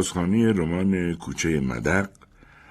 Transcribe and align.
با 0.00 0.04
بازخانی 0.04 0.46
رمان 0.46 1.14
کوچه 1.14 1.60
مدق 1.60 2.08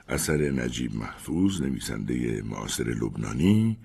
اثر 0.08 0.52
نجیب 0.52 0.96
محفوظ 0.96 1.62
نویسنده 1.62 2.42
معاصر 2.42 2.84
لبنانی 2.84 3.78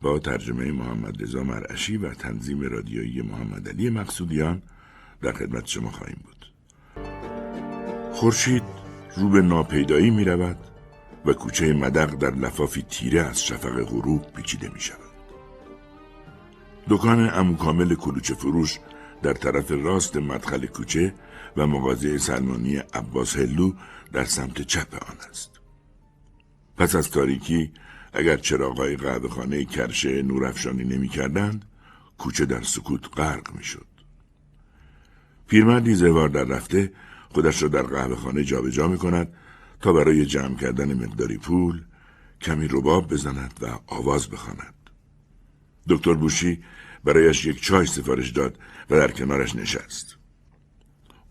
با 0.00 0.18
ترجمه 0.18 0.72
محمد 0.72 1.22
رضا 1.22 1.42
مرعشی 1.42 1.96
و 1.96 2.14
تنظیم 2.14 2.60
رادیویی 2.60 3.22
محمد 3.22 3.68
علی 3.68 3.90
مقصودیان 3.90 4.62
در 5.20 5.32
خدمت 5.32 5.66
شما 5.66 5.90
خواهیم 5.90 6.20
بود. 6.24 6.52
خورشید 8.12 8.62
رو 9.16 9.28
به 9.28 9.42
ناپیدایی 9.42 10.10
می 10.10 10.24
رود 10.24 10.58
و 11.26 11.32
کوچه 11.32 11.72
مدق 11.72 12.14
در 12.14 12.34
لفافی 12.34 12.82
تیره 12.82 13.20
از 13.20 13.44
شفق 13.44 13.82
غروب 13.82 14.22
پیچیده 14.32 14.70
می 14.74 14.80
شود. 14.80 15.12
دکان 16.88 17.30
امو 17.34 17.56
کامل 17.56 17.94
کلوچه 17.94 18.34
فروش 18.34 18.78
در 19.22 19.32
طرف 19.32 19.70
راست 19.70 20.16
مدخل 20.16 20.66
کوچه 20.66 21.14
و 21.56 21.66
مغازه 21.66 22.18
سلمانی 22.18 22.76
عباس 22.76 23.36
هلو 23.36 23.72
در 24.12 24.24
سمت 24.24 24.62
چپ 24.62 24.94
آن 25.10 25.16
است. 25.30 25.60
پس 26.76 26.94
از 26.94 27.10
تاریکی 27.10 27.72
اگر 28.12 28.36
چراغای 28.36 28.96
قهوه 28.96 29.28
خانه 29.28 29.64
کرشه 29.64 30.22
نورافشانی 30.22 30.84
نمی 30.84 31.08
کردند، 31.08 31.64
کوچه 32.18 32.44
در 32.44 32.62
سکوت 32.62 33.18
غرق 33.18 33.54
می 33.54 33.64
شد. 33.64 33.86
پیرمردی 35.46 35.94
زوار 35.94 36.28
در 36.28 36.44
رفته 36.44 36.92
خودش 37.30 37.62
را 37.62 37.68
در 37.68 37.82
قهوه 37.82 38.16
خانه 38.16 38.44
جابجا 38.44 38.88
می 38.88 38.98
کند 38.98 39.34
تا 39.80 39.92
برای 39.92 40.26
جمع 40.26 40.56
کردن 40.56 40.94
مقداری 40.94 41.38
پول 41.38 41.82
کمی 42.40 42.68
رباب 42.68 43.12
بزند 43.12 43.54
و 43.62 43.66
آواز 43.86 44.28
بخواند. 44.28 44.74
دکتر 45.88 46.14
بوشی 46.14 46.64
برایش 47.04 47.44
یک 47.44 47.62
چای 47.62 47.86
سفارش 47.86 48.30
داد 48.30 48.58
و 48.90 48.96
در 48.96 49.10
کنارش 49.10 49.56
نشست. 49.56 50.16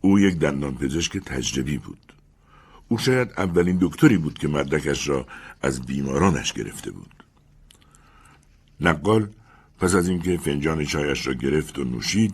او 0.02 0.20
یک 0.20 0.40
دندان 0.40 0.76
پزشک 0.76 1.18
تجربی 1.18 1.78
بود. 1.78 2.14
او 2.88 2.98
شاید 2.98 3.34
اولین 3.38 3.78
دکتری 3.82 4.18
بود 4.18 4.38
که 4.38 4.48
مدرکش 4.48 5.08
را 5.08 5.28
از 5.62 5.82
بیمارانش 5.82 6.54
گرفته 6.54 6.92
بود. 6.92 7.24
نقال 8.82 9.30
پس 9.80 9.96
از 9.96 10.10
اینکه 10.10 10.38
فنجان 10.38 10.86
چایش 10.86 11.28
را 11.28 11.34
گرفت 11.34 11.80
و 11.80 11.84
نوشید 11.84 12.34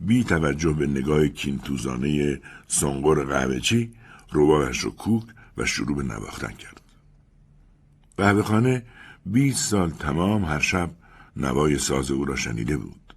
بی 0.00 0.24
توجه 0.24 0.72
به 0.72 0.86
نگاه 0.86 1.28
کینتوزانه 1.28 2.40
سنگور 2.66 3.24
قهوهچی 3.24 3.92
روباهش 4.30 4.84
را 4.84 4.90
کوک 4.90 5.24
و 5.56 5.66
شروع 5.66 5.96
به 5.96 6.02
نواختن 6.02 6.52
کرد. 6.52 6.80
قهوه 8.16 8.42
خانه 8.42 8.82
بیست 9.26 9.70
سال 9.70 9.90
تمام 9.90 10.44
هر 10.44 10.60
شب 10.60 10.90
نوای 11.36 11.78
ساز 11.78 12.10
او 12.10 12.24
را 12.24 12.36
شنیده 12.36 12.76
بود. 12.76 13.14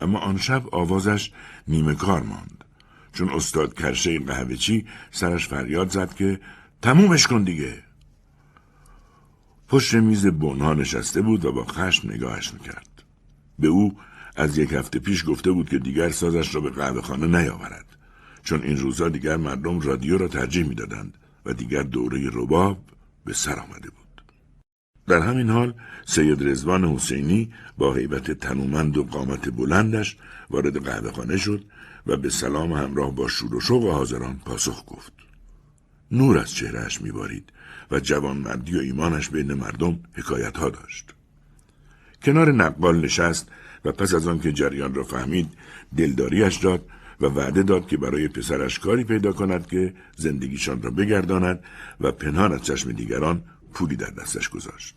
اما 0.00 0.18
آن 0.18 0.38
شب 0.38 0.74
آوازش 0.74 1.32
نیمه 1.68 1.94
کار 1.94 2.22
ماند. 2.22 2.57
چون 3.18 3.28
استاد 3.28 3.74
کرشه 3.74 4.18
قهوهچی 4.18 4.86
سرش 5.10 5.48
فریاد 5.48 5.90
زد 5.90 6.14
که 6.14 6.40
تمومش 6.82 7.26
کن 7.26 7.42
دیگه. 7.44 7.82
پشت 9.68 9.94
میز 9.94 10.26
بنها 10.26 10.74
نشسته 10.74 11.22
بود 11.22 11.44
و 11.44 11.52
با 11.52 11.64
خشم 11.64 12.10
نگاهش 12.10 12.52
می‌کرد. 12.52 13.02
به 13.58 13.68
او 13.68 13.96
از 14.36 14.58
یک 14.58 14.72
هفته 14.72 14.98
پیش 14.98 15.24
گفته 15.26 15.50
بود 15.50 15.70
که 15.70 15.78
دیگر 15.78 16.10
سازش 16.10 16.54
را 16.54 16.60
به 16.60 16.70
قهوه 16.70 17.00
خانه 17.00 17.26
نیاورد. 17.26 17.86
چون 18.42 18.62
این 18.62 18.76
روزا 18.76 19.08
دیگر 19.08 19.36
مردم 19.36 19.80
رادیو 19.80 20.18
را 20.18 20.28
ترجیح 20.28 20.66
می‌دادند 20.66 21.14
و 21.46 21.52
دیگر 21.52 21.82
دوره 21.82 22.30
رباب 22.32 22.78
به 23.24 23.32
سر 23.32 23.58
آمده 23.58 23.90
بود. 23.90 24.22
در 25.06 25.20
همین 25.20 25.50
حال 25.50 25.74
سید 26.06 26.48
رزوان 26.48 26.84
حسینی 26.84 27.52
با 27.78 27.94
حیبت 27.94 28.30
تنومند 28.30 28.96
و 28.96 29.04
قامت 29.04 29.48
بلندش 29.48 30.16
وارد 30.50 30.84
قهوه 30.84 31.12
خانه 31.12 31.36
شد 31.36 31.64
و 32.08 32.16
به 32.16 32.30
سلام 32.30 32.72
همراه 32.72 33.14
با 33.14 33.28
شور 33.28 33.54
و 33.54 33.60
شوق 33.60 33.90
حاضران 33.90 34.40
پاسخ 34.44 34.84
گفت. 34.86 35.12
نور 36.10 36.38
از 36.38 36.50
چهرهش 36.50 37.00
میبارید 37.00 37.52
و 37.90 38.00
جوانمردی 38.00 38.76
و 38.76 38.80
ایمانش 38.80 39.28
بین 39.28 39.54
مردم 39.54 40.00
حکایت 40.14 40.56
ها 40.56 40.70
داشت. 40.70 41.14
کنار 42.22 42.52
نقبال 42.52 43.00
نشست 43.00 43.50
و 43.84 43.92
پس 43.92 44.14
از 44.14 44.26
آن 44.26 44.40
که 44.40 44.52
جریان 44.52 44.94
را 44.94 45.02
فهمید 45.02 45.48
دلداریش 45.96 46.56
داد 46.56 46.86
و 47.20 47.26
وعده 47.26 47.62
داد 47.62 47.86
که 47.86 47.96
برای 47.96 48.28
پسرش 48.28 48.78
کاری 48.78 49.04
پیدا 49.04 49.32
کند 49.32 49.66
که 49.66 49.94
زندگیشان 50.16 50.82
را 50.82 50.90
بگرداند 50.90 51.60
و 52.00 52.12
پنهان 52.12 52.52
از 52.52 52.62
چشم 52.62 52.92
دیگران 52.92 53.42
پولی 53.72 53.96
در 53.96 54.10
دستش 54.10 54.48
گذاشت. 54.48 54.94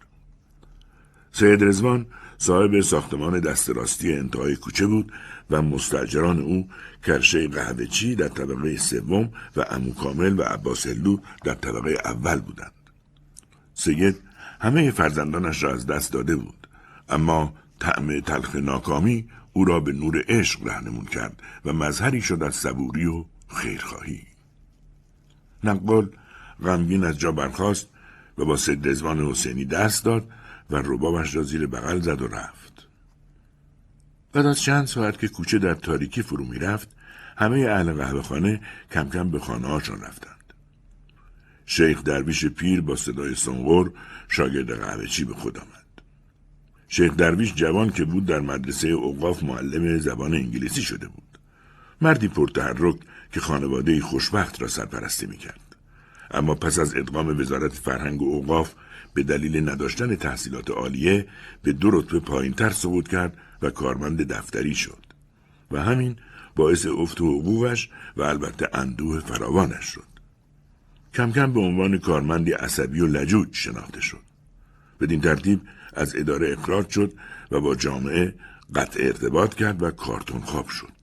سید 1.32 1.64
رزوان 1.64 2.06
صاحب 2.38 2.82
ساختمان 2.82 3.40
دست 3.40 3.70
راستی 3.70 4.14
انتهای 4.14 4.56
کوچه 4.56 4.88
بود 4.88 5.12
و 5.52 5.62
مستجران 5.62 6.40
او 6.40 6.70
کرشه 7.04 7.48
قهوهچی 7.48 8.16
در 8.16 8.28
طبقه 8.28 8.78
سوم 8.78 9.32
و 9.56 9.66
امو 9.70 9.94
کامل 9.94 10.40
و 10.40 10.44
عباس 10.44 10.88
هلو 10.88 11.18
در 11.44 11.54
طبقه 11.54 11.98
اول 12.06 12.40
بودند. 12.40 12.72
سید 13.74 14.22
همه 14.62 14.92
فرزندانش 14.92 15.64
را 15.64 15.74
از 15.74 15.88
دست 15.88 16.14
داده 16.14 16.36
بود 16.36 16.68
اما 17.10 17.54
طعم 17.80 18.20
تلخ 18.20 18.56
ناکامی 18.56 19.30
او 19.54 19.66
را 19.66 19.80
به 19.80 19.94
نور 19.94 20.24
عشق 20.28 20.68
رهنمون 20.68 21.06
کرد 21.06 21.44
و 21.66 21.74
مظهری 21.74 22.22
شد 22.22 22.44
از 22.44 22.56
صبوری 22.56 23.06
و 23.06 23.26
خیرخواهی. 23.48 24.22
نقل 25.64 26.06
غمگین 26.64 27.04
از 27.04 27.20
جا 27.20 27.32
برخاست 27.32 27.88
و 28.38 28.46
با 28.46 28.58
سید 28.58 28.88
رزوان 28.88 29.22
حسینی 29.22 29.66
دست 29.66 30.06
داد 30.06 30.28
و 30.70 30.76
ربابش 30.76 31.36
را 31.36 31.44
زیر 31.44 31.68
بغل 31.68 32.00
زد 32.00 32.22
و 32.22 32.28
رفت. 32.28 32.61
بعد 34.34 34.46
از 34.46 34.62
چند 34.62 34.88
ساعت 34.88 35.20
که 35.20 35.28
کوچه 35.28 35.60
در 35.60 35.74
تاریکی 35.74 36.22
فرو 36.22 36.46
می 36.46 36.60
رفت، 36.60 36.90
همه 37.38 37.60
اهل 37.60 37.94
قهوه 37.94 38.22
خانه 38.22 38.62
کم 38.92 39.10
کم 39.10 39.32
به 39.32 39.40
خانه 39.40 39.68
هاشان 39.68 40.02
رفتند. 40.02 40.54
شیخ 41.66 42.04
درویش 42.04 42.46
پیر 42.46 42.82
با 42.82 42.96
صدای 42.96 43.36
سنگور 43.36 43.92
شاگرد 44.28 44.80
قهوه 44.80 45.08
چی 45.08 45.24
به 45.24 45.34
خود 45.34 45.58
آمد. 45.58 46.02
شیخ 46.88 47.16
درویش 47.16 47.54
جوان 47.54 47.90
که 47.90 48.06
بود 48.06 48.26
در 48.26 48.40
مدرسه 48.40 48.88
اوقاف 48.88 49.44
معلم 49.44 49.98
زبان 49.98 50.34
انگلیسی 50.34 50.82
شده 50.82 51.08
بود. 51.08 51.38
مردی 52.02 52.28
پرتحرک 52.28 52.96
که 53.32 53.40
خانواده 53.40 54.02
خوشبخت 54.02 54.62
را 54.62 54.68
سرپرستی 54.68 55.26
می 55.26 55.38
کرد. 55.38 55.76
اما 56.32 56.56
پس 56.56 56.80
از 56.80 56.96
ادغام 56.96 57.40
وزارت 57.40 57.74
فرهنگ 57.74 58.22
و 58.22 58.26
اوقاف 58.26 58.74
به 59.14 59.24
دلیل 59.24 59.70
نداشتن 59.70 60.16
تحصیلات 60.16 60.72
عالیه 60.72 61.28
به 61.64 61.74
دو 61.74 61.92
رتبه 61.92 62.20
پایین 62.20 62.54
تر 62.54 62.70
سقوط 62.70 63.08
کرد 63.08 63.38
و 63.62 63.70
کارمند 63.70 64.28
دفتری 64.28 64.76
شد 64.76 65.06
و 65.72 65.82
همین 65.82 66.16
باعث 66.56 66.86
افت 66.86 67.22
حقوقش 67.22 67.90
و 68.18 68.22
البته 68.22 68.70
اندوه 68.74 69.20
فراوانش 69.20 69.86
شد. 69.86 70.12
کم 71.14 71.32
کم 71.32 71.54
به 71.54 71.60
عنوان 71.60 71.98
کارمندی 71.98 72.52
عصبی 72.52 73.00
و 73.00 73.08
لجوج 73.08 73.48
شناخته 73.52 74.02
شد. 74.02 74.22
بدین 75.00 75.22
ترتیب 75.22 75.62
از 75.94 76.16
اداره 76.16 76.52
اقرار 76.52 76.86
شد 76.90 77.14
و 77.52 77.62
با 77.62 77.76
جامعه 77.76 78.36
قطع 78.76 79.04
ارتباط 79.04 79.54
کرد 79.54 79.84
و 79.84 79.92
کارتون 79.92 80.42
خواب 80.42 80.68
شد. 80.68 81.02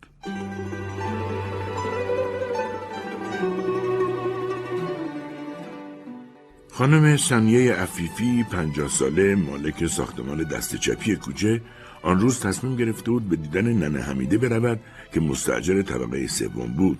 خانم 6.72 7.16
سنیه 7.16 7.74
عفیفی 7.74 8.44
پنجاه 8.44 8.88
ساله 8.88 9.34
مالک 9.34 9.86
ساختمان 9.86 10.42
دست 10.42 10.76
چپی 10.76 11.16
کوچه 11.16 11.60
آن 12.02 12.20
روز 12.20 12.40
تصمیم 12.40 12.76
گرفته 12.76 13.10
بود 13.10 13.28
به 13.28 13.36
دیدن 13.36 13.72
ننه 13.72 14.02
حمیده 14.02 14.38
برود 14.38 14.80
که 15.12 15.20
مستجر 15.20 15.82
طبقه 15.82 16.26
سوم 16.26 16.66
بود 16.66 16.98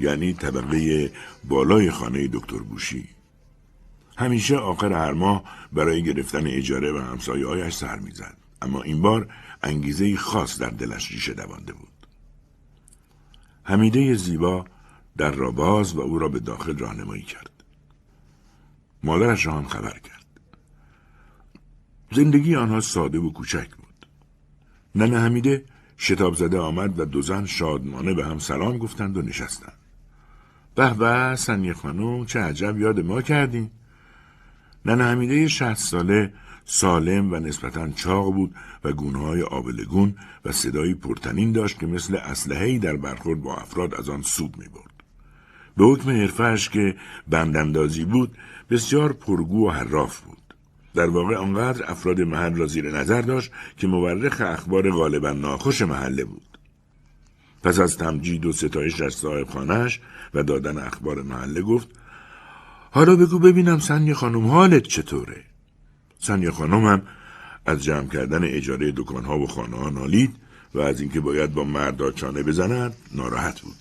یعنی 0.00 0.32
طبقه 0.32 1.12
بالای 1.44 1.90
خانه 1.90 2.28
دکتر 2.32 2.58
بوشی 2.58 3.08
همیشه 4.16 4.56
آخر 4.56 4.92
هر 4.92 5.12
ماه 5.12 5.44
برای 5.72 6.02
گرفتن 6.02 6.46
اجاره 6.46 6.92
و 6.92 6.98
همسایه 6.98 7.46
آیش 7.46 7.74
سر 7.74 7.98
می‌زد 7.98 8.36
اما 8.62 8.82
این 8.82 9.02
بار 9.02 9.28
انگیزه 9.62 10.16
خاص 10.16 10.58
در 10.58 10.70
دلش 10.70 11.10
ریشه 11.10 11.34
دوانده 11.34 11.72
بود 11.72 11.88
حمیده 13.64 14.14
زیبا 14.14 14.64
در 15.16 15.30
را 15.30 15.50
باز 15.50 15.94
و 15.94 16.00
او 16.00 16.18
را 16.18 16.28
به 16.28 16.38
داخل 16.38 16.78
راهنمایی 16.78 17.22
کرد 17.22 17.50
مادرش 19.02 19.46
را 19.46 19.62
خبر 19.62 19.98
کرد. 19.98 20.26
زندگی 22.12 22.56
آنها 22.56 22.80
ساده 22.80 23.18
و 23.18 23.32
کوچک 23.32 23.70
بود. 23.76 23.89
ننه 24.94 25.20
حمیده 25.20 25.64
شتاب 25.98 26.34
زده 26.34 26.58
آمد 26.58 26.98
و 26.98 27.04
دو 27.04 27.22
زن 27.22 27.46
شادمانه 27.46 28.14
به 28.14 28.24
هم 28.24 28.38
سلام 28.38 28.78
گفتند 28.78 29.16
و 29.16 29.22
نشستند. 29.22 29.78
به 30.74 30.94
به 30.94 31.36
سنی 31.36 31.72
خانم 31.72 32.26
چه 32.26 32.40
عجب 32.40 32.78
یاد 32.78 33.00
ما 33.00 33.22
کردیم. 33.22 33.70
ننه 34.84 35.04
حمیده 35.04 35.48
شهست 35.48 35.88
ساله 35.88 36.32
سالم 36.64 37.32
و 37.32 37.36
نسبتا 37.36 37.88
چاق 37.88 38.34
بود 38.34 38.54
و 38.84 38.92
گونه 38.92 39.18
های 39.18 39.42
آبلگون 39.42 40.14
و 40.44 40.52
صدایی 40.52 40.94
پرتنین 40.94 41.52
داشت 41.52 41.78
که 41.78 41.86
مثل 41.86 42.16
اسلحه‌ای 42.16 42.78
در 42.78 42.96
برخورد 42.96 43.42
با 43.42 43.56
افراد 43.56 43.94
از 43.94 44.08
آن 44.08 44.22
سود 44.22 44.56
می 44.58 44.68
برد. 44.68 44.90
به 45.76 45.84
حکم 45.84 46.10
حرفهش 46.10 46.68
که 46.68 46.96
بنداندازی 47.28 48.04
بود 48.04 48.36
بسیار 48.70 49.12
پرگو 49.12 49.68
و 49.68 49.70
حراف 49.70 50.20
بود. 50.20 50.39
در 50.94 51.06
واقع 51.06 51.36
آنقدر 51.36 51.90
افراد 51.90 52.20
محل 52.20 52.54
را 52.54 52.66
زیر 52.66 52.90
نظر 52.90 53.22
داشت 53.22 53.52
که 53.76 53.86
مورخ 53.86 54.40
اخبار 54.40 54.90
غالبا 54.90 55.30
ناخوش 55.30 55.82
محله 55.82 56.24
بود. 56.24 56.58
پس 57.62 57.78
از 57.78 57.96
تمجید 57.96 58.46
و 58.46 58.52
ستایش 58.52 59.00
از 59.00 59.14
صاحب 59.14 59.48
خانهش 59.48 60.00
و 60.34 60.42
دادن 60.42 60.78
اخبار 60.78 61.22
محله 61.22 61.62
گفت 61.62 61.88
حالا 62.90 63.16
بگو 63.16 63.38
ببینم 63.38 63.78
سنی 63.78 64.14
خانم 64.14 64.46
حالت 64.46 64.82
چطوره؟ 64.82 65.44
سنی 66.18 66.50
خانم 66.50 66.84
هم 66.86 67.02
از 67.66 67.84
جمع 67.84 68.08
کردن 68.08 68.44
اجاره 68.44 68.92
دکانها 68.96 69.38
و 69.38 69.46
خانه 69.46 69.76
ها 69.76 69.90
نالید 69.90 70.36
و 70.74 70.80
از 70.80 71.00
اینکه 71.00 71.20
باید 71.20 71.54
با 71.54 71.64
مردا 71.64 72.12
چانه 72.12 72.42
بزند 72.42 72.96
ناراحت 73.14 73.60
بود. 73.60 73.76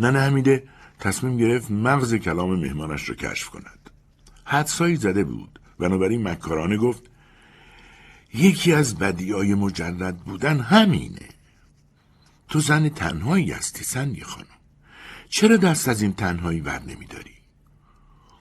ننه 0.00 0.20
حمیده 0.20 0.62
تصمیم 0.98 1.36
گرفت 1.36 1.70
مغز 1.70 2.14
کلام 2.14 2.60
مهمانش 2.60 3.08
را 3.08 3.14
کشف 3.14 3.48
کند. 3.48 3.90
حدسایی 4.44 4.96
زده 4.96 5.24
بود 5.24 5.59
بنابراین 5.80 6.28
مکارانه 6.28 6.76
گفت 6.76 7.02
یکی 8.34 8.72
از 8.72 8.98
بدیای 8.98 9.54
مجرد 9.54 10.16
بودن 10.16 10.60
همینه. 10.60 11.28
تو 12.48 12.60
زن 12.60 12.88
تنهایی 12.88 13.52
هستی 13.52 13.84
سنی 13.84 14.20
خانم. 14.20 14.46
چرا 15.28 15.56
دست 15.56 15.88
از 15.88 16.02
این 16.02 16.12
تنهایی 16.12 16.60
ور 16.60 16.82
نمیداری؟ 16.82 17.34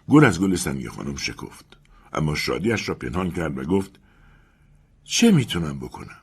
گل 0.07 0.25
از 0.25 0.41
گل 0.41 0.56
سنی 0.56 0.89
خانم 0.89 1.15
شکفت. 1.15 1.65
اما 2.13 2.36
شادیش 2.36 2.89
را 2.89 2.95
پنهان 2.95 3.31
کرد 3.31 3.57
و 3.57 3.63
گفت 3.63 4.00
چه 5.03 5.31
می‌تونم 5.31 5.80
بکنم؟ 5.80 6.21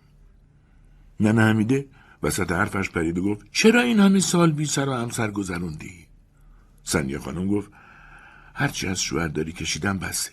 ننه 1.21 1.43
حمیده 1.43 1.87
وسط 2.23 2.53
حرفش 2.53 2.91
پرید 2.91 3.19
و 3.19 3.23
گفت 3.25 3.47
چرا 3.53 3.81
این 3.81 4.01
همه 4.01 4.21
سال 4.21 4.53
بی 4.53 4.67
سر 4.67 4.89
و 4.89 4.93
همسر 4.93 5.31
گذروندی؟ 5.31 6.07
سنیا 6.85 7.21
خانم 7.21 7.49
گفت 7.49 7.71
هرچی 8.55 8.87
از 8.87 9.03
شوهر 9.03 9.29
داری 9.29 9.53
کشیدم 9.53 9.99
بسه. 9.99 10.33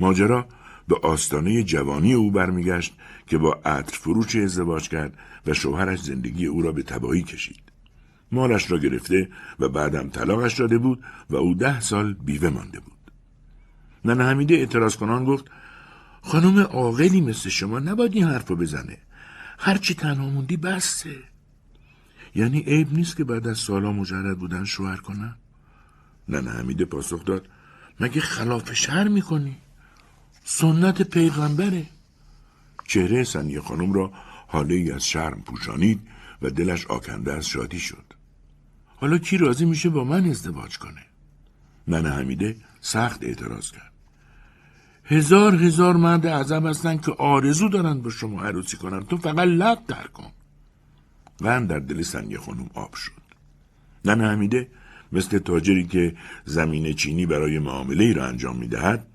ماجرا 0.00 0.46
به 0.88 0.96
آستانه 1.02 1.62
جوانی 1.62 2.14
او 2.14 2.30
برمیگشت 2.30 2.94
که 3.26 3.38
با 3.38 3.60
عطر 3.64 3.96
فروش 3.98 4.36
ازدواج 4.36 4.88
کرد 4.88 5.18
و 5.46 5.54
شوهرش 5.54 6.00
زندگی 6.02 6.46
او 6.46 6.62
را 6.62 6.72
به 6.72 6.82
تباهی 6.82 7.22
کشید. 7.22 7.62
مالش 8.32 8.70
را 8.70 8.78
گرفته 8.78 9.28
و 9.58 9.68
بعدم 9.68 10.08
طلاقش 10.08 10.58
داده 10.58 10.78
بود 10.78 11.04
و 11.30 11.36
او 11.36 11.54
ده 11.54 11.80
سال 11.80 12.12
بیوه 12.12 12.48
مانده 12.48 12.80
بود. 12.80 12.94
ننه 14.04 14.24
حمیده 14.24 14.54
اعتراض 14.54 14.96
کنان 14.96 15.24
گفت 15.24 15.50
خانم 16.22 16.58
عاقلی 16.58 17.20
مثل 17.20 17.48
شما 17.48 17.78
نباید 17.78 18.14
این 18.14 18.24
حرف 18.24 18.48
رو 18.48 18.56
بزنه 18.56 18.98
هرچی 19.58 19.94
تنها 19.94 20.28
موندی 20.28 20.56
بسته 20.56 21.16
یعنی 22.34 22.60
عیب 22.60 22.92
نیست 22.92 23.16
که 23.16 23.24
بعد 23.24 23.48
از 23.48 23.58
سالا 23.58 23.92
مجرد 23.92 24.38
بودن 24.38 24.64
شوهر 24.64 24.96
کنن 24.96 25.36
ننه 26.28 26.50
حمیده 26.50 26.84
پاسخ 26.84 27.24
داد 27.24 27.48
مگه 28.00 28.20
خلاف 28.20 28.72
شهر 28.72 29.08
می‌کنی 29.08 29.56
سنت 30.44 31.02
پیغمبره. 31.02 31.86
چهره 32.86 33.24
سنی 33.24 33.60
خانم 33.60 33.92
را 33.92 34.12
حاله 34.46 34.74
ای 34.74 34.92
از 34.92 35.06
شرم 35.06 35.40
پوشانید 35.40 36.00
و 36.42 36.50
دلش 36.50 36.86
آکنده 36.86 37.32
از 37.32 37.46
شادی 37.46 37.78
شد. 37.78 38.04
حالا 38.96 39.18
کی 39.18 39.38
راضی 39.38 39.64
میشه 39.64 39.88
با 39.88 40.04
من 40.04 40.24
ازدواج 40.24 40.78
کنه؟ 40.78 41.02
ننه 41.88 42.10
حمیده 42.10 42.56
سخت 42.80 43.24
اعتراض 43.24 43.70
کرد. 43.70 43.92
هزار 45.04 45.54
هزار 45.54 45.96
مرد 45.96 46.26
عذب 46.26 46.66
هستن 46.66 46.96
که 46.96 47.12
آرزو 47.12 47.68
دارن 47.68 48.00
با 48.00 48.10
شما 48.10 48.42
عروسی 48.42 48.76
کنن. 48.76 49.04
تو 49.04 49.16
فقط 49.16 49.38
لب 49.38 49.78
در 49.86 50.06
کن. 50.06 50.30
غم 51.40 51.66
در 51.66 51.78
دل 51.78 52.02
سنگ 52.02 52.36
خانم 52.36 52.70
آب 52.74 52.94
شد. 52.94 53.12
ننه 54.04 54.28
حمیده 54.28 54.68
مثل 55.12 55.38
تاجری 55.38 55.86
که 55.86 56.16
زمین 56.44 56.92
چینی 56.92 57.26
برای 57.26 57.58
معامله 57.58 58.04
ای 58.04 58.12
را 58.12 58.26
انجام 58.26 58.56
می‌دهد 58.56 59.06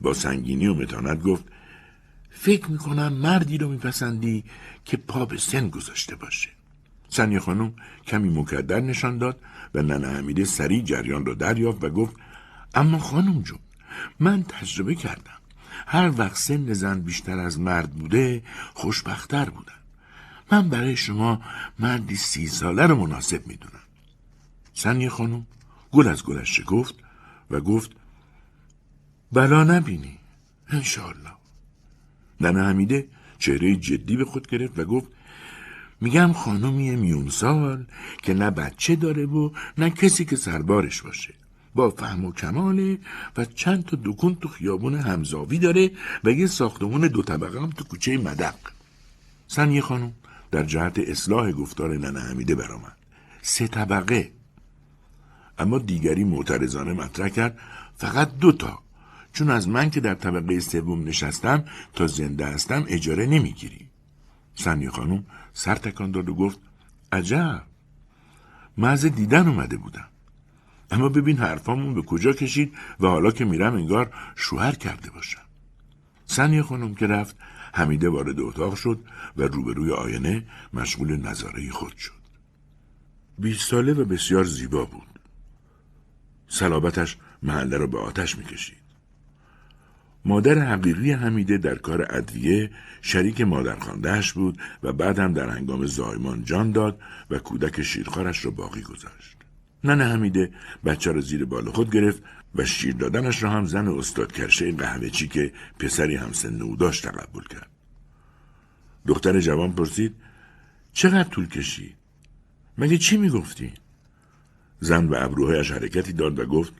با 0.00 0.14
سنگینی 0.14 0.66
و 0.66 0.74
متانت 0.74 1.22
گفت 1.22 1.44
فکر 2.30 2.70
می‌کنم 2.70 3.12
مردی 3.12 3.58
رو 3.58 3.68
میپسندی 3.68 4.44
که 4.84 4.96
پا 4.96 5.24
به 5.24 5.36
سن 5.36 5.68
گذاشته 5.68 6.16
باشه. 6.16 6.50
سنی 7.08 7.38
خانم 7.38 7.72
کمی 8.06 8.40
مکدر 8.40 8.80
نشان 8.80 9.18
داد 9.18 9.40
و 9.74 9.82
ننه 9.82 10.08
حمیده 10.08 10.44
سریع 10.44 10.82
جریان 10.82 11.26
را 11.26 11.34
دریافت 11.34 11.84
و 11.84 11.90
گفت 11.90 12.16
اما 12.74 12.98
خانم 12.98 13.42
جون 13.42 13.58
من 14.20 14.42
تجربه 14.42 14.94
کردم. 14.94 15.38
هر 15.86 16.12
وقت 16.16 16.36
سن 16.36 16.72
زن 16.72 17.00
بیشتر 17.00 17.38
از 17.38 17.60
مرد 17.60 17.90
بوده 17.90 18.42
خوشبختتر 18.74 19.50
بودن. 19.50 19.72
من 20.52 20.68
برای 20.68 20.96
شما 20.96 21.42
مردی 21.78 22.16
سی 22.16 22.46
ساله 22.46 22.86
رو 22.86 22.96
مناسب 22.96 23.46
می‌دونم. 23.46 23.82
سنی 24.74 25.08
خانم 25.08 25.46
گل 25.92 26.08
از 26.08 26.24
گلش 26.24 26.56
شکفت 26.56 26.94
و 27.50 27.60
گفت 27.60 27.90
بلا 29.32 29.64
نبینی 29.64 30.18
انشاءالله. 30.68 31.32
ننه 32.40 32.62
حمیده 32.62 33.08
چهره 33.38 33.76
جدی 33.76 34.16
به 34.16 34.24
خود 34.24 34.46
گرفت 34.46 34.78
و 34.78 34.84
گفت 34.84 35.06
میگم 36.00 36.32
خانمی 36.32 36.96
میون 36.96 37.28
سال 37.28 37.86
که 38.22 38.34
نه 38.34 38.50
بچه 38.50 38.96
داره 38.96 39.26
و 39.26 39.50
نه 39.78 39.90
کسی 39.90 40.24
که 40.24 40.36
سربارش 40.36 41.02
باشه. 41.02 41.34
با 41.74 41.90
فهم 41.90 42.24
و 42.24 42.32
کماله 42.32 42.98
و 43.36 43.44
چند 43.44 43.84
تا 43.84 43.98
دکون 44.04 44.34
تو 44.34 44.48
خیابون 44.48 44.94
همزاوی 44.94 45.58
داره 45.58 45.90
و 46.24 46.30
یه 46.30 46.46
ساختمون 46.46 47.00
دو 47.00 47.22
طبقه 47.22 47.60
هم 47.60 47.70
تو 47.70 47.84
کوچه 47.84 48.18
مدق. 48.18 48.54
سنی 49.48 49.80
خانم 49.80 50.12
در 50.50 50.64
جهت 50.64 50.98
اصلاح 50.98 51.52
گفتار 51.52 51.98
ننه 51.98 52.20
حمیده 52.20 52.54
برآمد. 52.54 52.96
سه 53.42 53.68
طبقه. 53.68 54.32
اما 55.58 55.78
دیگری 55.78 56.24
معترضانه 56.24 56.92
مطرح 56.92 57.28
کرد 57.28 57.58
فقط 57.96 58.38
دو 58.38 58.52
تا. 58.52 58.78
چون 59.38 59.50
از 59.50 59.68
من 59.68 59.90
که 59.90 60.00
در 60.00 60.14
طبقه 60.14 60.60
سوم 60.60 61.04
نشستم 61.04 61.64
تا 61.94 62.06
زنده 62.06 62.46
هستم 62.46 62.84
اجاره 62.88 63.26
نمی‌گیری. 63.26 63.88
سنی 64.54 64.88
خانم 64.88 65.24
سر 65.52 65.74
تکان 65.74 66.10
داد 66.10 66.28
و 66.28 66.34
گفت 66.34 66.60
عجب. 67.12 67.62
محض 68.78 69.06
دیدن 69.06 69.48
اومده 69.48 69.76
بودم. 69.76 70.08
اما 70.90 71.08
ببین 71.08 71.36
حرفامون 71.36 71.94
به 71.94 72.02
کجا 72.02 72.32
کشید 72.32 72.74
و 73.00 73.06
حالا 73.06 73.30
که 73.30 73.44
میرم 73.44 73.74
انگار 73.74 74.14
شوهر 74.36 74.74
کرده 74.74 75.10
باشم. 75.10 75.46
سنی 76.26 76.62
خانم 76.62 76.94
که 76.94 77.06
رفت 77.06 77.36
حمیده 77.72 78.08
وارد 78.08 78.40
اتاق 78.40 78.74
شد 78.74 79.04
و 79.36 79.42
روبروی 79.42 79.92
آینه 79.92 80.44
مشغول 80.72 81.16
نظاره 81.16 81.70
خود 81.70 81.96
شد. 81.96 82.22
بیست 83.38 83.70
ساله 83.70 83.92
و 83.92 84.04
بسیار 84.04 84.44
زیبا 84.44 84.84
بود. 84.84 85.20
صلابتش 86.48 87.16
محله 87.42 87.76
را 87.76 87.86
به 87.86 87.98
آتش 87.98 88.38
می‌کشید. 88.38 88.87
مادر 90.24 90.58
حقیقی 90.58 91.12
حمیده 91.12 91.58
در 91.58 91.74
کار 91.74 92.06
ادویه 92.10 92.70
شریک 93.02 93.40
مادر 93.40 93.78
خاندهش 93.78 94.32
بود 94.32 94.58
و 94.82 94.92
بعد 94.92 95.18
هم 95.18 95.32
در 95.32 95.48
هنگام 95.48 95.86
زایمان 95.86 96.44
جان 96.44 96.72
داد 96.72 97.00
و 97.30 97.38
کودک 97.38 97.82
شیرخوارش 97.82 98.44
را 98.44 98.50
باقی 98.50 98.82
گذاشت. 98.82 99.36
ننه 99.84 100.04
حمیده 100.04 100.50
بچه 100.84 101.12
را 101.12 101.20
زیر 101.20 101.44
بال 101.44 101.70
خود 101.70 101.90
گرفت 101.90 102.22
و 102.54 102.64
شیر 102.64 102.94
دادنش 102.94 103.42
را 103.42 103.50
هم 103.50 103.64
زن 103.64 103.88
استاد 103.88 104.32
کرشه 104.32 104.72
قهوه 104.72 105.10
چی 105.10 105.28
که 105.28 105.52
پسری 105.78 106.16
هم 106.16 106.32
سن 106.32 106.62
او 106.62 106.76
داشت 106.76 107.08
تقبل 107.08 107.42
کرد. 107.50 107.70
دختر 109.06 109.40
جوان 109.40 109.72
پرسید 109.72 110.14
چقدر 110.92 111.28
طول 111.28 111.48
کشید؟ 111.48 111.96
مگه 112.78 112.98
چی 112.98 113.16
می‌گفتی؟ 113.16 113.72
زن 114.80 115.08
به 115.08 115.24
ابروهایش 115.24 115.70
حرکتی 115.70 116.12
داد 116.12 116.38
و 116.38 116.46
گفت 116.46 116.72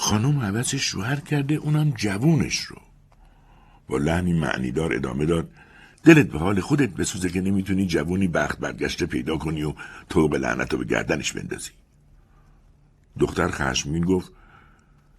خانم 0.00 0.38
حوث 0.38 0.74
شوهر 0.74 1.20
کرده 1.20 1.54
اونم 1.54 1.90
جوونش 1.90 2.58
رو. 2.58 2.76
با 3.88 3.98
لحنی 3.98 4.32
معنیدار 4.32 4.94
ادامه 4.94 5.26
داد 5.26 5.50
دلت 6.04 6.26
به 6.26 6.38
حال 6.38 6.60
خودت 6.60 6.88
بسوزه 6.88 7.28
که 7.28 7.40
نمی‌تونی 7.40 7.86
جوونی 7.86 8.28
بخت 8.28 8.58
برگشته 8.58 9.06
پیدا 9.06 9.36
کنی 9.36 9.62
و 9.62 9.74
توق 10.08 10.34
لعنت 10.34 10.72
رو 10.72 10.78
به 10.78 10.84
گردنش 10.84 11.32
بندازی. 11.32 11.70
دختر 13.18 13.50
خشمگین 13.50 14.04
گفت 14.04 14.32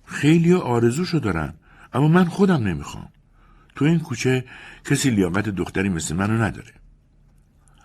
خیلی 0.05 0.53
آرزوشو 0.53 1.19
دارن 1.19 1.53
اما 1.93 2.07
من 2.07 2.25
خودم 2.25 2.63
نمی‌خوام 2.67 3.09
تو 3.75 3.85
این 3.85 3.99
کوچه 3.99 4.45
کسی 4.85 5.09
لیاقت 5.09 5.49
دختری 5.49 5.89
مثل 5.89 6.15
منو 6.15 6.43
نداره 6.43 6.73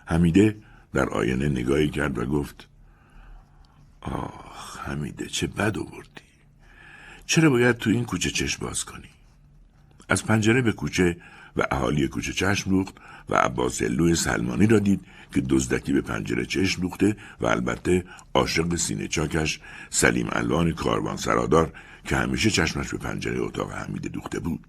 حمیده 0.07 0.57
در 0.93 1.09
آینه 1.09 1.49
نگاهی 1.49 1.91
کرد 1.91 2.19
و 2.19 2.27
گفت 2.27 2.69
آخ 4.01 4.79
حمیده 4.79 5.27
چه 5.27 5.47
بد 5.47 5.79
آوردی 5.79 6.24
چرا 7.27 7.51
باید 7.51 7.77
تو 7.77 7.91
این 7.91 8.05
کوچه 8.05 8.31
چشم 8.31 8.67
باز 8.67 8.85
کنی 8.85 9.09
از 10.09 10.25
پنجره 10.25 10.63
به 10.63 10.73
کوچه 10.73 11.17
و 11.57 11.63
اهالی 11.71 12.09
کوچه 12.09 12.33
چشم 12.33 12.71
دوخت 12.71 12.95
و 13.29 13.35
عباس 13.35 13.83
لوی 13.83 14.15
سلمانی 14.15 14.67
را 14.67 14.79
دید 14.79 15.01
که 15.35 15.41
دزدکی 15.41 15.93
به 15.93 16.01
پنجره 16.01 16.47
چشم 16.47 16.83
دوخته 16.83 17.17
و 17.41 17.47
البته 17.47 18.05
عاشق 18.35 18.77
سینه 18.77 19.09
چاکش 19.09 19.61
سلیم 19.91 20.29
الوان 20.33 20.73
کاروان 20.73 21.17
سرادار 21.17 21.73
که 22.05 22.17
همیشه 22.17 22.51
چشمش 22.51 22.89
به 22.89 22.99
پنجره 22.99 23.41
اتاق 23.41 23.73
حمیده 23.73 24.09
دوخته 24.09 24.41
بود. 24.41 24.67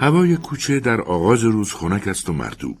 هوای 0.00 0.36
کوچه 0.36 0.80
در 0.80 1.00
آغاز 1.00 1.44
روز 1.44 1.72
خنک 1.72 2.08
است 2.08 2.28
و 2.28 2.32
مرتوب. 2.32 2.78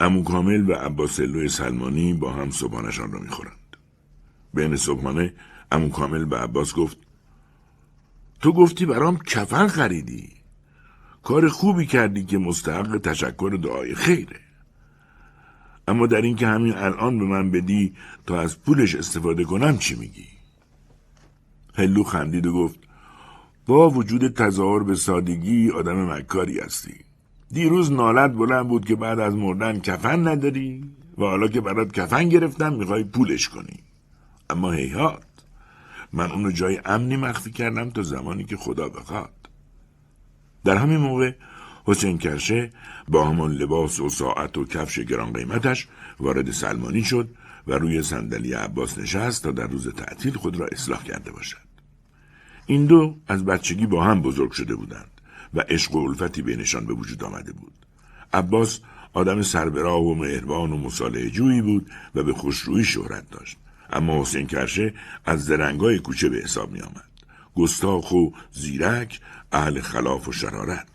امو 0.00 0.22
کامل 0.22 0.70
و 0.70 0.72
عباس 0.72 1.20
سلمانی 1.50 2.14
با 2.14 2.32
هم 2.32 2.50
صبحانشان 2.50 3.12
را 3.12 3.20
می‌خورند. 3.20 3.76
بین 4.54 4.76
صبحانه 4.76 5.34
امو 5.72 5.88
کامل 5.88 6.24
به 6.24 6.38
عباس 6.38 6.74
گفت 6.74 6.96
تو 8.40 8.52
گفتی 8.52 8.86
برام 8.86 9.18
کفن 9.18 9.66
خریدی 9.66 10.28
کار 11.22 11.48
خوبی 11.48 11.86
کردی 11.86 12.24
که 12.24 12.38
مستحق 12.38 12.98
تشکر 12.98 13.58
دعای 13.62 13.94
خیره 13.94 14.40
اما 15.88 16.06
در 16.06 16.22
اینکه 16.22 16.46
همین 16.46 16.74
الان 16.74 17.18
به 17.18 17.24
من 17.24 17.50
بدی 17.50 17.94
تا 18.26 18.40
از 18.40 18.60
پولش 18.60 18.94
استفاده 18.94 19.44
کنم 19.44 19.78
چی 19.78 19.94
میگی؟ 19.94 20.26
هلو 21.74 22.02
خندید 22.02 22.46
و 22.46 22.52
گفت 22.52 22.78
با 23.66 23.90
وجود 23.90 24.28
تظاهر 24.28 24.82
به 24.82 24.94
سادگی 24.94 25.70
آدم 25.70 26.12
مکاری 26.12 26.60
هستی 26.60 26.94
دیروز 27.52 27.92
نالت 27.92 28.30
بلند 28.30 28.68
بود 28.68 28.84
که 28.84 28.96
بعد 28.96 29.20
از 29.20 29.34
مردن 29.34 29.80
کفن 29.80 30.28
نداری 30.28 30.90
و 31.18 31.22
حالا 31.22 31.48
که 31.48 31.60
برات 31.60 31.92
کفن 31.92 32.28
گرفتم 32.28 32.72
می‌خوای 32.72 33.04
پولش 33.04 33.48
کنی. 33.48 33.76
اما 34.50 34.72
هیهات 34.72 35.22
من 36.12 36.32
اونو 36.32 36.50
جای 36.50 36.80
امنی 36.84 37.16
مخفی 37.16 37.50
کردم 37.50 37.90
تا 37.90 38.02
زمانی 38.02 38.44
که 38.44 38.56
خدا 38.56 38.88
بخواد. 38.88 39.32
در 40.64 40.76
همین 40.76 40.96
موقع 40.96 41.32
حسین 41.84 42.18
کرشه 42.18 42.70
با 43.08 43.28
همان 43.28 43.52
لباس 43.52 44.00
و 44.00 44.08
ساعت 44.08 44.58
و 44.58 44.64
کفش 44.64 44.98
گران 44.98 45.32
قیمتش 45.32 45.88
وارد 46.20 46.50
سلمانی 46.50 47.02
شد 47.02 47.28
و 47.66 47.72
روی 47.72 48.02
صندلی 48.02 48.52
عباس 48.52 48.98
نشست 48.98 49.42
تا 49.42 49.50
در 49.50 49.66
روز 49.66 49.88
تعطیل 49.88 50.34
خود 50.34 50.56
را 50.56 50.66
اصلاح 50.72 51.04
کرده 51.04 51.30
باشد. 51.30 51.70
این 52.66 52.86
دو 52.86 53.16
از 53.28 53.44
بچگی 53.44 53.86
با 53.86 54.04
هم 54.04 54.22
بزرگ 54.22 54.50
شده 54.52 54.74
بودند. 54.74 55.19
و 55.54 55.60
عشق 55.60 55.94
و 55.94 55.98
الفتی 55.98 56.42
بینشان 56.42 56.86
به 56.86 56.94
وجود 56.94 57.24
آمده 57.24 57.52
بود. 57.52 57.72
عباس 58.32 58.80
آدم 59.12 59.42
سربراه 59.42 60.00
و 60.00 60.14
مهربان 60.14 60.72
و 60.72 60.76
مصالح 60.76 61.28
جویی 61.28 61.62
بود 61.62 61.90
و 62.14 62.22
به 62.22 62.32
خوشرویی 62.32 62.84
شهرت 62.84 63.30
داشت. 63.30 63.56
اما 63.92 64.22
حسین 64.22 64.46
کرشه 64.46 64.94
از 65.24 65.44
زرنگای 65.44 65.98
کوچه 65.98 66.28
به 66.28 66.36
حساب 66.36 66.72
می 66.72 66.80
آمد. 66.80 67.08
گستاخ 67.54 68.12
و 68.12 68.30
زیرک 68.52 69.20
اهل 69.52 69.80
خلاف 69.80 70.28
و 70.28 70.32
شرارت. 70.32 70.86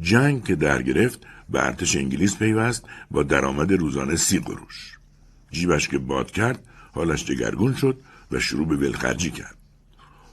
جنگ 0.00 0.44
که 0.44 0.54
در 0.54 0.82
گرفت 0.82 1.26
به 1.50 1.66
ارتش 1.66 1.96
انگلیس 1.96 2.36
پیوست 2.36 2.84
با 3.10 3.22
درآمد 3.22 3.72
روزانه 3.72 4.16
سی 4.16 4.38
قروش. 4.38 4.98
جیبش 5.50 5.88
که 5.88 5.98
باد 5.98 6.30
کرد 6.30 6.66
حالش 6.92 7.24
دگرگون 7.24 7.74
شد 7.74 8.00
و 8.32 8.40
شروع 8.40 8.68
به 8.68 8.76
ولخرجی 8.76 9.30
کرد. 9.30 9.56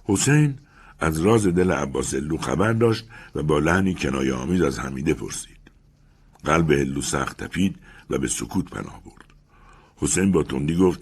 حسین 0.03 0.57
از 1.01 1.21
راز 1.21 1.47
دل 1.47 1.71
عباس 1.71 2.13
الو 2.13 2.37
خبر 2.37 2.73
داشت 2.73 3.07
و 3.35 3.43
با 3.43 3.59
لحنی 3.59 3.93
کنایه 3.93 4.33
آمیز 4.33 4.61
از 4.61 4.79
حمیده 4.79 5.13
پرسید. 5.13 5.57
قلب 6.43 6.71
الو 6.71 7.01
سخت 7.01 7.43
تپید 7.43 7.75
و 8.09 8.17
به 8.17 8.27
سکوت 8.27 8.69
پناه 8.69 9.01
برد. 9.05 9.25
حسین 9.95 10.31
با 10.31 10.43
تندی 10.43 10.75
گفت 10.75 10.99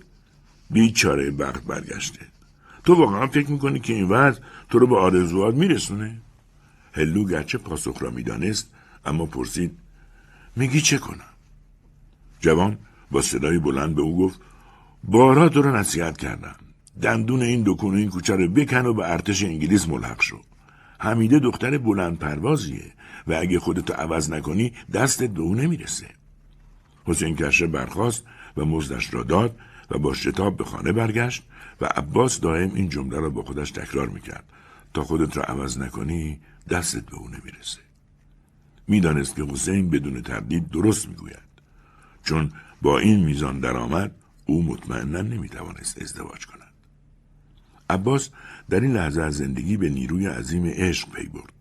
بیچاره 0.70 1.32
بخت 1.32 1.63
برگشته. 1.65 2.20
تو 2.84 2.94
واقعا 2.94 3.27
فکر 3.27 3.51
می‌کنی 3.51 3.79
که 3.79 3.94
این 3.94 4.10
وضع 4.10 4.41
تو 4.70 4.79
رو 4.79 4.88
به 4.88 4.98
آرزوات 4.98 5.56
میرسونه؟ 5.56 6.22
هلو 6.94 7.25
گرچه 7.25 7.58
پاسخ 7.58 8.01
را 8.01 8.10
می‌دانست 8.10 8.72
اما 9.06 9.25
پرسید 9.25 9.77
میگی 10.56 10.82
چه 10.82 10.98
کنم؟ 10.98 11.34
جوان 12.39 12.77
با 13.12 13.22
صدای 13.22 13.60
بلند 13.60 13.96
به 13.96 14.01
او 14.01 14.18
گفت 14.18 14.39
بارا 15.03 15.50
تو 15.50 15.62
رو 15.62 15.75
نصیحت 15.75 16.18
کردم 16.18 16.56
دندون 17.01 17.41
این 17.41 17.63
دکون 17.65 17.96
این 17.96 18.10
کوچه 18.10 18.36
رو 18.36 18.48
بکن 18.48 18.86
و 18.86 18.94
به 18.94 19.12
ارتش 19.12 19.44
انگلیس 19.44 19.88
ملحق 19.88 20.22
شو. 20.22 20.41
حمیده 21.00 21.39
دختر 21.39 21.77
بلند 21.77 22.20
پروازیه 22.20 22.94
و 23.27 23.34
اگه 23.34 23.60
خودتو 23.60 23.94
عوض 23.94 24.32
نکنی 24.32 24.74
دستت 24.94 25.29
به 25.29 25.41
او 25.41 25.56
نمی‌رسه. 25.56 26.08
حسین 27.06 27.36
کشه 27.36 27.68
برخواست 27.68 28.24
و 28.58 28.65
مزدش 28.65 29.13
را 29.13 29.24
داد 29.24 29.60
و 29.91 30.00
با 30.00 30.13
شتاب 30.13 30.58
به 30.58 30.63
خانه 30.63 30.91
برگشت 30.91 31.44
و 31.82 31.86
عباس 31.86 32.39
دائم 32.39 32.72
این 32.74 32.89
جمله 32.89 33.20
را 33.20 33.29
با 33.29 33.44
خودش 33.44 33.72
تکرار 33.72 34.10
می‌کرد. 34.10 34.44
تا 34.94 35.03
خودت 35.03 35.38
را 35.38 35.44
عوض 35.44 35.77
نکنی 35.77 36.39
دستت 36.70 37.06
به 37.06 37.15
او 37.15 37.27
نمی‌رسه. 37.27 37.79
می‌دانست 38.88 39.36
که 39.36 39.44
حسین 39.44 39.89
بدون 39.89 40.22
تردید 40.22 40.70
درست 40.70 41.08
می‌گوید. 41.08 41.50
چون 42.24 42.51
با 42.82 43.00
این 43.00 43.25
میزان 43.25 43.60
درآمد 43.60 44.12
او 44.46 44.63
مطمئنا 44.63 45.22
نمی‌توانست 45.22 46.01
ازدواج 46.01 46.46
کند. 46.46 46.59
عباس 47.89 48.29
در 48.69 48.79
این 48.79 48.93
لحظه 48.93 49.22
از 49.22 49.38
زندگی 49.38 49.77
به 49.77 49.89
نیروی 49.89 50.27
عظیم 50.27 50.65
عشق 50.65 51.10
پی 51.10 51.27
برد. 51.27 51.53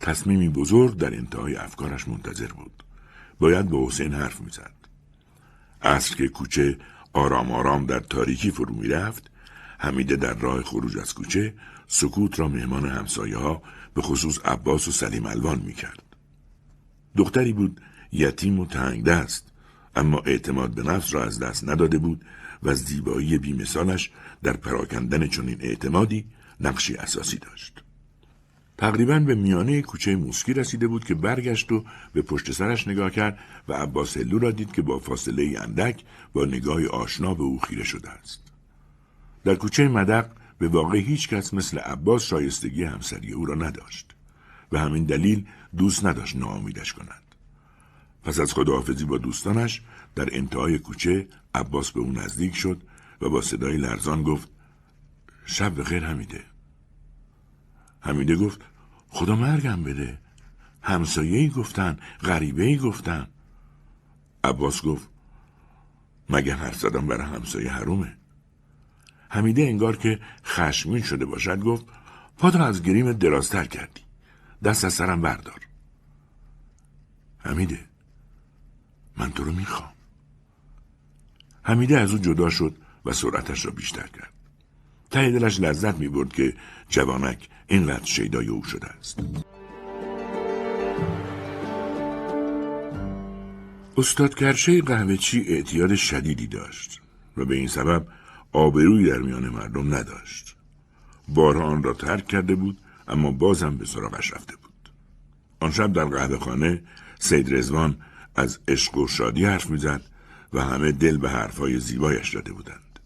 تصمیمی 0.00 0.48
بزرگ 0.48 0.96
در 0.96 1.14
انتهای 1.14 1.56
افکارش 1.56 2.08
منتظر 2.08 2.46
بود. 2.46 2.84
باید 3.38 3.68
به 3.68 3.86
حسین 3.86 4.14
حرف 4.14 4.40
می‌زد. 4.40 4.72
عصر 5.82 6.16
که 6.16 6.28
کوچه 6.28 6.78
آرام 7.12 7.52
آرام 7.52 7.86
در 7.86 8.00
تاریکی 8.00 8.50
فرو 8.50 8.74
می‌رفت 8.74 9.30
حمیده 9.78 10.16
در 10.16 10.34
راه 10.34 10.62
خروج 10.62 10.98
از 10.98 11.14
کوچه 11.14 11.54
سکوت 11.88 12.38
را 12.40 12.48
مهمان 12.48 12.88
همسایه 12.88 13.36
ها 13.36 13.62
به 13.94 14.02
خصوص 14.02 14.38
عباس 14.44 14.88
و 14.88 14.90
سلیم 14.90 15.26
الوان 15.26 15.62
می 15.66 15.72
کرد. 15.72 16.02
دختری 17.16 17.52
بود 17.52 17.80
یتیم 18.12 18.60
و 18.60 18.66
تنگ 18.66 19.04
دست 19.04 19.48
اما 19.96 20.18
اعتماد 20.18 20.70
به 20.70 20.82
نفس 20.82 21.14
را 21.14 21.24
از 21.24 21.38
دست 21.38 21.68
نداده 21.68 21.98
بود 21.98 22.24
و 22.66 22.74
زیبایی 22.74 23.38
بیمثالش 23.38 24.10
در 24.42 24.52
پراکندن 24.56 25.26
چنین 25.26 25.56
اعتمادی 25.60 26.24
نقشی 26.60 26.94
اساسی 26.94 27.38
داشت. 27.38 27.82
تقریبا 28.78 29.18
به 29.18 29.34
میانه 29.34 29.82
کوچه 29.82 30.16
موسکی 30.16 30.52
رسیده 30.52 30.86
بود 30.86 31.04
که 31.04 31.14
برگشت 31.14 31.72
و 31.72 31.84
به 32.12 32.22
پشت 32.22 32.52
سرش 32.52 32.88
نگاه 32.88 33.10
کرد 33.10 33.38
و 33.68 33.72
عباس 33.72 34.16
هلو 34.16 34.38
را 34.38 34.50
دید 34.50 34.72
که 34.72 34.82
با 34.82 34.98
فاصله 34.98 35.54
اندک 35.60 36.04
با 36.32 36.44
نگاه 36.44 36.86
آشنا 36.86 37.34
به 37.34 37.42
او 37.42 37.60
خیره 37.60 37.84
شده 37.84 38.10
است. 38.10 38.42
در 39.44 39.54
کوچه 39.54 39.88
مدق 39.88 40.26
به 40.58 40.68
واقع 40.68 40.98
هیچ 40.98 41.28
کس 41.28 41.54
مثل 41.54 41.78
عباس 41.78 42.22
شایستگی 42.22 42.84
همسری 42.84 43.32
او 43.32 43.46
را 43.46 43.54
نداشت 43.54 44.14
و 44.72 44.78
همین 44.78 45.04
دلیل 45.04 45.46
دوست 45.76 46.06
نداشت 46.06 46.36
ناامیدش 46.36 46.92
کند. 46.92 47.22
پس 48.24 48.40
از 48.40 48.52
خداحافظی 48.52 49.04
با 49.04 49.18
دوستانش 49.18 49.82
در 50.14 50.28
انتهای 50.32 50.78
کوچه 50.78 51.26
عباس 51.56 51.90
به 51.90 52.00
او 52.00 52.12
نزدیک 52.12 52.56
شد 52.56 52.82
و 53.20 53.28
با 53.28 53.40
صدای 53.40 53.76
لرزان 53.76 54.22
گفت 54.22 54.48
شب 55.46 55.80
بخیر 55.80 56.06
حمیده. 56.06 56.44
حمیده 58.00 58.36
گفت 58.36 58.60
خدا 59.08 59.36
مرگم 59.36 59.82
بده. 59.82 60.18
همسایه 60.82 61.48
گفتن 61.50 61.98
غریبه 62.20 62.64
ای 62.64 62.76
گفتن. 62.76 63.28
عباس 64.44 64.82
گفت 64.82 65.08
مگه 66.30 66.54
هر 66.54 66.72
زدم 66.72 67.06
برای 67.06 67.26
همسایه 67.26 67.72
حرومه. 67.72 68.16
حمیده 69.28 69.62
انگار 69.62 69.96
که 69.96 70.20
خشمین 70.44 71.02
شده 71.02 71.24
باشد 71.24 71.60
گفت 71.60 71.84
پاتو 72.38 72.62
از 72.62 72.82
گریم 72.82 73.12
درازتر 73.12 73.64
کردی 73.64 74.00
دست 74.64 74.84
از 74.84 74.92
سرم 74.92 75.20
بردار 75.20 75.60
حمیده 77.38 77.84
من 79.16 79.32
تو 79.32 79.44
رو 79.44 79.52
می‌خوام 79.52 79.95
حمیده 81.66 82.00
از 82.00 82.12
او 82.12 82.18
جدا 82.18 82.50
شد 82.50 82.74
و 83.04 83.12
سرعتش 83.12 83.66
را 83.66 83.70
بیشتر 83.70 84.06
کرد 84.06 84.32
ته 85.10 85.30
دلش 85.30 85.60
لذت 85.60 85.98
می‌برد 85.98 86.32
که 86.32 86.54
جوانک 86.88 87.48
اینقدر 87.66 88.04
شیدای 88.04 88.48
او 88.48 88.64
شده 88.64 88.86
است 88.86 89.18
استاد 93.96 94.34
کرشه 94.34 94.82
قهوه 94.82 95.16
چی 95.16 95.40
اعتیاد 95.48 95.94
شدیدی 95.94 96.46
داشت 96.46 97.00
و 97.36 97.44
به 97.44 97.54
این 97.54 97.68
سبب 97.68 98.06
آبروی 98.52 99.10
در 99.10 99.18
میان 99.18 99.48
مردم 99.48 99.94
نداشت. 99.94 100.56
بارها 101.28 101.64
آن 101.64 101.82
را 101.82 101.92
ترک 101.92 102.26
کرده 102.26 102.54
بود 102.54 102.80
اما 103.08 103.30
بازم 103.30 103.76
به 103.76 103.86
سراغش 103.86 104.32
رفته 104.32 104.56
بود. 104.56 104.92
آن 105.60 105.70
شب 105.70 105.92
در 105.92 106.04
قهوه 106.04 106.38
خانه 106.38 106.82
سید 107.18 107.54
رزوان 107.54 107.96
از 108.36 108.58
عشق 108.68 108.96
و 108.96 109.08
شادی 109.08 109.44
حرف 109.44 109.70
می‌زد 109.70 110.02
و 110.56 110.60
همه 110.60 110.92
دل 110.92 111.16
به 111.16 111.30
حرفهای 111.30 111.80
زیبایش 111.80 112.34
داده 112.34 112.52
بودند. 112.52 113.00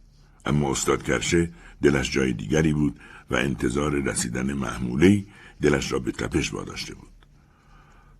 اما 0.46 0.70
استاد 0.70 1.02
کرشه 1.02 1.50
دلش 1.82 2.10
جای 2.10 2.32
دیگری 2.32 2.72
بود 2.72 3.00
و 3.30 3.36
انتظار 3.36 3.92
رسیدن 3.92 4.52
محموله 4.52 5.24
دلش 5.62 5.92
را 5.92 5.98
به 5.98 6.12
تپش 6.12 6.52
واداشته 6.54 6.94
بود. 6.94 7.08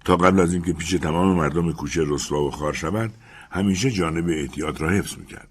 تا 0.05 0.17
قبل 0.17 0.41
از 0.41 0.53
اینکه 0.53 0.73
پیش 0.73 0.91
تمام 0.91 1.37
مردم 1.37 1.73
کوچه 1.73 2.05
رسوا 2.07 2.45
و 2.45 2.51
خار 2.51 2.73
شود 2.73 3.15
همیشه 3.51 3.91
جانب 3.91 4.29
احتیاط 4.29 4.81
را 4.81 4.91
حفظ 4.91 5.19
می‌کرد. 5.19 5.49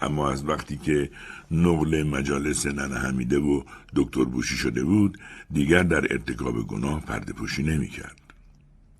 اما 0.00 0.30
از 0.30 0.48
وقتی 0.48 0.76
که 0.76 1.10
نقل 1.50 2.02
مجالس 2.02 2.66
نن 2.66 2.96
حمیده 2.96 3.38
و 3.38 3.62
دکتر 3.96 4.24
بوشی 4.24 4.56
شده 4.56 4.84
بود 4.84 5.18
دیگر 5.52 5.82
در 5.82 6.12
ارتکاب 6.12 6.66
گناه 6.66 7.00
پرده 7.00 7.32
پوشی 7.32 7.62
نمی 7.62 7.88
کرد. 7.88 8.27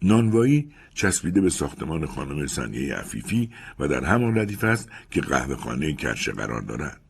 نانوایی 0.03 0.73
چسبیده 0.95 1.41
به 1.41 1.51
ساختمان 1.51 2.07
خانم 2.07 2.47
سنیه 2.47 2.95
عفیفی 2.95 3.51
و 3.79 3.89
در 3.89 4.05
همان 4.05 4.39
ردیف 4.39 4.65
است 4.65 4.89
که 5.11 5.21
قهوه 5.21 5.57
خانه 5.57 5.93
کرشه 5.93 6.33
قرار 6.33 6.61
دارد. 6.61 7.01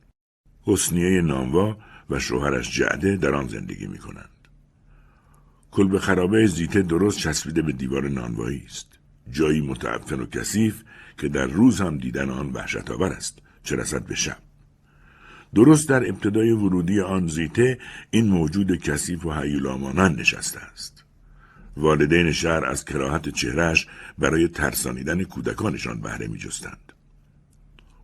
حسنیه 0.62 1.20
نانوا 1.20 1.76
و 2.10 2.18
شوهرش 2.18 2.76
جعده 2.76 3.16
در 3.16 3.34
آن 3.34 3.48
زندگی 3.48 3.86
می 3.86 3.98
کنند. 3.98 4.48
کلب 5.70 5.98
خرابه 5.98 6.46
زیته 6.46 6.82
درست 6.82 7.18
چسبیده 7.18 7.62
به 7.62 7.72
دیوار 7.72 8.08
نانوایی 8.08 8.62
است. 8.66 8.98
جایی 9.32 9.60
متعفن 9.60 10.20
و 10.20 10.26
کثیف 10.26 10.82
که 11.18 11.28
در 11.28 11.46
روز 11.46 11.80
هم 11.80 11.98
دیدن 11.98 12.30
آن 12.30 12.50
وحشت 12.52 12.90
آور 12.90 13.12
است 13.12 13.38
چه 13.62 13.76
رسد 13.76 14.04
به 14.06 14.14
شب 14.14 14.38
درست 15.54 15.88
در 15.88 16.08
ابتدای 16.08 16.50
ورودی 16.50 17.00
آن 17.00 17.26
زیته 17.26 17.78
این 18.10 18.26
موجود 18.28 18.76
کثیف 18.76 19.26
و 19.26 19.32
حیولامانند 19.32 20.20
نشسته 20.20 20.60
است 20.60 21.04
والدین 21.76 22.32
شهر 22.32 22.64
از 22.64 22.84
کراهت 22.84 23.28
چهرهش 23.28 23.86
برای 24.18 24.48
ترسانیدن 24.48 25.22
کودکانشان 25.24 26.00
بهره 26.00 26.26
میجستند. 26.26 26.92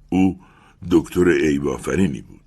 او 0.08 0.40
دکتر 0.90 1.28
ایبافرینی 1.28 2.22
بود. 2.22 2.40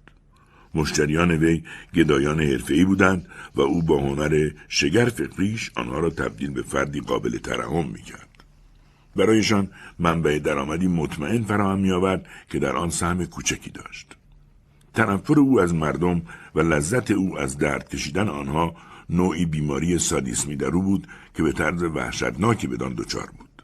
مشتریان 0.74 1.32
وی 1.32 1.64
گدایان 1.96 2.40
حرفه‌ای 2.40 2.86
بودند 2.86 3.28
و 3.56 3.62
او 3.62 3.82
با 3.82 3.98
هنر 3.98 4.50
شگرف 4.68 5.22
ریش 5.38 5.72
آنها 5.76 6.00
را 6.00 6.10
تبدیل 6.10 6.52
به 6.52 6.62
فردی 6.62 7.00
قابل 7.00 7.38
ترحم 7.38 7.90
می‌کرد. 7.90 8.44
برایشان 9.16 9.72
منبع 10.00 10.40
درآمدی 10.40 10.88
مطمئن 10.88 11.44
فراهم 11.44 11.80
میآورد 11.80 12.26
که 12.50 12.60
در 12.60 12.76
آن 12.76 12.90
سهم 12.90 13.26
کوچکی 13.26 13.70
داشت. 13.70 14.16
تنفر 14.94 15.40
او 15.40 15.62
از 15.62 15.74
مردم 15.74 16.22
و 16.56 16.60
لذت 16.60 17.12
او 17.12 17.40
از 17.40 17.58
درد 17.58 17.90
کشیدن 17.90 18.28
آنها 18.28 18.76
نوعی 19.10 19.46
بیماری 19.46 20.00
سادیسمی 20.00 20.56
در 20.56 20.68
او 20.68 20.84
بود 20.84 21.08
که 21.34 21.44
به 21.44 21.52
طرز 21.52 21.84
وحشتناکی 21.84 22.68
بدان 22.68 22.94
دچار 22.94 23.30
بود 23.38 23.64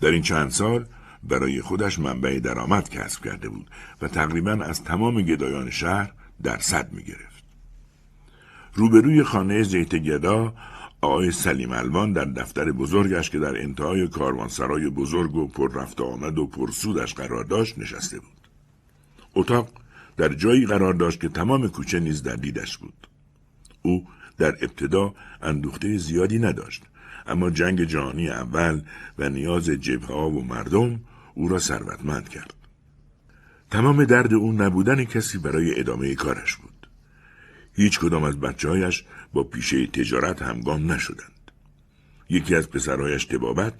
در 0.00 0.10
این 0.10 0.22
چند 0.22 0.50
سال 0.50 0.86
برای 1.28 1.60
خودش 1.60 1.98
منبع 1.98 2.38
درآمد 2.38 2.88
کسب 2.88 3.24
کرده 3.24 3.48
بود 3.48 3.70
و 4.02 4.08
تقریبا 4.08 4.52
از 4.52 4.84
تمام 4.84 5.22
گدایان 5.22 5.70
شهر 5.70 6.12
در 6.42 6.58
صد 6.58 6.92
می 6.92 7.02
گرفت. 7.02 7.44
روبروی 8.74 9.22
خانه 9.22 9.62
زیت 9.62 9.94
گدا 9.94 10.54
آقای 11.00 11.30
سلیم 11.30 11.72
الوان 11.72 12.12
در 12.12 12.24
دفتر 12.24 12.72
بزرگش 12.72 13.30
که 13.30 13.38
در 13.38 13.62
انتهای 13.62 14.08
کاروانسرای 14.08 14.90
بزرگ 14.90 15.34
و 15.34 15.48
پر 15.48 15.72
رفت 15.72 16.00
آمد 16.00 16.38
و 16.38 16.46
پرسودش 16.46 17.14
قرار 17.14 17.44
داشت 17.44 17.78
نشسته 17.78 18.18
بود. 18.18 18.48
اتاق 19.34 19.68
در 20.16 20.28
جایی 20.28 20.66
قرار 20.66 20.94
داشت 20.94 21.20
که 21.20 21.28
تمام 21.28 21.68
کوچه 21.68 22.00
نیز 22.00 22.22
در 22.22 22.36
دیدش 22.36 22.78
بود. 22.78 23.06
او 23.82 24.06
در 24.38 24.56
ابتدا 24.60 25.14
اندوخته 25.42 25.98
زیادی 25.98 26.38
نداشت 26.38 26.82
اما 27.26 27.50
جنگ 27.50 27.84
جهانی 27.84 28.28
اول 28.28 28.82
و 29.18 29.28
نیاز 29.28 29.64
جبهه 29.64 30.16
و 30.16 30.40
مردم 30.40 31.00
او 31.34 31.48
را 31.48 31.58
ثروتمند 31.58 32.28
کرد. 32.28 32.54
تمام 33.70 34.04
درد 34.04 34.34
او 34.34 34.52
نبودن 34.52 35.04
کسی 35.04 35.38
برای 35.38 35.80
ادامه 35.80 36.14
کارش 36.14 36.56
بود. 36.56 36.88
هیچ 37.72 38.00
کدام 38.00 38.24
از 38.24 38.40
بچه 38.40 38.68
هایش 38.68 39.04
با 39.32 39.44
پیشه 39.44 39.86
تجارت 39.86 40.42
همگام 40.42 40.92
نشدند. 40.92 41.50
یکی 42.30 42.54
از 42.54 42.70
پسرهایش 42.70 43.24
تبابت 43.24 43.74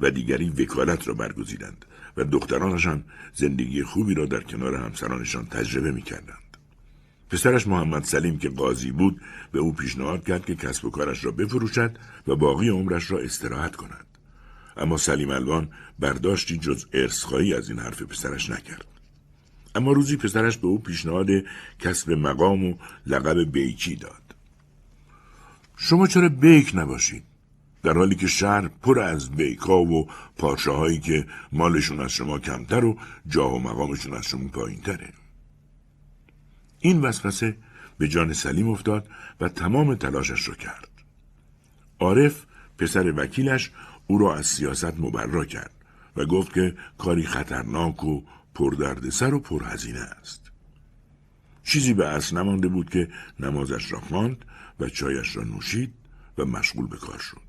و 0.00 0.10
دیگری 0.10 0.50
وکالت 0.50 1.08
را 1.08 1.14
برگزیدند 1.14 1.84
و 2.16 2.24
دخترانشان 2.24 3.04
زندگی 3.34 3.82
خوبی 3.82 4.14
را 4.14 4.26
در 4.26 4.40
کنار 4.40 4.74
همسرانشان 4.74 5.46
تجربه 5.46 5.92
می 5.92 6.02
کردند. 6.02 6.47
پسرش 7.30 7.66
محمد 7.66 8.04
سلیم 8.04 8.38
که 8.38 8.48
قاضی 8.48 8.92
بود 8.92 9.20
به 9.52 9.58
او 9.58 9.72
پیشنهاد 9.72 10.24
کرد 10.24 10.46
که 10.46 10.54
کسب 10.54 10.84
و 10.84 10.90
کارش 10.90 11.24
را 11.24 11.30
بفروشد 11.30 11.98
و 12.26 12.36
باقی 12.36 12.68
عمرش 12.68 13.10
را 13.10 13.18
استراحت 13.18 13.76
کند. 13.76 14.06
اما 14.76 14.96
سلیم 14.96 15.30
الوان 15.30 15.68
برداشتی 15.98 16.58
جز 16.58 16.86
ارسخایی 16.92 17.54
از 17.54 17.68
این 17.68 17.78
حرف 17.78 18.02
پسرش 18.02 18.50
نکرد. 18.50 18.84
اما 19.74 19.92
روزی 19.92 20.16
پسرش 20.16 20.56
به 20.56 20.66
او 20.66 20.78
پیشنهاد 20.78 21.28
کسب 21.78 22.10
مقام 22.10 22.64
و 22.64 22.74
لقب 23.06 23.52
بیکی 23.52 23.96
داد. 23.96 24.22
شما 25.76 26.06
چرا 26.06 26.28
بیک 26.28 26.72
نباشید؟ 26.74 27.22
در 27.82 27.92
حالی 27.92 28.14
که 28.14 28.26
شهر 28.26 28.68
پر 28.82 29.00
از 29.00 29.30
بیکا 29.30 29.82
و 29.82 30.08
پادشاهایی 30.36 30.98
که 30.98 31.26
مالشون 31.52 32.00
از 32.00 32.12
شما 32.12 32.38
کمتر 32.38 32.84
و 32.84 32.96
جاه 33.26 33.54
و 33.54 33.58
مقامشون 33.58 34.14
از 34.14 34.24
شما 34.24 34.48
پایین 34.48 34.80
تره. 34.80 35.12
این 36.80 37.00
وسوسه 37.00 37.56
به 37.98 38.08
جان 38.08 38.32
سلیم 38.32 38.68
افتاد 38.68 39.08
و 39.40 39.48
تمام 39.48 39.94
تلاشش 39.94 40.48
را 40.48 40.54
کرد. 40.54 40.88
عارف 42.00 42.46
پسر 42.78 43.12
وکیلش 43.16 43.70
او 44.06 44.18
را 44.18 44.36
از 44.36 44.46
سیاست 44.46 45.00
مبرا 45.00 45.44
کرد 45.44 45.74
و 46.16 46.24
گفت 46.24 46.54
که 46.54 46.76
کاری 46.98 47.22
خطرناک 47.22 48.04
و 48.04 48.22
پردردسر 48.54 49.34
و 49.34 49.40
پرهزینه 49.40 50.00
است. 50.00 50.50
چیزی 51.64 51.94
به 51.94 52.08
اصل 52.08 52.36
نمانده 52.36 52.68
بود 52.68 52.90
که 52.90 53.08
نمازش 53.40 53.92
را 53.92 54.00
خواند 54.00 54.44
و 54.80 54.88
چایش 54.88 55.36
را 55.36 55.44
نوشید 55.44 55.94
و 56.38 56.44
مشغول 56.44 56.86
به 56.86 56.96
کار 56.96 57.18
شد. 57.18 57.47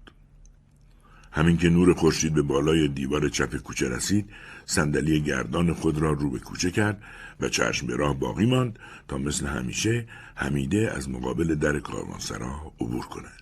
همین 1.31 1.57
که 1.57 1.69
نور 1.69 1.93
خورشید 1.93 2.33
به 2.33 2.41
بالای 2.41 2.87
دیوار 2.87 3.29
چپ 3.29 3.55
کوچه 3.55 3.89
رسید 3.89 4.29
صندلی 4.65 5.21
گردان 5.21 5.73
خود 5.73 5.97
را 5.97 6.11
رو 6.11 6.29
به 6.29 6.39
کوچه 6.39 6.71
کرد 6.71 7.01
و 7.39 7.49
چشم 7.49 7.87
به 7.87 7.95
راه 7.95 8.19
باقی 8.19 8.45
ماند 8.45 8.79
تا 9.07 9.17
مثل 9.17 9.47
همیشه 9.47 10.07
حمیده 10.35 10.91
از 10.95 11.09
مقابل 11.09 11.55
در 11.55 11.79
کاروانسرا 11.79 12.73
عبور 12.81 13.05
کند. 13.05 13.41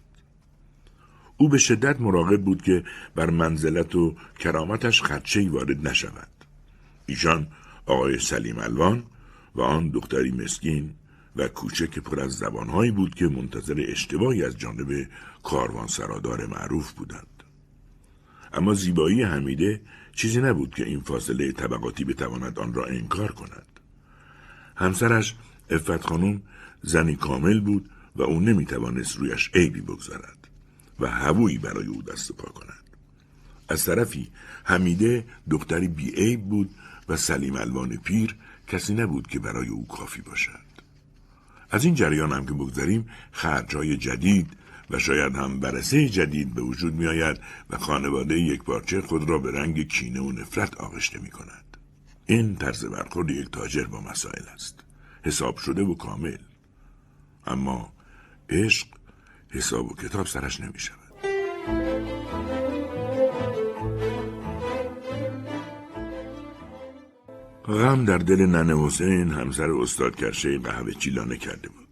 او 1.37 1.49
به 1.49 1.57
شدت 1.57 2.01
مراقب 2.01 2.41
بود 2.41 2.61
که 2.61 2.83
بر 3.15 3.29
منزلت 3.29 3.95
و 3.95 4.15
کرامتش 4.39 5.01
خدشهی 5.01 5.49
وارد 5.49 5.87
نشود. 5.87 6.27
ایشان 7.05 7.47
آقای 7.85 8.19
سلیم 8.19 8.59
الوان 8.59 9.03
و 9.55 9.61
آن 9.61 9.89
دختری 9.89 10.31
مسکین 10.31 10.93
و 11.35 11.47
کوچه 11.47 11.87
که 11.87 12.01
پر 12.01 12.19
از 12.19 12.31
زبانهایی 12.31 12.91
بود 12.91 13.15
که 13.15 13.27
منتظر 13.27 13.85
اشتباهی 13.87 14.43
از 14.43 14.57
جانب 14.57 15.07
کاروانسرادار 15.43 16.45
معروف 16.45 16.91
بودند. 16.91 17.36
اما 18.57 18.73
زیبایی 18.73 19.23
حمیده 19.23 19.81
چیزی 20.13 20.41
نبود 20.41 20.75
که 20.75 20.85
این 20.85 20.99
فاصله 20.99 21.51
طبقاتی 21.51 22.03
بتواند 22.03 22.59
آن 22.59 22.73
را 22.73 22.85
انکار 22.85 23.31
کند. 23.31 23.65
همسرش 24.75 25.35
افت 25.69 26.01
خانم 26.01 26.41
زنی 26.81 27.15
کامل 27.15 27.59
بود 27.59 27.89
و 28.15 28.21
او 28.21 28.39
نمی‌توانست 28.39 29.17
رویش 29.17 29.51
عیبی 29.53 29.81
بگذارد 29.81 30.47
و 30.99 31.07
هوویی 31.07 31.57
برای 31.57 31.87
او 31.87 32.01
دست 32.01 32.31
پا 32.31 32.51
کند. 32.51 32.83
از 33.69 33.85
طرفی 33.85 34.27
حمیده 34.63 35.25
دختری 35.49 35.87
بی 35.87 36.09
عیب 36.09 36.41
بود 36.41 36.69
و 37.09 37.17
سلیم 37.17 37.55
الوان 37.55 37.97
پیر 37.97 38.35
کسی 38.67 38.93
نبود 38.93 39.27
که 39.27 39.39
برای 39.39 39.67
او 39.67 39.87
کافی 39.87 40.21
باشد. 40.21 40.67
از 41.71 41.85
این 41.85 41.95
جریان 41.95 42.31
هم 42.31 42.45
که 42.45 42.53
بگذاریم 42.53 43.09
خرجهای 43.31 43.97
جدید 43.97 44.49
و 44.89 44.99
شاید 44.99 45.35
هم 45.35 45.59
برسه 45.59 46.09
جدید 46.09 46.53
به 46.53 46.61
وجود 46.61 46.93
می 46.93 47.07
آید 47.07 47.39
و 47.69 47.77
خانواده 47.77 48.39
یک 48.39 48.63
پارچه 48.63 49.01
خود 49.01 49.29
را 49.29 49.37
به 49.37 49.51
رنگ 49.51 49.87
کینه 49.87 50.21
و 50.21 50.31
نفرت 50.31 50.77
آغشته 50.77 51.19
می 51.19 51.29
کند. 51.29 51.77
این 52.25 52.55
طرز 52.55 52.85
برخورد 52.85 53.29
یک 53.29 53.51
تاجر 53.51 53.83
با 53.83 54.01
مسائل 54.01 54.43
است. 54.53 54.83
حساب 55.23 55.57
شده 55.57 55.83
و 55.83 55.95
کامل. 55.95 56.37
اما 57.47 57.93
عشق 58.49 58.87
حساب 59.49 59.91
و 59.91 59.95
کتاب 59.95 60.25
سرش 60.25 60.59
نمی 60.59 60.79
شود. 60.79 60.97
غم 67.65 68.05
در 68.05 68.17
دل 68.17 68.41
ننه 68.41 68.85
حسین 68.85 69.31
همسر 69.31 69.71
استاد 69.71 70.15
کرشه 70.15 70.57
قهوه 70.57 70.93
چیلانه 70.93 71.37
کرده 71.37 71.69
بود. 71.69 71.86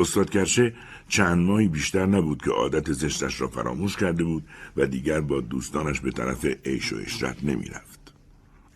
استاد 0.00 0.30
کرشه 0.30 0.74
چند 1.08 1.46
ماهی 1.46 1.68
بیشتر 1.68 2.06
نبود 2.06 2.42
که 2.42 2.50
عادت 2.50 2.92
زشتش 2.92 3.40
را 3.40 3.48
فراموش 3.48 3.96
کرده 3.96 4.24
بود 4.24 4.48
و 4.76 4.86
دیگر 4.86 5.20
با 5.20 5.40
دوستانش 5.40 6.00
به 6.00 6.10
طرف 6.10 6.44
عیش 6.64 6.92
و 6.92 6.96
اشرت 6.96 7.44
نمی 7.44 7.66
رفت. 7.66 8.14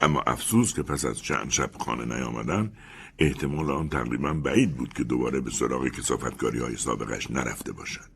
اما 0.00 0.20
افسوس 0.20 0.74
که 0.74 0.82
پس 0.82 1.04
از 1.04 1.22
چند 1.22 1.50
شب 1.50 1.70
خانه 1.78 2.04
نیامدن 2.04 2.72
احتمال 3.18 3.70
آن 3.70 3.88
تقریبا 3.88 4.32
بعید 4.32 4.76
بود 4.76 4.92
که 4.92 5.04
دوباره 5.04 5.40
به 5.40 5.50
سراغ 5.50 5.88
کسافتکاری 5.88 6.58
های 6.58 6.76
سابقش 6.76 7.30
نرفته 7.30 7.72
باشد. 7.72 8.10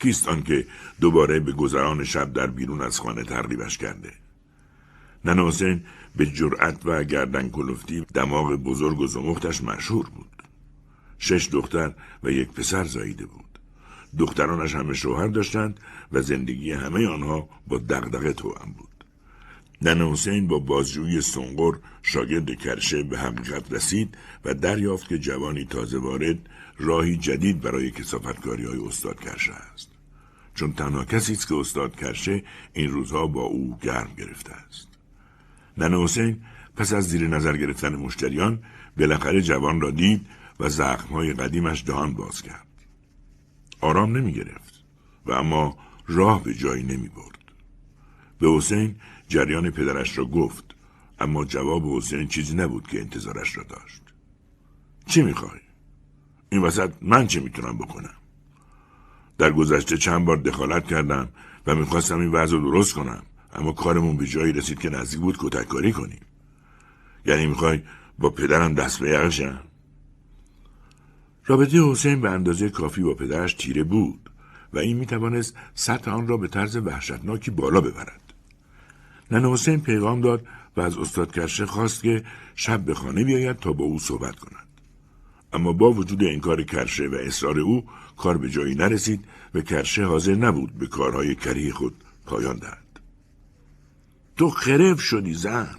کیست 0.00 0.28
که 0.46 0.66
دوباره 1.00 1.40
به 1.40 1.52
گذران 1.52 2.04
شب 2.04 2.32
در 2.32 2.46
بیرون 2.46 2.80
از 2.80 3.00
خانه 3.00 3.24
ترغیبش 3.24 3.78
کرده؟ 3.78 4.12
حسین 5.24 5.82
به 6.16 6.26
جرأت 6.26 6.86
و 6.86 7.04
گردن 7.04 7.48
کلفتی 7.48 8.06
دماغ 8.14 8.52
بزرگ 8.52 9.00
و 9.00 9.06
زمختش 9.06 9.62
مشهور 9.62 10.06
بود. 10.06 10.35
شش 11.18 11.48
دختر 11.52 11.94
و 12.22 12.30
یک 12.30 12.48
پسر 12.48 12.84
زاییده 12.84 13.26
بود. 13.26 13.44
دخترانش 14.18 14.74
همه 14.74 14.94
شوهر 14.94 15.28
داشتند 15.28 15.80
و 16.12 16.22
زندگی 16.22 16.72
همه 16.72 17.06
آنها 17.06 17.48
با 17.66 17.78
دغدغه 17.78 18.32
توأم 18.32 18.72
بود. 18.78 18.88
نن 19.82 20.00
حسین 20.00 20.46
با 20.46 20.58
بازجویی 20.58 21.20
سنگور 21.20 21.78
شاگرد 22.02 22.58
کرشه 22.58 23.02
به 23.02 23.18
حقیقت 23.18 23.72
رسید 23.72 24.16
و 24.44 24.54
دریافت 24.54 25.08
که 25.08 25.18
جوانی 25.18 25.64
تازه 25.64 25.98
وارد 25.98 26.38
راهی 26.78 27.16
جدید 27.16 27.60
برای 27.60 27.90
کسافتکاری 27.90 28.64
های 28.64 28.78
استاد 28.78 29.20
کرشه 29.20 29.52
است. 29.52 29.88
چون 30.54 30.72
تنها 30.72 31.04
کسی 31.04 31.32
است 31.32 31.48
که 31.48 31.54
استاد 31.54 31.96
کرشه 31.96 32.42
این 32.72 32.90
روزها 32.90 33.26
با 33.26 33.42
او 33.42 33.78
گرم 33.82 34.10
گرفته 34.18 34.52
است. 34.52 34.88
نن 35.78 35.94
حسین 35.94 36.40
پس 36.76 36.92
از 36.92 37.08
زیر 37.08 37.28
نظر 37.28 37.56
گرفتن 37.56 37.96
مشتریان 37.96 38.58
بالاخره 38.96 39.42
جوان 39.42 39.80
را 39.80 39.90
دید 39.90 40.26
و 40.60 40.68
زخمهای 40.68 41.32
قدیمش 41.32 41.84
دهان 41.86 42.14
باز 42.14 42.42
کرد. 42.42 42.66
آرام 43.80 44.16
نمی 44.16 44.32
گرفت 44.32 44.84
و 45.26 45.32
اما 45.32 45.78
راه 46.06 46.42
به 46.42 46.54
جایی 46.54 46.82
نمی 46.82 47.08
برد. 47.08 47.52
به 48.38 48.50
حسین 48.50 48.96
جریان 49.28 49.70
پدرش 49.70 50.18
را 50.18 50.24
گفت 50.24 50.64
اما 51.18 51.44
جواب 51.44 51.96
حسین 51.96 52.28
چیزی 52.28 52.56
نبود 52.56 52.86
که 52.86 53.00
انتظارش 53.00 53.56
را 53.56 53.62
داشت. 53.62 54.02
چی 55.06 55.22
می‌خوای؟ 55.22 55.60
این 56.50 56.62
وسط 56.62 56.92
من 57.02 57.26
چه 57.26 57.40
می‌تونم 57.40 57.78
بکنم؟ 57.78 58.14
در 59.38 59.52
گذشته 59.52 59.96
چند 59.96 60.24
بار 60.24 60.36
دخالت 60.36 60.86
کردم 60.86 61.28
و 61.66 61.74
می‌خواستم 61.74 62.20
این 62.20 62.32
وضع 62.32 62.56
رو 62.56 62.70
درست 62.70 62.94
کنم 62.94 63.22
اما 63.52 63.72
کارمون 63.72 64.16
به 64.16 64.26
جایی 64.26 64.52
رسید 64.52 64.78
که 64.78 64.90
نزدیک 64.90 65.20
بود 65.20 65.36
کتککاری 65.38 65.92
کنیم 65.92 66.20
یعنی 67.26 67.46
می‌خوای 67.46 67.82
با 68.18 68.30
پدرم 68.30 68.74
دست 68.74 68.98
به 68.98 69.10
یقشم 69.10 69.60
رابطه 71.46 71.90
حسین 71.90 72.20
به 72.20 72.30
اندازه 72.30 72.70
کافی 72.70 73.02
با 73.02 73.14
پدرش 73.14 73.54
تیره 73.54 73.84
بود 73.84 74.30
و 74.72 74.78
این 74.78 74.96
می‌توانست 74.96 75.56
سطح 75.74 76.10
آن 76.10 76.28
را 76.28 76.36
به 76.36 76.48
طرز 76.48 76.76
وحشتناکی 76.76 77.50
بالا 77.50 77.80
ببرد. 77.80 78.34
نن 79.30 79.44
حسین 79.44 79.80
پیغام 79.80 80.20
داد 80.20 80.46
و 80.76 80.80
از 80.80 80.98
استاد 80.98 81.32
کرشه 81.32 81.66
خواست 81.66 82.02
که 82.02 82.24
شب 82.54 82.80
به 82.80 82.94
خانه 82.94 83.24
بیاید 83.24 83.56
تا 83.56 83.72
با 83.72 83.84
او 83.84 83.98
صحبت 83.98 84.36
کند. 84.36 84.66
اما 85.52 85.72
با 85.72 85.92
وجود 85.92 86.24
انکار 86.24 86.62
کرشه 86.62 87.06
و 87.06 87.14
اصرار 87.14 87.60
او 87.60 87.84
کار 88.16 88.38
به 88.38 88.50
جایی 88.50 88.74
نرسید 88.74 89.24
و 89.54 89.60
کرشه 89.60 90.04
حاضر 90.04 90.34
نبود 90.34 90.78
به 90.78 90.86
کارهای 90.86 91.34
کری 91.34 91.72
خود 91.72 92.04
پایان 92.26 92.56
دهد. 92.56 93.00
تو 94.36 94.50
خرف 94.50 95.00
شدی 95.00 95.34
زن. 95.34 95.76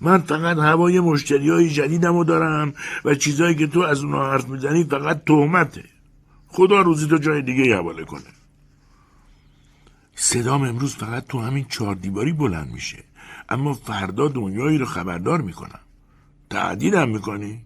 من 0.00 0.18
فقط 0.18 0.56
هوای 0.56 1.00
مشتری 1.00 1.50
های 1.50 1.70
جدیدم 1.70 2.16
رو 2.16 2.24
دارم 2.24 2.74
و 3.04 3.14
چیزایی 3.14 3.54
که 3.54 3.66
تو 3.66 3.80
از 3.80 4.04
اونها 4.04 4.30
حرف 4.30 4.48
می‌زنی 4.48 4.84
فقط 4.84 5.24
تهمته. 5.24 5.84
خدا 6.46 6.80
روزی 6.80 7.06
تو 7.06 7.18
جای 7.18 7.42
دیگه 7.42 7.76
حواله 7.76 8.04
کنه. 8.04 8.30
صدام 10.14 10.62
امروز 10.62 10.96
فقط 10.96 11.26
تو 11.26 11.40
همین 11.40 11.66
چهار 11.68 11.94
دیواری 11.94 12.32
بلند 12.32 12.70
میشه. 12.72 13.04
اما 13.48 13.74
فردا 13.74 14.28
دنیایی 14.28 14.78
رو 14.78 14.86
خبردار 14.86 15.40
می‌کنم. 15.40 15.80
تعدیدم 16.50 17.08
می‌کنی؟ 17.08 17.64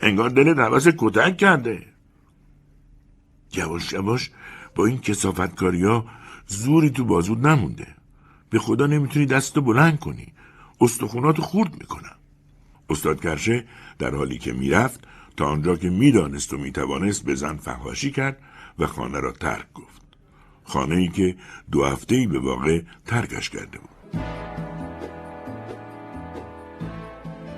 انگار 0.00 0.30
دلت 0.30 0.58
حوث 0.58 0.88
کتک 0.98 1.36
کرده. 1.36 1.86
یواش 3.54 3.92
یواش 3.92 4.30
با 4.74 4.86
این 4.86 4.98
کسافتکاری 4.98 5.84
ها 5.84 6.06
زوری 6.46 6.90
تو 6.90 7.04
بازود 7.04 7.46
نمونده. 7.46 7.86
به 8.50 8.58
خدا 8.58 8.86
نمی‌تونی 8.86 9.26
دستتو 9.26 9.60
بلند 9.60 9.98
کنی. 9.98 10.32
استخونات 10.82 11.40
خورد 11.40 11.72
می‌کنم. 11.80 12.16
استاد 12.90 13.20
کرشه 13.20 13.64
در 13.98 14.14
حالی 14.14 14.38
که 14.38 14.52
می‌رفت 14.52 15.00
تا 15.36 15.46
آنجا 15.46 15.76
که 15.76 15.90
می‌دانست 15.90 16.54
و 16.54 16.58
می‌توانست 16.58 17.24
به 17.24 17.34
زن 17.34 17.56
فهاشی 17.56 18.10
کرد 18.10 18.38
و 18.78 18.86
خانه 18.86 19.20
را 19.20 19.32
ترک 19.32 19.72
گفت. 19.74 20.02
خانه 20.64 20.96
ای 20.96 21.08
که 21.08 21.36
دو 21.70 21.84
هفته 21.84 22.14
ای 22.14 22.26
به 22.26 22.38
واقع 22.38 22.82
ترکش 23.06 23.50
کرده 23.50 23.78
بود. 23.78 24.20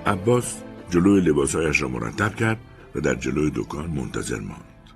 عباس 0.06 0.62
جلوی 0.90 1.20
لباسهایش 1.20 1.82
را 1.82 1.88
مرتب 1.88 2.36
کرد 2.36 2.58
و 2.94 3.00
در 3.00 3.14
جلوی 3.14 3.52
دکان 3.54 3.90
منتظر 3.90 4.40
ماند. 4.40 4.90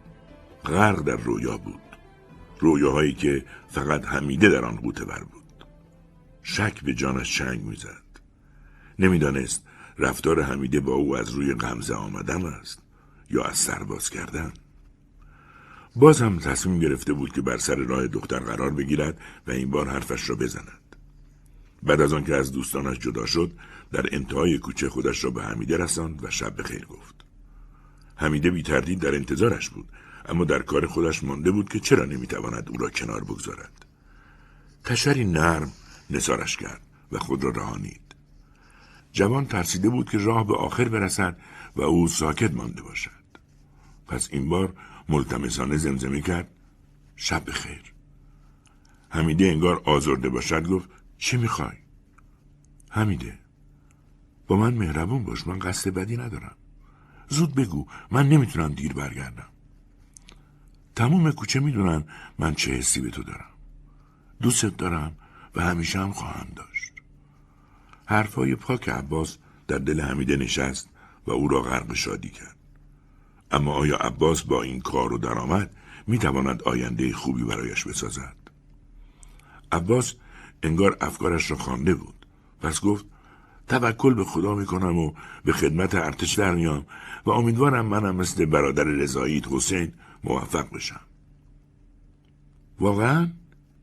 غرق 0.64 1.00
در 1.00 1.16
رویا 1.16 1.56
بود. 1.56 1.80
رویاهایی 2.60 3.12
که 3.12 3.44
فقط 3.68 4.04
حمیده 4.04 4.48
در 4.48 4.64
آن 4.64 4.76
قوطه 4.76 5.04
بر 5.04 5.22
بود. 5.24 5.64
شک 6.42 6.80
به 6.82 6.94
جانش 6.94 7.38
چنگ 7.38 7.62
می‌زد. 7.62 8.07
نمی‌دانست 8.98 9.62
رفتار 9.98 10.42
حمیده 10.42 10.80
با 10.80 10.92
او 10.92 11.16
از 11.16 11.30
روی 11.30 11.54
غمزه 11.54 11.94
آمدن 11.94 12.46
است 12.46 12.78
یا 13.30 13.44
از 13.44 13.58
سرباز 13.58 14.10
کردن. 14.10 14.52
باز 15.96 16.20
هم 16.20 16.38
تصمیم 16.38 16.78
گرفته 16.78 17.12
بود 17.12 17.32
که 17.32 17.40
بر 17.40 17.58
سر 17.58 17.74
راه 17.74 18.06
دختر 18.06 18.38
قرار 18.38 18.70
بگیرد 18.70 19.20
و 19.46 19.50
این 19.50 19.70
بار 19.70 19.88
حرفش 19.88 20.30
را 20.30 20.36
بزند. 20.36 20.96
بعد 21.82 22.00
از 22.00 22.12
آنکه 22.12 22.34
از 22.34 22.52
دوستانش 22.52 22.98
جدا 22.98 23.26
شد 23.26 23.52
در 23.92 24.06
انتهای 24.12 24.58
کوچه 24.58 24.88
خودش 24.88 25.24
را 25.24 25.30
به 25.30 25.42
حمیده 25.42 25.76
رساند 25.76 26.24
و 26.24 26.30
شب 26.30 26.62
خیر 26.62 26.84
گفت. 26.84 27.14
حمیده 28.16 28.50
بی 28.50 28.62
تردید 28.62 29.00
در 29.00 29.14
انتظارش 29.14 29.68
بود 29.70 29.88
اما 30.28 30.44
در 30.44 30.62
کار 30.62 30.86
خودش 30.86 31.24
مانده 31.24 31.50
بود 31.50 31.68
که 31.68 31.80
چرا 31.80 32.04
نمی‌تواند 32.04 32.68
او 32.68 32.76
را 32.76 32.90
کنار 32.90 33.24
بگذارد. 33.24 33.86
تشری 34.84 35.24
نرم 35.24 35.72
نسارش 36.10 36.56
کرد 36.56 36.80
و 37.12 37.18
خود 37.18 37.44
را 37.44 37.50
رهانید. 37.50 38.07
جوان 39.18 39.46
ترسیده 39.46 39.88
بود 39.88 40.10
که 40.10 40.18
راه 40.18 40.46
به 40.46 40.56
آخر 40.56 40.88
برسد 40.88 41.38
و 41.76 41.82
او 41.82 42.08
ساکت 42.08 42.54
مانده 42.54 42.82
باشد. 42.82 43.10
پس 44.08 44.28
این 44.32 44.48
بار 44.48 44.74
ملتمسانه 45.08 45.76
زمزمه 45.76 46.20
کرد 46.20 46.48
شب 47.16 47.50
خیر 47.50 47.94
حمیده 49.10 49.46
انگار 49.46 49.82
آزرده 49.84 50.28
باشد 50.28 50.68
گفت 50.68 50.88
چی 51.18 51.36
می‌خوای؟ 51.36 51.76
حمیده 52.90 53.38
با 54.46 54.56
من 54.56 54.74
مهربون 54.74 55.24
باش 55.24 55.46
من 55.46 55.58
قصد 55.58 55.90
بدی 55.90 56.16
ندارم. 56.16 56.56
زود 57.28 57.54
بگو 57.54 57.86
من 58.10 58.28
نمی‌تونم 58.28 58.72
دیر 58.74 58.92
برگردم. 58.92 59.48
تموم 60.96 61.30
کوچه 61.32 61.60
می‌دونن 61.60 62.04
من 62.38 62.54
چه 62.54 62.72
حسی 62.72 63.00
به 63.00 63.10
تو 63.10 63.22
دارم. 63.22 63.50
دوستت 64.42 64.76
دارم 64.76 65.16
و 65.54 65.62
همیشه 65.62 66.00
هم 66.00 66.12
خواهم 66.12 66.48
داشت. 66.56 66.77
حرفای 68.08 68.54
پاک 68.54 68.88
عباس 68.88 69.36
در 69.66 69.78
دل 69.78 70.00
حمیده 70.00 70.36
نشست 70.36 70.88
و 71.26 71.30
او 71.30 71.48
را 71.48 71.62
غرق 71.62 71.94
شادی 71.94 72.28
کرد. 72.28 72.56
اما 73.50 73.72
آیا 73.72 73.96
عباس 73.96 74.42
با 74.42 74.62
این 74.62 74.80
کار 74.80 75.12
و 75.12 75.18
درآمد 75.18 75.76
می‌تواند 76.06 76.62
آینده 76.62 77.12
خوبی 77.12 77.44
برایش 77.44 77.84
بسازد؟ 77.84 78.36
عباس 79.72 80.14
انگار 80.62 80.96
افکارش 81.00 81.50
را 81.50 81.56
خوانده 81.56 81.94
بود. 81.94 82.26
پس 82.62 82.80
گفت 82.80 83.04
توکل 83.68 84.14
به 84.14 84.24
خدا 84.24 84.54
می‌کنم 84.54 84.98
و 84.98 85.12
به 85.44 85.52
خدمت 85.52 85.94
ارتش 85.94 86.34
در 86.34 86.54
میام 86.54 86.86
و 87.26 87.30
امیدوارم 87.30 87.86
منم 87.86 88.16
مثل 88.16 88.44
برادر 88.44 88.84
رضاییت 88.84 89.52
حسین 89.52 89.92
موفق 90.24 90.70
بشم. 90.74 91.00
واقعا؟ 92.80 93.28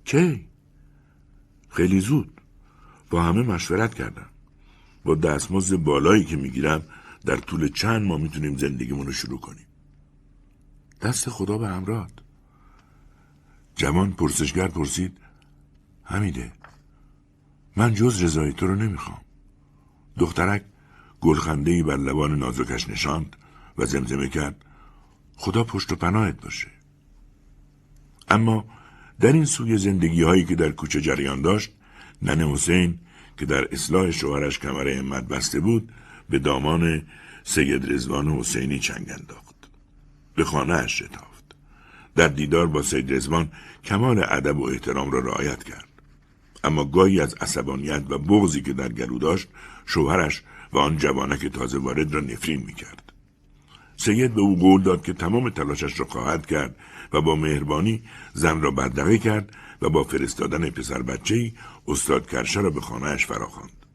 کی؟ 0.05 0.47
خیلی 1.69 1.99
زود. 1.99 2.34
با 3.15 3.23
همه 3.23 3.41
مشورت 3.41 3.93
کردم. 3.93 4.25
با 5.05 5.15
دستمزد 5.15 5.75
بالایی 5.75 6.25
که 6.25 6.35
می‌گیرم 6.35 6.83
در 7.25 7.37
طول 7.37 7.67
چند 7.67 8.01
ماه 8.01 8.21
می‌تونیم 8.21 8.57
زندگیمون 8.57 9.05
رو 9.05 9.11
شروع 9.11 9.39
کنیم. 9.39 9.65
دست 11.01 11.29
خدا 11.29 11.57
به 11.57 11.67
همراه. 11.67 12.07
جوان 13.75 14.11
پرسشگر 14.11 14.67
پرسید 14.67 15.17
حمیده 16.03 16.51
من 17.75 17.93
جز 17.93 18.23
رضای 18.23 18.53
تو 18.53 18.67
رو 18.67 18.75
نمی‌خوام. 18.75 19.21
دخترک 20.17 20.65
گلخندهای 21.21 21.83
بر 21.83 21.97
لبان 21.97 22.39
نازکش 22.39 22.89
نشاند 22.89 23.35
و 23.77 23.85
زمزمه 23.85 24.29
کرد 24.29 24.65
خدا 25.35 25.63
پشت 25.63 25.91
و 25.91 25.95
پناهت 25.95 26.41
باشه. 26.41 26.67
اما 28.27 28.65
در 29.19 29.31
این 29.31 29.45
سوی 29.45 29.77
زندگی 29.77 30.23
هایی 30.23 30.45
که 30.45 30.55
در 30.55 30.71
کوچه 30.71 31.01
جریان 31.01 31.41
داشت 31.41 31.71
نن 32.21 32.41
حسین 32.41 32.99
که 33.37 33.45
در 33.45 33.73
اصلاح 33.73 34.11
شوهرش 34.11 34.59
کمر 34.59 34.87
همت 34.87 35.27
بسته 35.27 35.59
بود 35.59 35.91
به 36.29 36.39
دامان 36.39 37.01
سید 37.43 37.91
رزوان 37.93 38.27
حسینی 38.27 38.79
چنگ 38.79 39.09
انداخت. 39.09 39.55
به 40.35 40.43
خانه 40.43 40.73
اش 40.73 41.01
شتافت. 41.01 41.55
در 42.15 42.27
دیدار 42.27 42.67
با 42.67 42.81
سید 42.81 43.13
رزوان 43.13 43.51
کمال 43.83 44.25
ادب 44.29 44.57
و 44.57 44.67
احترام 44.67 45.11
را 45.11 45.19
رعایت 45.19 45.63
کرد. 45.63 45.87
اما 46.63 46.85
گاهی 46.85 47.21
از 47.21 47.33
عصبانیت 47.33 48.03
و 48.09 48.17
بغزی 48.17 48.61
که 48.61 48.73
در 48.73 48.91
گلو 48.91 49.19
داشت 49.19 49.47
شوهرش 49.85 50.43
و 50.73 50.77
آن 50.77 50.97
جوانک 50.97 51.45
تازه 51.45 51.77
وارد 51.77 52.13
را 52.13 52.19
نفرین 52.19 52.63
می‌کرد. 52.65 53.13
سید 53.97 54.33
به 54.33 54.41
او 54.41 54.59
قول 54.59 54.83
داد 54.83 55.05
که 55.05 55.13
تمام 55.13 55.49
تلاشش 55.49 55.99
را 55.99 56.05
خواهد 56.05 56.45
کرد 56.45 56.75
و 57.13 57.21
با 57.21 57.35
مهربانی 57.35 58.03
زن 58.33 58.61
را 58.61 58.71
بدرقه 58.71 59.17
کرد 59.17 59.55
و 59.81 59.89
با 59.89 60.03
فرستادن 60.03 60.69
پسر 60.69 61.01
بچه 61.01 61.51
استاد 61.87 62.29
کرشه 62.29 62.61
را 62.61 62.69
به 62.69 62.81
خانهاش 62.81 63.25
فراخواند. 63.25 63.85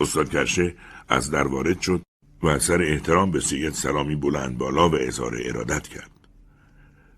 استاد 0.00 0.28
کرشه 0.28 0.74
از 1.08 1.30
در 1.30 1.46
وارد 1.46 1.80
شد 1.80 2.02
و 2.42 2.46
اثر 2.46 2.82
احترام 2.82 3.30
به 3.30 3.40
سید 3.40 3.72
سلامی 3.72 4.16
بلند 4.16 4.58
بالا 4.58 4.88
و 4.88 4.94
اظهار 4.94 5.38
ارادت 5.44 5.88
کرد. 5.88 6.10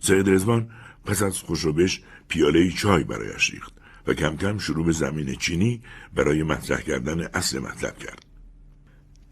سید 0.01 0.31
رزوان 0.31 0.71
پس 1.05 1.23
از 1.23 1.39
خوشوبش 1.39 2.03
پیاله 2.29 2.71
چای 2.71 3.05
برایش 3.05 3.51
ریخت 3.51 3.73
و 4.07 4.15
کم 4.15 4.37
کم 4.37 4.59
شروع 4.59 4.87
به 4.87 4.93
زمین 4.93 5.35
چینی 5.35 5.83
برای 6.15 6.43
مطرح 6.43 6.81
کردن 6.81 7.21
اصل 7.21 7.59
مطلب 7.59 7.99
کرد. 7.99 8.27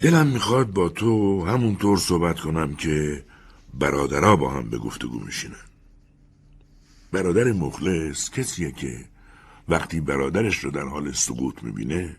دلم 0.01 0.27
می‌خواد 0.27 0.71
با 0.71 0.89
تو 0.89 1.45
همونطور 1.47 1.99
صحبت 1.99 2.41
کنم 2.41 2.75
که 2.75 3.25
برادرها 3.75 4.37
با 4.37 4.51
هم 4.51 4.71
به 4.71 4.79
گفتگو 4.79 5.21
میشینن. 5.21 5.55
برادر 7.13 7.53
مخلص 7.53 8.31
کسیه 8.31 8.73
که 8.73 9.05
وقتی 9.69 10.01
برادرش 10.01 10.59
رو 10.59 10.71
در 10.71 10.85
حال 10.85 11.13
سقوط 11.13 11.63
می‌بینه 11.63 12.17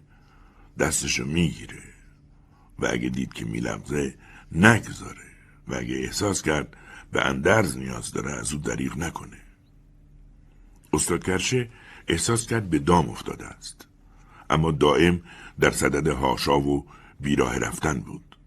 دستشو 0.79 1.25
می‌گیره 1.25 1.83
و 2.79 2.87
اگه 2.91 3.09
دید 3.09 3.33
که 3.33 3.45
میلغزه 3.45 4.15
نگذاره 4.51 5.29
و 5.67 5.75
اگه 5.75 5.95
احساس 5.95 6.41
کرد 6.41 6.77
به 7.11 7.25
اندرز 7.25 7.77
نیاز 7.77 8.11
داره 8.11 8.31
از 8.31 8.53
او 8.53 8.59
دریغ 8.59 8.97
نکنه. 8.97 9.37
استاد 10.93 11.23
کرشه 11.23 11.69
احساس 12.07 12.47
کرد 12.47 12.69
به 12.69 12.79
دام 12.79 13.09
افتاده 13.09 13.45
است. 13.45 13.87
اما 14.49 14.71
دائم 14.71 15.21
در 15.59 15.71
صدد 15.71 16.07
هاشا 16.07 16.59
و 16.59 16.85
بیراه 17.19 17.57
رفتن 17.57 17.99
بود. 17.99 18.37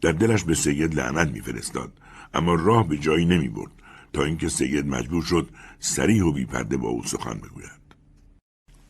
در 0.00 0.12
دلش 0.12 0.44
به 0.44 0.54
سید 0.54 0.94
لعنت 0.94 1.28
میفرستاد 1.28 1.92
اما 2.34 2.54
راه 2.54 2.88
به 2.88 2.98
جایی 2.98 3.24
نمی 3.24 3.48
برد 3.48 3.72
تا 4.12 4.24
اینکه 4.24 4.48
سید 4.48 4.86
مجبور 4.86 5.22
شد 5.22 5.50
سریح 5.78 6.22
و 6.22 6.32
بیپرده 6.32 6.76
با 6.76 6.88
او 6.88 7.04
سخن 7.04 7.38
بگوید. 7.38 7.85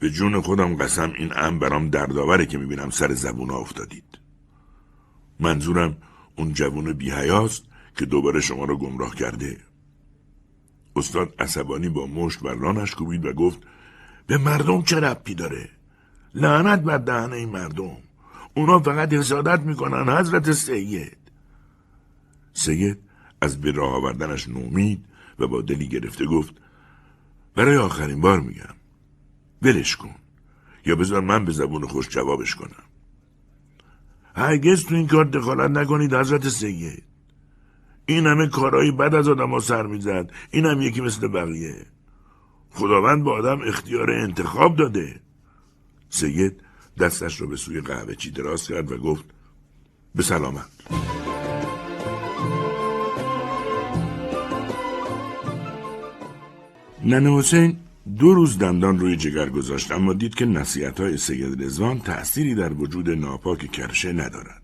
به 0.07 0.12
جون 0.12 0.40
خودم 0.40 0.77
قسم 0.77 1.12
این 1.19 1.33
ام 1.37 1.59
برام 1.59 1.90
دردآوره 1.90 2.47
که 2.47 2.59
می‌بینم 2.59 2.90
سر 2.90 3.14
زبون 3.14 3.51
افتادید. 3.51 4.19
منظورم 5.40 5.97
اون 6.37 6.53
جوون 6.53 6.92
بیهیاست 6.92 7.64
که 7.97 8.07
دوباره 8.07 8.40
شما 8.40 8.64
را 8.64 8.77
گمراه 8.77 9.14
کرده. 9.14 9.57
استاد 10.97 11.35
عصبانی 11.38 11.88
با 11.88 12.07
مشت 12.07 12.40
بر 12.40 12.55
رانش 12.55 12.95
کوبید 12.95 13.25
و 13.25 13.33
گفت 13.33 13.59
به 14.27 14.38
مردم 14.38 14.83
چه 14.83 15.01
ربطی 15.01 15.35
داره؟ 15.35 15.69
لعنت 16.35 16.81
بر 16.81 16.99
دهنه 16.99 17.37
این 17.37 17.49
مردم. 17.49 17.97
اونا 18.55 18.79
فقط 18.79 19.12
حسادت 19.12 19.61
می‌کنن 19.61 20.19
حضرت 20.19 20.53
سید. 20.53 21.19
سید 22.53 22.99
از 23.40 23.61
به 23.61 23.73
راه 23.73 23.95
آوردنش 23.95 24.49
نومید 24.49 25.05
و 25.38 25.47
با 25.47 25.62
دلی 25.62 25.88
گرفته 25.88 26.27
گفت 26.27 26.55
برای 27.55 27.77
آخرین 27.77 28.21
بار 28.21 28.40
میگم. 28.40 28.75
ولش 29.62 29.97
کن. 29.97 30.14
یا 30.87 30.97
بذار 30.97 31.21
من 31.21 31.45
به 31.45 31.53
زبون 31.53 31.87
خوش 31.87 32.09
جوابش 32.09 32.55
کنم. 32.55 32.85
هرگز 34.37 34.85
تو 34.85 34.95
این 34.95 35.07
کار 35.07 35.25
دخالت 35.25 35.71
نکنید 35.71 36.14
حضرت 36.14 36.49
سید. 36.49 37.03
این 38.07 38.27
همه 38.27 38.47
کارهایی 38.47 38.90
بد 38.90 39.14
از 39.14 39.29
آدم 39.29 39.51
ها 39.51 39.61
سر 39.61 39.87
می‌زد. 39.87 40.31
این 40.51 40.66
هم 40.66 40.83
یکی 40.83 41.01
مثل 41.01 41.29
بقیه. 41.29 41.87
خداوند 42.71 43.25
با 43.25 43.33
آدم 43.33 43.61
اختیار 43.69 44.11
انتخاب 44.11 44.77
داده. 44.77 45.21
سید 46.09 46.62
دستش 47.01 47.40
را 47.40 47.47
به 47.47 47.57
سوی 47.57 47.81
قهوه 47.81 48.14
چی 48.14 48.31
دراز 48.31 48.69
کرد 48.69 48.92
و 48.92 48.99
گفت 48.99 49.25
به 50.14 50.23
سلامت. 50.23 50.66
ننه 57.05 57.38
حسین 57.38 57.77
دو 58.14 58.35
روز 58.35 58.59
دندان 58.59 58.99
روی 58.99 59.16
جگر 59.16 59.49
گذاشت 59.49 59.92
اما 59.92 60.12
دید 60.12 60.35
که 60.35 60.47
نصیحت 60.47 61.01
های 61.01 61.16
سید 61.16 61.62
رزوان 61.62 62.01
تأثیری 62.01 62.55
در 62.55 62.73
وجود 62.73 63.11
ناپاک 63.11 63.73
کرشه 63.73 64.12
ندارد. 64.12 64.62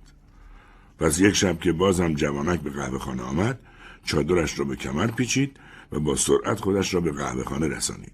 پس 0.98 1.20
یک 1.20 1.34
شب 1.34 1.60
که 1.60 1.72
بازم 1.72 2.14
جوانک 2.14 2.60
به 2.60 2.70
قهوه 2.70 2.98
خانه 2.98 3.22
آمد 3.22 3.58
چادرش 4.04 4.58
را 4.58 4.64
به 4.64 4.76
کمر 4.76 5.06
پیچید 5.06 5.56
و 5.92 6.00
با 6.00 6.16
سرعت 6.16 6.60
خودش 6.60 6.94
را 6.94 7.00
به 7.00 7.12
قهوه 7.12 7.44
خانه 7.44 7.68
رسانید. 7.68 8.12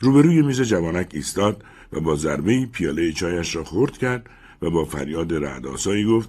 روبروی 0.00 0.42
میز 0.42 0.60
جوانک 0.62 1.10
ایستاد 1.12 1.64
و 1.92 2.00
با 2.00 2.16
ضربه 2.16 2.66
پیاله 2.66 3.12
چایش 3.12 3.56
را 3.56 3.64
خورد 3.64 3.98
کرد 3.98 4.30
و 4.62 4.70
با 4.70 4.84
فریاد 4.84 5.34
رعداسایی 5.34 6.04
گفت 6.04 6.28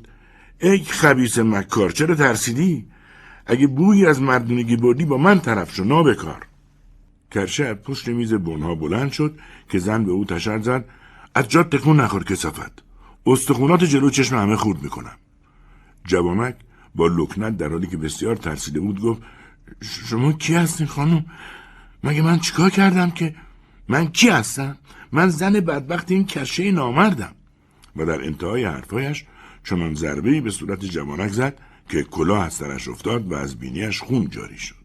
ای 0.62 0.80
خبیس 0.80 1.40
مکار 1.40 1.90
چرا 1.90 2.16
ترسیدی؟ 2.16 2.86
اگه 3.46 3.68
بویی 3.68 4.06
از 4.06 4.22
مردونگی 4.22 4.76
بردی 4.76 5.06
با 5.06 5.18
من 5.18 5.40
طرف 5.40 5.76
شو 5.76 5.84
نابکار. 5.84 6.51
کرشه 7.32 7.65
از 7.65 7.76
پشت 7.76 8.08
میز 8.08 8.34
بنها 8.34 8.76
بلند 8.76 9.12
شد 9.12 9.39
که 9.70 9.80
زن 9.80 10.04
به 10.04 10.12
او 10.12 10.26
تشر 10.26 10.60
زد. 10.60 10.86
از 11.36 11.48
جاد 11.48 11.70
تکون 11.70 12.00
نخور 12.00 12.24
کسافت 12.24 12.84
استخونات 13.26 13.84
جلو 13.84 14.10
چشم 14.10 14.38
همه 14.38 14.56
خورد 14.56 14.84
می‌کنم. 14.84 15.17
جوانک 16.06 16.56
با 16.96 17.08
لکنت 17.08 17.58
در 17.58 17.70
حالی 17.70 17.88
که 17.88 17.98
بسیار 17.98 18.36
ترسیده 18.36 18.80
بود 18.80 19.02
گفت 19.02 19.22
شما 19.82 20.32
کی 20.32 20.56
هستین 20.56 20.88
خانم؟ 20.88 21.26
مگه 22.04 22.22
من 22.22 22.39
چیکار 22.39 22.70
کردم 22.70 23.12
که؟ 23.12 23.36
من 23.88 24.08
کی 24.08 24.30
هستم؟ 24.30 24.78
من 25.12 25.30
زن 25.30 25.54
بدبخت 25.54 26.12
این 26.12 26.26
کرشه 26.26 26.72
نامردم. 26.72 27.36
و 27.96 28.06
در 28.06 28.24
انتهای 28.24 28.63
حرفایش 28.63 29.26
چنان 29.63 29.96
ضربهای 29.96 30.41
به 30.41 30.52
صورت 30.52 30.86
جوانک 30.86 31.32
زد 31.32 31.60
که 31.89 32.04
کلاه 32.04 32.46
از 32.46 32.54
سرش 32.54 32.88
افتاد 32.88 33.32
و 33.32 33.36
از 33.36 33.56
بینیش 33.56 34.00
خون 34.00 34.30
جاری 34.30 34.58
شد. 34.58 34.76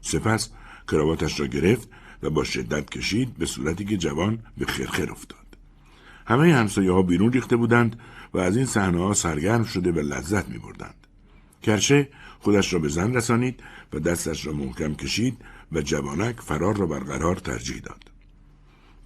سپس 0.00 0.50
کراواتش 0.88 1.40
را 1.40 1.46
گرفت 1.46 1.88
و 2.22 2.30
با 2.30 2.44
شدت 2.44 2.90
کشید 2.90 3.34
به 3.38 3.46
صورتی 3.46 3.84
که 3.84 3.96
جوان 3.96 4.38
به 4.58 4.66
خرخر 4.66 5.10
افتاد. 5.10 5.38
همه 6.26 6.54
همسایه 6.54 6.92
ها 6.92 7.02
بیرون 7.02 7.32
ریخته 7.32 7.56
بودند 7.56 8.00
و 8.34 8.38
از 8.38 8.56
این 8.56 8.66
صحنه 8.66 8.98
ها 8.98 9.14
سرگرم 9.14 9.64
شده 9.64 9.92
و 9.92 9.98
لذت 9.98 10.48
می 10.48 10.58
بردند. 10.58 11.06
کرشه 11.62 12.08
خودش 12.40 12.72
را 12.72 12.78
به 12.78 12.88
زن 12.88 13.14
رسانید 13.14 13.62
و 13.92 13.98
دستش 13.98 14.46
را 14.46 14.52
محکم 14.52 14.94
کشید 14.94 15.38
و 15.72 15.80
جوانک 15.80 16.40
فرار 16.40 16.76
را 16.76 16.86
برقرار 16.86 17.36
ترجیح 17.36 17.78
داد. 17.78 18.04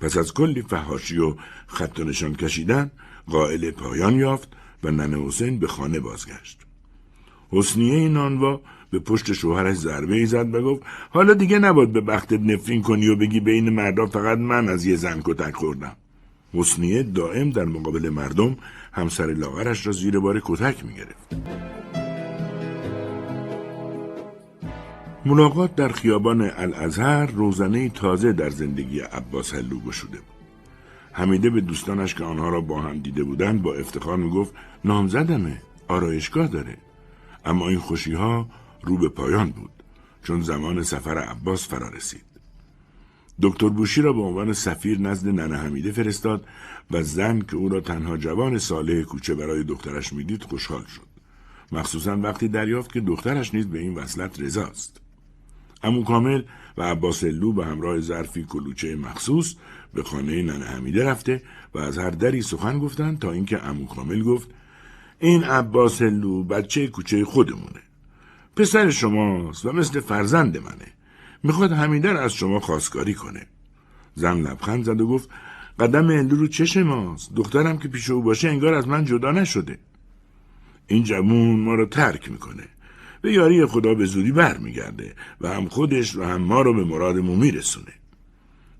پس 0.00 0.16
از 0.16 0.34
کلی 0.34 0.62
فهاشی 0.62 1.18
و 1.18 1.36
خط 1.66 1.98
و 1.98 2.04
نشان 2.04 2.34
کشیدن 2.34 2.90
قائل 3.26 3.70
پایان 3.70 4.14
یافت 4.14 4.48
و 4.82 4.90
ننه 4.90 5.26
حسین 5.26 5.58
به 5.58 5.66
خانه 5.66 6.00
بازگشت. 6.00 6.58
حسنیه 7.50 8.08
نانوا 8.08 8.60
به 8.90 8.98
پشت 8.98 9.32
شوهرش 9.32 9.76
ضربه 9.76 10.14
ای 10.14 10.26
زد 10.26 10.54
و 10.54 10.62
گفت 10.62 10.82
حالا 11.10 11.34
دیگه 11.34 11.58
نباید 11.58 11.92
به 11.92 12.00
بختت 12.00 12.40
نفرین 12.40 12.82
کنی 12.82 13.08
و 13.08 13.16
بگی 13.16 13.40
بین 13.40 13.68
مردا 13.68 14.06
فقط 14.06 14.38
من 14.38 14.68
از 14.68 14.86
یه 14.86 14.96
زن 14.96 15.20
کتک 15.24 15.54
خوردم 15.54 15.96
حسنیه 16.54 17.02
دائم 17.02 17.50
در 17.50 17.64
مقابل 17.64 18.08
مردم 18.08 18.56
همسر 18.92 19.26
لاغرش 19.26 19.86
را 19.86 19.92
زیر 19.92 20.18
بار 20.18 20.42
کتک 20.44 20.84
می 20.84 20.94
گرفت. 20.94 21.36
ملاقات 25.26 25.74
در 25.76 25.88
خیابان 25.88 26.50
الازهر 26.56 27.26
روزنه 27.26 27.88
تازه 27.88 28.32
در 28.32 28.50
زندگی 28.50 29.00
عباس 29.00 29.54
هلو 29.54 29.80
گشوده 29.80 30.16
بود. 30.16 30.38
حمیده 31.12 31.50
به 31.50 31.60
دوستانش 31.60 32.14
که 32.14 32.24
آنها 32.24 32.48
را 32.48 32.60
با 32.60 32.80
هم 32.80 32.98
دیده 32.98 33.24
بودند 33.24 33.62
با 33.62 33.74
افتخار 33.74 34.16
می 34.16 34.30
گفت 34.30 34.54
نامزدمه 34.84 35.62
آرایشگاه 35.88 36.46
داره 36.46 36.76
اما 37.44 37.68
این 37.68 37.78
خوشی 37.78 38.12
ها 38.12 38.48
رو 38.82 38.98
به 38.98 39.08
پایان 39.08 39.50
بود 39.50 39.70
چون 40.22 40.40
زمان 40.40 40.82
سفر 40.82 41.18
عباس 41.18 41.68
فرا 41.68 41.88
رسید. 41.88 42.24
دکتر 43.42 43.68
بوشی 43.68 44.02
را 44.02 44.12
به 44.12 44.20
عنوان 44.20 44.52
سفیر 44.52 45.00
نزد 45.00 45.28
ننه 45.28 45.56
حمیده 45.56 45.92
فرستاد 45.92 46.46
و 46.90 47.02
زن 47.02 47.40
که 47.40 47.56
او 47.56 47.68
را 47.68 47.80
تنها 47.80 48.16
جوان 48.16 48.58
ساله 48.58 49.04
کوچه 49.04 49.34
برای 49.34 49.64
دخترش 49.64 50.12
می‌دید 50.12 50.42
خوشحال 50.42 50.84
شد. 50.84 51.06
مخصوصا 51.72 52.16
وقتی 52.16 52.48
دریافت 52.48 52.92
که 52.92 53.00
دخترش 53.00 53.54
نیز 53.54 53.66
به 53.66 53.78
این 53.78 53.94
وصلت 53.94 54.40
رضاست. 54.40 55.00
امو 55.82 56.04
کامل 56.04 56.42
و 56.78 56.82
عباس 56.82 57.24
لو 57.24 57.52
به 57.52 57.66
همراه 57.66 58.00
ظرفی 58.00 58.44
کلوچه 58.44 58.96
مخصوص 58.96 59.54
به 59.94 60.02
خانه 60.02 60.42
ننه 60.42 60.64
حمیده 60.64 61.04
رفته 61.04 61.42
و 61.74 61.78
از 61.78 61.98
هر 61.98 62.10
دری 62.10 62.42
سخن 62.42 62.78
گفتند 62.78 63.18
تا 63.18 63.32
اینکه 63.32 63.64
امو 63.64 63.86
کامل 63.86 64.22
گفت 64.22 64.48
این 65.18 65.44
عباس 65.44 66.02
لو 66.02 66.44
بچه 66.44 66.86
کوچه 66.86 67.24
خودمونه. 67.24 67.80
پسر 68.58 68.90
شماست 68.90 69.66
و 69.66 69.72
مثل 69.72 70.00
فرزند 70.00 70.58
منه. 70.58 70.92
می‌خواد 71.42 71.72
همیده 71.72 72.08
از 72.08 72.32
شما 72.32 72.60
خواستگاری 72.60 73.14
کنه. 73.14 73.46
زن 74.14 74.36
لبخند 74.40 74.84
زد 74.84 75.00
و 75.00 75.06
گفت 75.06 75.28
قدم 75.78 76.10
هندو 76.10 76.36
رو 76.36 76.46
چش 76.46 76.76
ماست. 76.76 77.34
دخترم 77.34 77.78
که 77.78 77.88
پیش 77.88 78.10
او 78.10 78.22
باشه 78.22 78.48
انگار 78.48 78.74
از 78.74 78.88
من 78.88 79.04
جدا 79.04 79.30
نشده. 79.30 79.78
این 80.86 81.04
جمون 81.04 81.60
ما 81.60 81.74
رو 81.74 81.86
ترک 81.86 82.30
می‌کنه. 82.30 82.64
به 83.22 83.32
یاری 83.32 83.66
خدا 83.66 83.94
به 83.94 84.06
زودی 84.06 84.32
برمیگرده 84.32 85.14
و 85.40 85.48
هم 85.48 85.68
خودش 85.68 86.16
و 86.16 86.22
هم 86.22 86.42
ما 86.42 86.62
رو 86.62 86.74
به 86.74 86.84
مرادمون 86.84 87.38
میرسونه. 87.38 87.92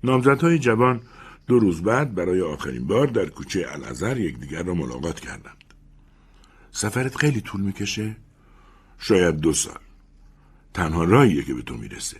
نامزدهای 0.03 0.59
جوان 0.59 1.01
دو 1.47 1.59
روز 1.59 1.81
بعد 1.81 2.15
برای 2.15 2.41
آخرین 2.41 2.87
بار 2.87 3.07
در 3.07 3.25
کوچه 3.25 3.65
الازر 3.69 4.17
یکدیگر 4.17 4.63
را 4.63 4.73
ملاقات 4.73 5.19
کردند. 5.19 5.63
سفرت 6.71 7.15
خیلی 7.15 7.41
طول 7.41 7.61
می‌کشه؟ 7.61 8.15
شاید 8.99 9.35
دو 9.35 9.53
سال. 9.53 9.79
تنها 10.73 11.03
راهیه 11.03 11.43
که 11.43 11.53
به 11.53 11.61
تو 11.61 11.77
می‌رسه. 11.77 12.17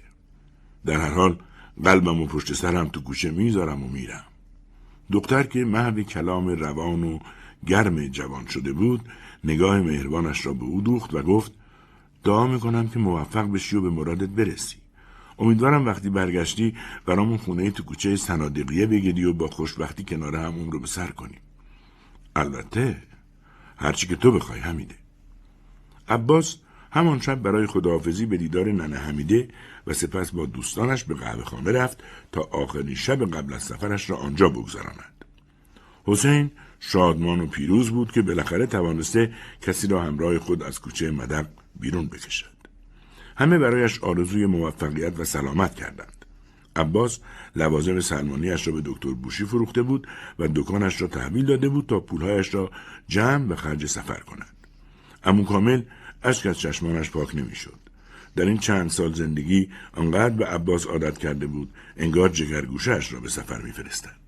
در 0.85 1.01
هر 1.01 1.13
حال 1.13 1.39
قلبم 1.83 2.21
و 2.21 2.25
پشت 2.25 2.53
سرم 2.53 2.87
تو 2.87 3.01
گوشه 3.01 3.31
می‌ذارم 3.31 3.83
و 3.83 3.87
میرم. 3.87 4.23
دختر 5.11 5.43
که 5.43 5.65
محو 5.65 6.01
کلام 6.03 6.47
روان 6.47 7.03
و 7.03 7.19
گرم 7.65 8.07
جوان 8.07 8.47
شده 8.47 8.73
بود 8.73 9.01
نگاه 9.43 9.81
مهربانش 9.81 10.45
را 10.45 10.53
به 10.53 10.63
او 10.63 10.81
دوخت 10.81 11.13
و 11.13 11.21
گفت 11.21 11.51
دعا 12.23 12.47
می‌کنم 12.47 12.87
که 12.87 12.99
موفق 12.99 13.51
بشی 13.51 13.75
و 13.75 13.81
به 13.81 13.89
مرادت 13.89 14.29
برسی. 14.29 14.77
امیدوارم 15.39 15.85
وقتی 15.85 16.09
برگشتی 16.09 16.75
برامون 17.05 17.37
خونه 17.37 17.71
تو 17.71 17.83
کوچه 17.83 18.15
سنادقیه 18.15 18.85
بگیری 18.85 19.23
و 19.23 19.33
با 19.33 19.47
خوشبختی 19.47 20.03
کنار 20.03 20.35
هم 20.35 20.55
اون 20.55 20.71
رو 20.71 20.79
به 20.79 20.87
سر 20.87 21.07
کنیم. 21.07 21.39
البته 22.35 23.03
هرچی 23.77 24.07
که 24.07 24.15
تو 24.15 24.31
بخوای 24.31 24.59
همیده. 24.59 24.95
عباس 26.07 26.57
همان 26.91 27.19
شب 27.19 27.41
برای 27.41 27.67
خداحافظی 27.67 28.25
به 28.25 28.37
دیدار 28.37 28.71
ننه 28.71 28.97
حمیده 28.97 29.47
و 29.87 29.93
سپس 29.93 30.31
با 30.31 30.45
دوستانش 30.45 31.03
به 31.03 31.13
قهوه 31.13 31.43
خانه 31.43 31.71
رفت 31.71 32.03
تا 32.31 32.41
آخرین 32.41 32.95
شب 32.95 33.31
قبل 33.31 33.53
از 33.53 33.63
سفرش 33.63 34.09
را 34.09 34.17
آنجا 34.17 34.49
بگذراند. 34.49 35.25
حسین 36.05 36.51
شادمان 36.79 37.39
و 37.39 37.47
پیروز 37.47 37.89
بود 37.89 38.11
که 38.11 38.21
بالاخره 38.21 38.65
توانسته 38.65 39.33
کسی 39.61 39.87
را 39.87 40.03
همراه 40.03 40.39
خود 40.39 40.63
از 40.63 40.79
کوچه 40.79 41.11
مدق 41.11 41.45
بیرون 41.79 42.07
بکشد. 42.07 42.59
همه 43.37 43.57
برایش 43.57 43.99
آرزوی 43.99 44.45
موفقیت 44.45 45.19
و 45.19 45.25
سلامت 45.25 45.75
کردند. 45.75 46.25
عباس 46.75 47.19
لوازم 47.55 47.99
سلمانیش 47.99 48.67
را 48.67 48.73
به 48.73 48.81
دکتر 48.85 49.13
بوشی 49.13 49.45
فروخته 49.45 49.81
بود 49.81 50.07
و 50.39 50.47
دکانش 50.55 51.01
را 51.01 51.07
تحویل 51.07 51.45
داده 51.45 51.69
بود 51.69 51.85
تا 51.87 51.99
پولهایش 51.99 52.53
را 52.53 52.71
جمع 53.07 53.47
و 53.47 53.55
خرج 53.55 53.85
سفر 53.85 54.19
کند. 54.19 54.55
امو 55.23 55.43
کامل 55.43 55.81
اشک 56.23 56.45
از 56.45 56.59
چشمانش 56.59 57.09
پاک 57.09 57.35
نمی‌شد. 57.35 57.79
در 58.35 58.45
این 58.45 58.57
چند 58.57 58.89
سال 58.89 59.13
زندگی 59.13 59.69
آنقدر 59.95 60.35
به 60.35 60.45
عباس 60.45 60.87
عادت 60.87 61.17
کرده 61.17 61.47
بود 61.47 61.73
انگار 61.97 62.29
جگرگوشهاش 62.29 63.13
را 63.13 63.19
به 63.19 63.29
سفر 63.29 63.61
میفرستد 63.61 64.19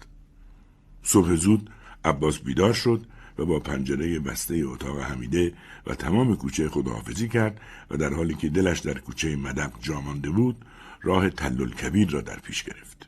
صبح 1.04 1.36
زود 1.36 1.70
عباس 2.06 2.40
بیدار 2.40 2.74
شد 2.74 3.06
و 3.38 3.46
با 3.46 3.60
پنجره 3.60 4.20
بسته 4.20 4.56
اتاق 4.66 5.00
حمیده 5.00 5.54
و 5.88 5.96
تمام 5.96 6.36
کوچه 6.36 6.70
خداحافظی 6.70 7.28
کرد 7.28 7.62
و 7.90 7.98
در 7.98 8.14
حالی 8.14 8.34
که 8.34 8.50
دلش 8.50 8.80
در 8.80 8.98
کوچه 9.00 9.36
مدق 9.36 9.72
جامانده 9.82 10.30
بود 10.30 10.66
راه 11.02 11.30
تلل 11.30 11.70
کبیر 11.70 12.10
را 12.10 12.22
در 12.22 12.40
پیش 12.40 12.64
گرفت. 12.64 13.08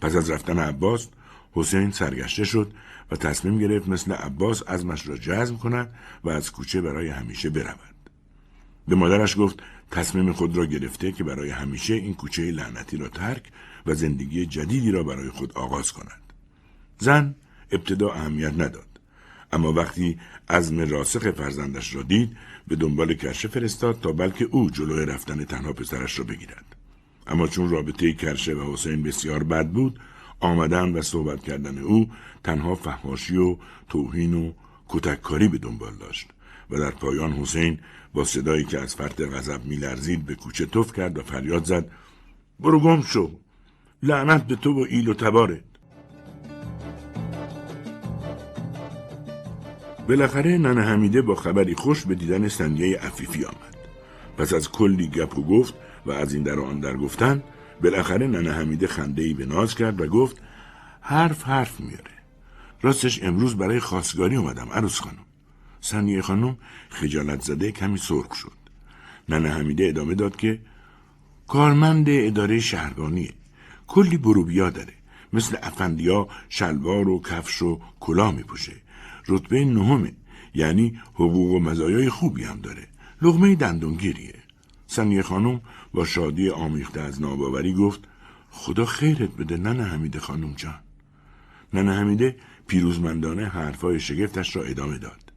پس 0.00 0.16
از 0.16 0.30
رفتن 0.30 0.58
عباس 0.58 1.08
حسین 1.52 1.90
سرگشته 1.90 2.44
شد 2.44 2.72
و 3.10 3.16
تصمیم 3.16 3.58
گرفت 3.58 3.88
مثل 3.88 4.12
عباس 4.12 4.62
ازمش 4.66 5.08
را 5.08 5.16
جزم 5.16 5.56
کند 5.56 5.94
و 6.24 6.28
از 6.30 6.52
کوچه 6.52 6.80
برای 6.80 7.08
همیشه 7.08 7.50
برود. 7.50 7.94
به 8.88 8.94
مادرش 8.94 9.38
گفت 9.38 9.62
تصمیم 9.90 10.32
خود 10.32 10.56
را 10.56 10.66
گرفته 10.66 11.12
که 11.12 11.24
برای 11.24 11.50
همیشه 11.50 11.94
این 11.94 12.14
کوچه 12.14 12.42
لعنتی 12.42 12.96
را 12.96 13.08
ترک 13.08 13.42
و 13.86 13.94
زندگی 13.94 14.46
جدیدی 14.46 14.90
را 14.90 15.02
برای 15.02 15.30
خود 15.30 15.52
آغاز 15.52 15.92
کند. 15.92 16.32
زن 16.98 17.34
ابتدا 17.72 18.12
اهمیت 18.12 18.52
نداد. 18.52 18.86
اما 19.52 19.72
وقتی 19.72 20.18
عزم 20.48 20.80
راسخ 20.80 21.30
فرزندش 21.30 21.94
را 21.94 22.02
دید 22.02 22.36
به 22.68 22.76
دنبال 22.76 23.14
کرشه 23.14 23.48
فرستاد 23.48 24.00
تا 24.00 24.12
بلکه 24.12 24.44
او 24.44 24.70
جلوی 24.70 25.06
رفتن 25.06 25.44
تنها 25.44 25.72
پسرش 25.72 26.18
را 26.18 26.24
بگیرد. 26.24 26.76
اما 27.26 27.46
چون 27.46 27.70
رابطه 27.70 28.12
کرشه 28.12 28.54
و 28.54 28.72
حسین 28.72 29.02
بسیار 29.02 29.42
بد 29.42 29.68
بود 29.68 30.00
آمدن 30.40 30.92
و 30.92 31.02
صحبت 31.02 31.42
کردن 31.42 31.78
او 31.78 32.08
تنها 32.44 32.74
فحاشی 32.74 33.36
و 33.36 33.56
توهین 33.88 34.34
و 34.34 34.52
کتککاری 34.88 35.48
به 35.48 35.58
دنبال 35.58 35.94
داشت 35.94 36.28
و 36.70 36.78
در 36.78 36.90
پایان 36.90 37.32
حسین 37.32 37.78
با 38.14 38.24
صدایی 38.24 38.64
که 38.64 38.78
از 38.78 38.94
فرط 38.94 39.20
غضب 39.20 39.64
میلرزید 39.64 40.26
به 40.26 40.34
کوچه 40.34 40.66
تف 40.66 40.92
کرد 40.92 41.18
و 41.18 41.22
فریاد 41.22 41.64
زد 41.64 41.90
برو 42.60 42.80
گم 42.80 43.02
شو 43.02 43.30
لعنت 44.02 44.46
به 44.46 44.56
تو 44.56 44.72
و 44.72 44.86
ایل 44.88 45.08
و 45.08 45.14
تبارت. 45.14 45.62
بالاخره 50.08 50.58
ننه 50.58 50.82
حمیده 50.82 51.22
با 51.22 51.34
خبری 51.34 51.74
خوش 51.74 52.06
به 52.06 52.14
دیدن 52.14 52.48
سنیه 52.48 52.98
عفیفی 52.98 53.44
آمد. 53.44 53.76
پس 54.38 54.54
از 54.54 54.70
کلی 54.70 55.08
گپ 55.08 55.38
و 55.38 55.42
گفت 55.42 55.74
و 56.06 56.10
از 56.12 56.34
این 56.34 56.42
در 56.42 56.60
آن 56.60 56.80
در 56.80 56.96
گفتن 56.96 57.42
بالاخره 57.82 58.26
ننه 58.26 58.52
حمیده 58.52 58.86
خنده 58.86 59.22
ای 59.22 59.34
به 59.34 59.46
ناز 59.46 59.74
کرد 59.74 60.00
و 60.00 60.06
گفت 60.06 60.36
حرف 61.00 61.42
حرف 61.42 61.80
میاره. 61.80 62.16
راستش 62.82 63.22
امروز 63.22 63.56
برای 63.56 63.80
خواستگاری 63.80 64.36
اومدم 64.36 64.68
عروس 64.72 65.00
خانم. 65.00 65.26
سنیه 65.80 66.22
خانم 66.22 66.56
خجالت 66.88 67.40
زده 67.40 67.72
کمی 67.72 67.98
سرخ 67.98 68.34
شد. 68.34 68.52
ننه 69.28 69.48
حمیده 69.48 69.88
ادامه 69.88 70.14
داد 70.14 70.36
که 70.36 70.60
کارمند 71.48 72.06
اداره 72.08 72.60
شهربانیه 72.60 73.32
کلی 73.86 74.16
بروبیا 74.16 74.70
داره. 74.70 74.92
مثل 75.32 75.56
افندیا 75.62 76.28
شلوار 76.48 77.08
و 77.08 77.20
کفش 77.20 77.62
و 77.62 77.80
کلا 78.00 78.30
میپوشه. 78.30 78.72
رتبه 79.28 79.64
نهمه. 79.64 80.12
یعنی 80.54 81.00
حقوق 81.14 81.52
و 81.52 81.58
مزایای 81.58 82.10
خوبی 82.10 82.44
هم 82.44 82.60
داره. 82.60 82.88
لغمه 83.22 83.54
دندونگیریه. 83.54 84.34
سنیه 84.86 85.22
خانم 85.22 85.60
با 85.96 86.04
شادی 86.04 86.50
آمیخته 86.50 87.00
از 87.00 87.22
ناباوری 87.22 87.74
گفت 87.74 88.00
خدا 88.50 88.84
خیرت 88.84 89.36
بده 89.36 89.56
ننه 89.56 89.84
حمیده 89.84 90.20
خانم 90.20 90.54
جان. 90.54 90.78
ننه 91.74 91.92
حمیده 91.92 92.36
پیروزمندانه 92.66 93.48
حرفای 93.48 94.00
شگفتش 94.00 94.56
را 94.56 94.62
ادامه 94.62 94.98
داد. 94.98 95.32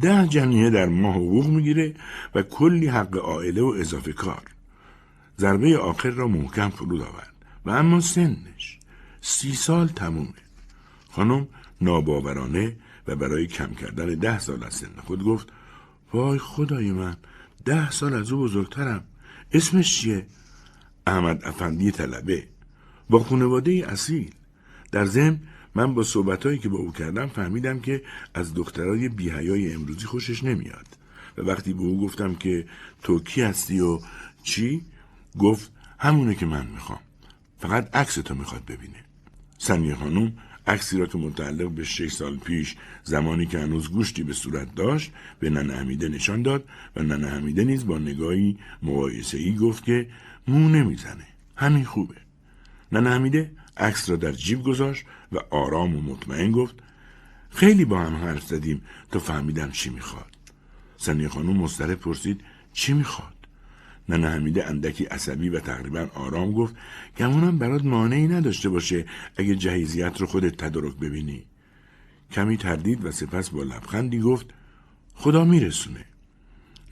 ده 0.00 0.28
جنیه 0.28 0.70
در 0.70 0.86
ماه 0.86 1.14
حقوق 1.14 1.46
می‌گیره 1.46 1.94
و 2.34 2.42
کلی 2.42 2.86
حق 2.86 3.16
عائله 3.16 3.62
و 3.62 3.74
اضافه 3.78 4.12
کار. 4.12 4.42
ضربه 5.38 5.78
آخر 5.78 6.10
را 6.10 6.28
محکم 6.28 6.68
فرود 6.68 7.02
آورد 7.02 7.34
و 7.66 7.70
اما 7.70 8.00
سنش 8.00 8.78
سی 9.20 9.52
سال 9.52 9.88
تمومه. 9.88 10.42
خانم 11.10 11.48
ناباورانه 11.80 12.76
و 13.06 13.16
برای 13.16 13.46
کم 13.46 13.74
کردن 13.74 14.14
ده 14.14 14.38
سال 14.38 14.64
از 14.64 14.74
سن 14.74 15.00
خود 15.06 15.24
گفت 15.24 15.48
وای 16.12 16.38
خدای 16.38 16.92
من 16.92 17.16
ده 17.64 17.90
سال 17.90 18.14
از 18.14 18.32
او 18.32 18.42
بزرگترم. 18.42 19.04
اسمش 19.52 19.98
چیه؟ 19.98 20.26
احمد 21.06 21.44
افندی 21.44 21.90
طلبه. 21.90 22.48
با 23.10 23.18
خانواده 23.18 23.84
اصیل. 23.88 24.30
در 24.92 25.04
ضمن 25.04 25.40
من 25.74 25.94
با 25.94 26.02
صحبتهایی 26.02 26.58
که 26.58 26.68
با 26.68 26.78
او 26.78 26.92
کردم 26.92 27.26
فهمیدم 27.26 27.80
که 27.80 28.02
از 28.34 28.54
دخترای 28.54 29.08
بیهیای 29.08 29.72
امروزی 29.74 30.06
خوشش 30.06 30.44
نمیاد. 30.44 30.86
و 31.38 31.42
وقتی 31.42 31.72
به 31.72 31.80
او 31.80 32.00
گفتم 32.00 32.34
که 32.34 32.66
تو 33.02 33.20
کی 33.20 33.42
هستی 33.42 33.80
و 33.80 34.00
چی 34.42 34.82
گفت 35.38 35.72
همونه 35.98 36.34
که 36.34 36.46
من 36.46 36.66
می‌خوام. 36.66 37.00
فقط 37.58 37.96
عکس 37.96 38.14
تو 38.14 38.34
می‌خواد 38.34 38.64
ببینه. 38.64 39.04
سنیه 39.58 39.94
خانوم 39.94 40.32
عکسی 40.70 40.98
را 40.98 41.06
که 41.06 41.18
متعلق 41.18 41.70
به 41.70 41.84
شش 41.84 42.12
سال 42.12 42.36
پیش 42.36 42.76
زمانی 43.04 43.46
که 43.46 43.58
هنوز 43.58 43.90
گوشتی 43.90 44.22
به 44.22 44.32
صورت 44.32 44.74
داشت 44.74 45.12
به 45.38 45.50
ننه 45.50 45.74
حمیده 45.74 46.08
نشان 46.08 46.42
داد 46.42 46.64
و 46.96 47.02
ننه 47.02 47.28
حمیده 47.28 47.64
نیز 47.64 47.86
با 47.86 47.98
نگاهی 47.98 48.58
مقایسه 48.82 49.38
ای 49.38 49.54
گفت 49.54 49.84
که 49.84 50.06
مو 50.48 50.68
نمی‌زنه. 50.68 51.26
همین 51.56 51.84
خوبه. 51.84 52.14
ننه 52.92 53.10
حمیده 53.10 53.50
عکس 53.76 54.10
را 54.10 54.16
در 54.16 54.32
جیب 54.32 54.62
گذاشت 54.62 55.04
و 55.32 55.38
آرام 55.50 55.96
و 55.96 56.00
مطمئن 56.00 56.52
گفت 56.52 56.74
خیلی 57.50 57.84
با 57.84 57.98
هم 58.00 58.16
حرف 58.16 58.42
زدیم 58.42 58.82
تا 59.10 59.18
فهمیدم 59.18 59.70
چی 59.70 59.90
می‌خواد. 59.90 60.36
سنی 60.96 61.28
خانم 61.28 61.56
مضطرب 61.56 61.94
پرسید 61.94 62.40
چی 62.72 62.92
می‌خواد؟ 62.92 63.39
ننه 64.10 64.28
حمیده 64.28 64.66
اندکی 64.66 65.04
عصبی 65.04 65.48
و 65.48 65.60
تقریبا 65.60 66.08
آرام 66.14 66.52
گفت 66.52 66.74
گمونم 67.18 67.58
برات 67.58 67.84
مانعی 67.84 68.28
نداشته 68.28 68.68
باشه 68.68 69.04
اگه 69.36 69.54
جهیزیت 69.54 70.20
رو 70.20 70.26
خودت 70.26 70.56
تدارک 70.56 70.96
ببینی. 70.96 71.44
کمی 72.32 72.56
تردید 72.56 73.04
و 73.04 73.10
سپس 73.10 73.50
با 73.50 73.62
لبخندی 73.62 74.20
گفت 74.20 74.46
خدا 75.14 75.44
میرسونه. 75.44 76.04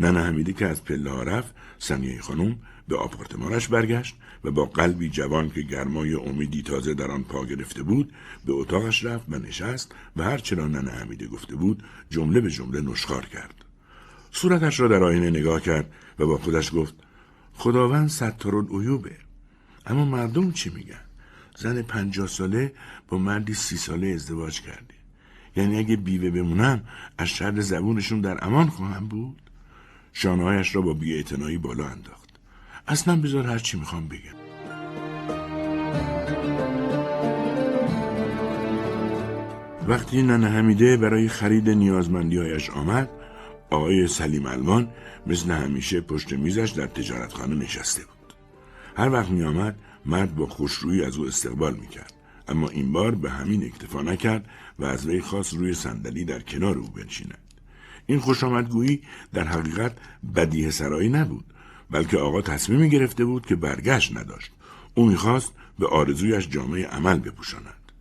ننه 0.00 0.20
حمیده 0.20 0.52
که 0.52 0.66
از 0.66 0.85
پله 0.85 1.24
رفت 1.24 1.54
سنیه 1.78 2.20
خانم 2.20 2.59
به 2.88 2.96
آپارتمانش 2.96 3.68
برگشت 3.68 4.16
و 4.44 4.50
با 4.50 4.64
قلبی 4.64 5.09
جوان 5.09 5.50
که 5.50 5.62
گرمای 5.62 6.14
امیدی 6.14 6.62
تازه 6.62 6.94
در 6.94 7.11
آن 7.11 7.22
پا 7.24 7.44
گرفته 7.44 7.83
بود 7.83 8.12
به 8.46 8.52
اتاقش 8.52 9.05
رفت 9.05 9.26
و 9.28 9.38
نشست 9.38 9.95
و 10.16 10.22
هر 10.22 10.38
چرا 10.38 10.66
ننه 10.66 10.90
حمیده 10.90 11.26
گفته 11.26 11.57
بود 11.57 11.82
جمله 12.11 12.40
به 12.40 12.51
جمله 12.51 12.80
نشخار 12.80 13.26
کرد. 13.26 13.55
صورتش 14.30 14.80
را 14.80 14.88
در 14.88 15.05
آینه 15.05 15.30
نگاه 15.30 15.61
کرد 15.61 15.92
و 16.18 16.26
با 16.26 16.38
خودش 16.38 16.74
گفت 16.74 16.95
خداوند 17.59 18.09
ستار 18.09 18.54
عیوبه. 18.70 19.16
اما 19.86 20.04
مردم 20.04 20.52
چی 20.52 20.70
میگن؟ 20.70 21.04
زن 21.56 21.82
پنجاه 21.82 22.26
ساله 22.26 22.72
با 23.09 23.18
مردی 23.18 23.54
سی 23.54 23.76
ساله 23.76 24.06
ازدواج 24.06 24.61
کرده. 24.61 24.94
یعنی 25.56 25.78
اگه 25.78 25.96
بیوه 25.96 26.30
بمونم 26.30 26.82
از 27.18 27.28
شر 27.28 27.61
زبونشون 27.61 28.20
در 28.20 28.44
امان 28.46 28.66
خواهم 28.66 29.09
بود. 29.09 29.42
شانهایش 30.12 30.74
را 30.74 30.82
با 30.82 30.94
بیاعتنایی 30.94 31.59
بالا 31.59 31.86
انداخت. 31.86 32.28
اصلا 32.88 33.20
بذار 33.20 33.46
هر 33.46 33.59
چی 33.59 33.78
می‌خوام 33.78 34.09
بگم. 34.09 34.38
وقتی 39.88 40.22
ننه 40.22 40.48
حمیده 40.48 40.96
برای 40.96 41.28
خرید 41.28 41.70
نیازمندیهایش 41.70 42.70
آمد 42.70 43.11
آقای 43.70 44.08
سلیم 44.08 44.46
المان 44.46 44.88
مثل 45.26 45.50
همیشه 45.50 46.00
پشت 46.00 46.32
میزش 46.32 46.70
در 46.70 46.86
تجارتخانه 46.86 47.54
نشسته 47.54 48.02
بود. 48.02 48.34
هر 48.96 49.10
وقت 49.12 49.30
می 49.30 49.42
آمد 49.42 49.78
مرد 50.06 50.34
با 50.34 50.46
خوشرویی 50.46 51.04
از 51.04 51.16
او 51.16 51.26
استقبال 51.26 51.74
می 51.74 51.88
کرد. 51.88 52.12
اما 52.48 52.68
این 52.68 52.92
بار 52.92 53.14
به 53.14 53.30
همین 53.30 53.64
اکتفا 53.64 54.02
نکرد 54.02 54.48
و 54.78 54.84
از 54.84 55.06
وی 55.06 55.20
خواست 55.20 55.54
روی 55.54 55.74
صندلی 55.74 56.24
در 56.24 56.40
کنار 56.40 56.78
او 56.78 56.88
بنشیند. 56.88 57.38
این 58.06 58.18
خوش 58.18 58.44
آمدگویی 58.44 59.02
در 59.32 59.44
حقیقت 59.44 59.92
بدیه 60.34 60.70
سرایی 60.70 61.08
نبود 61.08 61.44
بلکه 61.90 62.18
آقا 62.18 62.42
تصمیمی 62.42 62.90
گرفته 62.90 63.24
بود 63.24 63.46
که 63.46 63.56
برگشت 63.56 64.16
نداشت. 64.16 64.52
او 64.94 65.06
می‌خواست 65.06 65.52
به 65.78 65.86
آرزویش 65.86 66.48
جامعه 66.48 66.86
عمل 66.86 67.18
بپوشاند. 67.18 67.92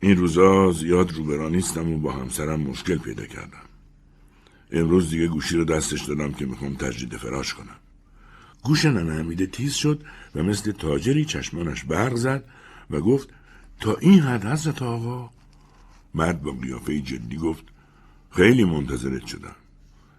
این 0.00 0.16
روزا 0.16 0.72
زیاد 0.72 1.12
روبرا 1.12 1.48
نیستم 1.48 1.92
و 1.92 1.98
با 1.98 2.12
همسرم 2.12 2.60
مشکل 2.60 2.98
پیدا 2.98 3.26
کردم. 3.26 3.71
امروز 4.72 5.10
دیگه 5.10 5.26
گوشی 5.28 5.56
رو 5.56 5.64
دستش 5.64 6.02
دادم 6.02 6.32
که 6.32 6.46
می‌خوام 6.46 6.74
تجدید 6.74 7.16
فراش 7.16 7.54
کنم. 7.54 7.76
گوش 8.62 8.84
ننه 8.84 9.12
حمیده 9.12 9.46
تیز 9.46 9.74
شد 9.74 10.04
و 10.34 10.42
مثل 10.42 10.72
تاجری 10.72 11.24
چشمانش 11.24 11.84
برق 11.84 12.14
زد 12.14 12.44
و 12.90 13.00
گفت 13.00 13.28
تا 13.80 13.94
این 13.94 14.20
حد 14.20 14.46
حضرت 14.46 14.82
آقا؟ 14.82 15.30
مرد 16.14 16.42
با 16.42 16.52
قیافه 16.52 17.00
جدی 17.00 17.36
گفت 17.36 17.64
خیلی 18.30 18.64
منتظرت 18.64 19.26
شدم. 19.26 19.56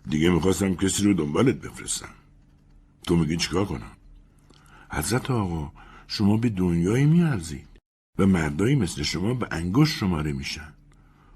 دیگه 0.09 0.29
می‌خواستم 0.29 0.75
کسی 0.75 1.03
رو 1.03 1.13
دنبالت 1.13 1.55
بفرستم. 1.55 2.09
تو 3.07 3.15
میگی 3.15 3.37
چیکار 3.37 3.65
کنم؟ 3.65 3.91
حضرت 4.91 5.31
آقا 5.31 5.71
شما 6.07 6.37
به 6.37 6.49
دنیایی 6.49 7.05
میارزید 7.05 7.67
و 8.19 8.25
مردایی 8.25 8.75
مثل 8.75 9.03
شما 9.03 9.33
به 9.33 9.47
انگشت 9.51 9.97
شماره 9.97 10.33
میشن. 10.33 10.73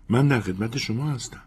من 0.09 0.27
در 0.27 0.41
خدمت 0.41 0.77
شما 0.77 1.11
هستم. 1.11 1.46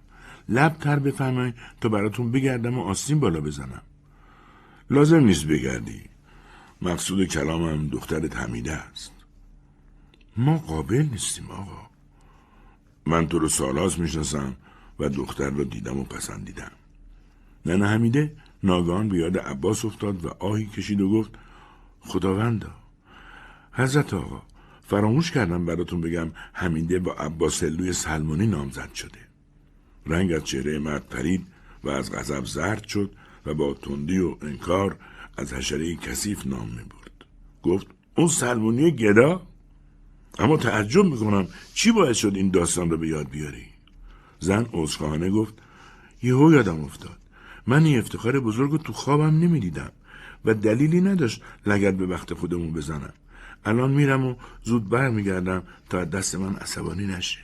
لب 0.50 0.76
تر 0.78 0.98
بفرمایید 0.98 1.54
تا 1.80 1.88
براتون 1.88 2.32
بگردم 2.32 2.78
و 2.78 2.82
آستین 2.82 3.20
بالا 3.20 3.40
بزنم. 3.40 3.82
لازم 4.90 5.24
نیست 5.24 5.46
بگردی. 5.46 6.02
مقصود 6.82 7.24
کلامم 7.24 7.88
دختر 7.88 8.26
حمیده 8.26 8.72
است. 8.72 9.12
ما 10.36 10.58
قابل 10.58 11.08
نیستیم 11.12 11.50
آقا. 11.50 11.90
من 13.06 13.28
تو 13.28 13.38
رو 13.38 13.48
سالاز 13.48 14.00
می‌شناسم 14.00 14.56
و 14.98 15.08
دختر 15.08 15.50
را 15.50 15.64
دیدم 15.64 15.98
و 15.98 16.04
پسندیدم. 16.04 16.70
ننه 17.66 17.86
حمیده 17.86 18.32
ناگان 18.62 19.08
به 19.08 19.18
یاد 19.18 19.38
عباس 19.38 19.84
افتاد 19.84 20.24
و 20.24 20.28
آهی 20.38 20.66
کشید 20.66 21.00
و 21.00 21.10
گفت 21.10 21.30
خداوندا 22.00 22.70
حضرت 23.72 24.14
آقا 24.14 24.42
فراموش 24.86 25.30
کردم 25.30 25.66
براتون 25.66 26.00
بگم 26.00 26.30
حمیده 26.52 26.98
با 26.98 27.12
عباس 27.12 27.62
هلوی 27.62 27.92
سلمانی 27.92 28.46
نامزد 28.46 28.94
شده. 28.94 29.29
رنگ 30.06 30.32
از 30.32 30.44
چهره 30.44 30.78
مرد 30.78 31.08
پرید 31.08 31.46
و 31.84 31.88
از 31.88 32.12
غضب 32.12 32.44
زرد 32.44 32.86
شد 32.86 33.10
و 33.46 33.54
با 33.54 33.74
تندی 33.74 34.18
و 34.18 34.36
انکار 34.42 34.96
از 35.36 35.52
حشره 35.52 35.96
کثیف 35.96 36.46
نام 36.46 36.68
می 36.68 36.82
برد. 36.82 37.24
گفت 37.62 37.86
اون 38.16 38.28
سلمونی 38.28 38.90
گدا؟ 38.90 39.42
اما 40.38 40.56
تعجب 40.56 41.04
می‌کنم 41.04 41.48
چی 41.74 41.92
باعث 41.92 42.16
شد 42.16 42.32
این 42.34 42.50
داستان 42.50 42.90
رو 42.90 42.96
به 42.96 43.08
یاد 43.08 43.30
بیاری؟ 43.30 43.66
زن 44.38 44.66
عذرخواهانه 44.72 45.30
گفت 45.30 45.54
یهو 46.22 46.52
یادم 46.52 46.84
افتاد 46.84 47.18
من 47.66 47.84
این 47.84 47.98
افتخار 47.98 48.40
بزرگ 48.40 48.70
رو 48.70 48.78
تو 48.78 48.92
خوابم 48.92 49.38
نمی‌دیدم 49.38 49.92
و 50.44 50.54
دلیلی 50.54 51.00
نداشت 51.00 51.42
لگت 51.66 51.94
به 51.94 52.06
وقت 52.06 52.34
خودمون 52.34 52.72
بزنم 52.72 53.12
الان 53.64 53.90
میرم 53.90 54.26
و 54.26 54.34
زود 54.62 54.88
برمیگردم 54.88 55.62
تا 55.88 56.04
دست 56.04 56.34
من 56.34 56.56
عصبانی 56.56 57.06
نشه 57.06 57.40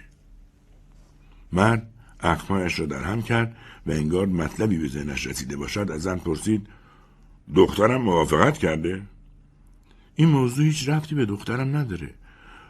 مرد 1.53 1.91
اخمایش 2.21 2.81
را 2.81 2.87
در 2.87 3.03
هم 3.03 3.23
کرد 3.23 3.57
و 3.87 3.91
انگار 3.91 4.27
مطلبی 4.27 4.79
به 4.79 4.89
ذهنش 4.89 5.27
رسیده 5.27 5.57
باشد 5.57 5.91
از 5.91 6.03
زن 6.03 6.19
پرسید 6.19 6.69
دخترم 7.55 8.03
موافقت 8.03 8.59
کرده؟ 8.59 9.03
این 10.15 10.29
موضوع 10.29 10.65
هیچ 10.65 10.89
رفتی 10.89 11.15
به 11.15 11.27
دخترم 11.27 11.77
نداره. 11.77 12.15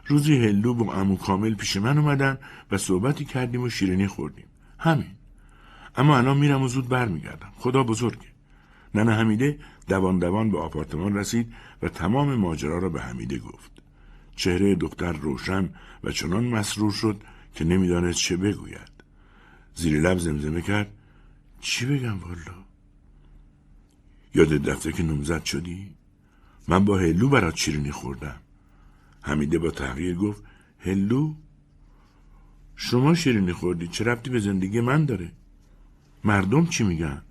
روزی 0.07 0.37
هلو 0.37 0.73
با 0.73 0.93
امو 0.93 1.17
کامل 1.17 1.55
پیش 1.55 1.77
من 1.77 1.97
اومدن 1.97 2.37
و 2.71 2.77
صحبتی 2.77 3.25
کردیم 3.25 3.61
و 3.61 3.69
شیرینی 3.69 4.07
خوردیم. 4.07 4.45
همین. 4.79 5.11
اما 5.95 6.17
الان 6.17 6.37
میرم 6.37 6.61
و 6.61 6.67
زود 6.67 6.89
برمیگردم. 6.89 7.51
خدا 7.57 7.83
بزرگه. 7.83 8.27
ننه 8.95 9.13
حمیده 9.13 9.59
دوان 9.87 10.19
دوان 10.19 10.51
به 10.51 10.59
آپارتمان 10.59 11.17
رسید 11.17 11.53
و 11.81 11.89
تمام 11.89 12.35
ماجرا 12.35 12.77
را 12.77 12.89
به 12.89 13.01
حمیده 13.01 13.39
گفت. 13.39 13.71
چهره 14.35 14.75
دختر 14.75 15.11
روشن 15.11 15.69
و 16.03 16.11
چنان 16.11 16.43
مسرور 16.45 16.91
شد 16.91 17.21
که 17.55 17.65
نمی‌دانست 17.65 18.19
چه 18.19 18.37
بگوید. 18.37 18.96
زیر 19.77 20.01
لب 20.01 20.17
زمزمه 20.17 20.61
کرد. 20.61 20.91
چی 21.61 21.85
بگم 21.85 22.19
والا؟ 22.19 22.57
یاد 24.35 24.49
دفته 24.49 24.91
که 24.91 25.03
نمزد 25.03 25.43
شدی؟ 25.43 25.95
من 26.67 26.85
با 26.85 26.97
هلو 26.97 27.29
برات 27.29 27.55
شیرینی 27.55 27.91
خوردم. 27.91 28.39
حمیده 29.21 29.59
با 29.59 29.71
تغییر 29.71 30.15
گفت 30.15 30.43
هلو؟ 30.79 31.33
شما 32.75 33.13
شیرینی 33.13 33.53
خوردی 33.53 33.87
چه 33.87 34.03
ربطی 34.03 34.29
به 34.29 34.39
زندگی 34.39 34.81
من 34.81 35.05
داره؟ 35.05 35.31
مردم 36.23 36.65
چی 36.65 36.83
میگن؟ 36.83 37.21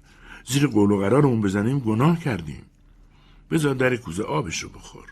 زیر 0.44 0.66
قول 0.66 0.90
و 0.90 0.98
قرارمون 0.98 1.40
بزنیم 1.40 1.78
گناه 1.78 2.20
کردیم. 2.20 2.62
بذار 3.50 3.74
در 3.74 3.96
کوزه 3.96 4.22
آبش 4.22 4.62
رو 4.62 4.68
بخور. 4.68 5.08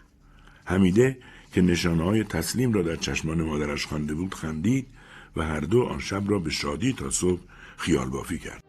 حمیده 0.65 1.19
که 1.53 1.63
نشانه 1.63 2.05
های 2.05 2.25
تسلیم 2.25 2.73
را 2.73 2.83
در 2.83 2.97
چشمان 2.97 3.43
مادرش 3.43 3.87
خوانده 3.87 4.15
بود 4.15 4.35
خندید. 4.35 4.87
و 5.37 5.43
هر 5.43 5.61
دو 5.61 5.83
آن 5.83 5.99
شب 5.99 6.23
را 6.27 6.39
به 6.39 6.51
شادی 6.51 6.93
تا 6.93 7.11
صبح 7.11 7.41
خیال 7.77 8.09
بافی 8.09 8.39
کرد. 8.39 8.65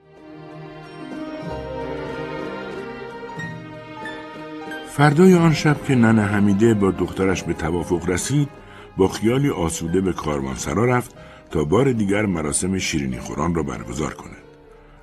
فردای 4.87 5.33
آن 5.35 5.53
شب 5.53 5.83
که 5.83 5.95
ننه 5.95 6.21
حمیده 6.21 6.73
با 6.73 6.91
دخترش 6.91 7.43
به 7.43 7.53
توافق 7.53 8.09
رسید 8.09 8.49
با 8.97 9.07
خیالی 9.07 9.49
آسوده 9.49 10.01
به 10.01 10.13
کاروانسرا 10.13 10.85
رفت 10.85 11.15
تا 11.51 11.63
بار 11.63 11.91
دیگر 11.91 12.25
مراسم 12.25 12.77
شیرینی 12.77 13.19
خوران 13.19 13.55
را 13.55 13.63
برگزار 13.63 14.13
کند. 14.13 14.43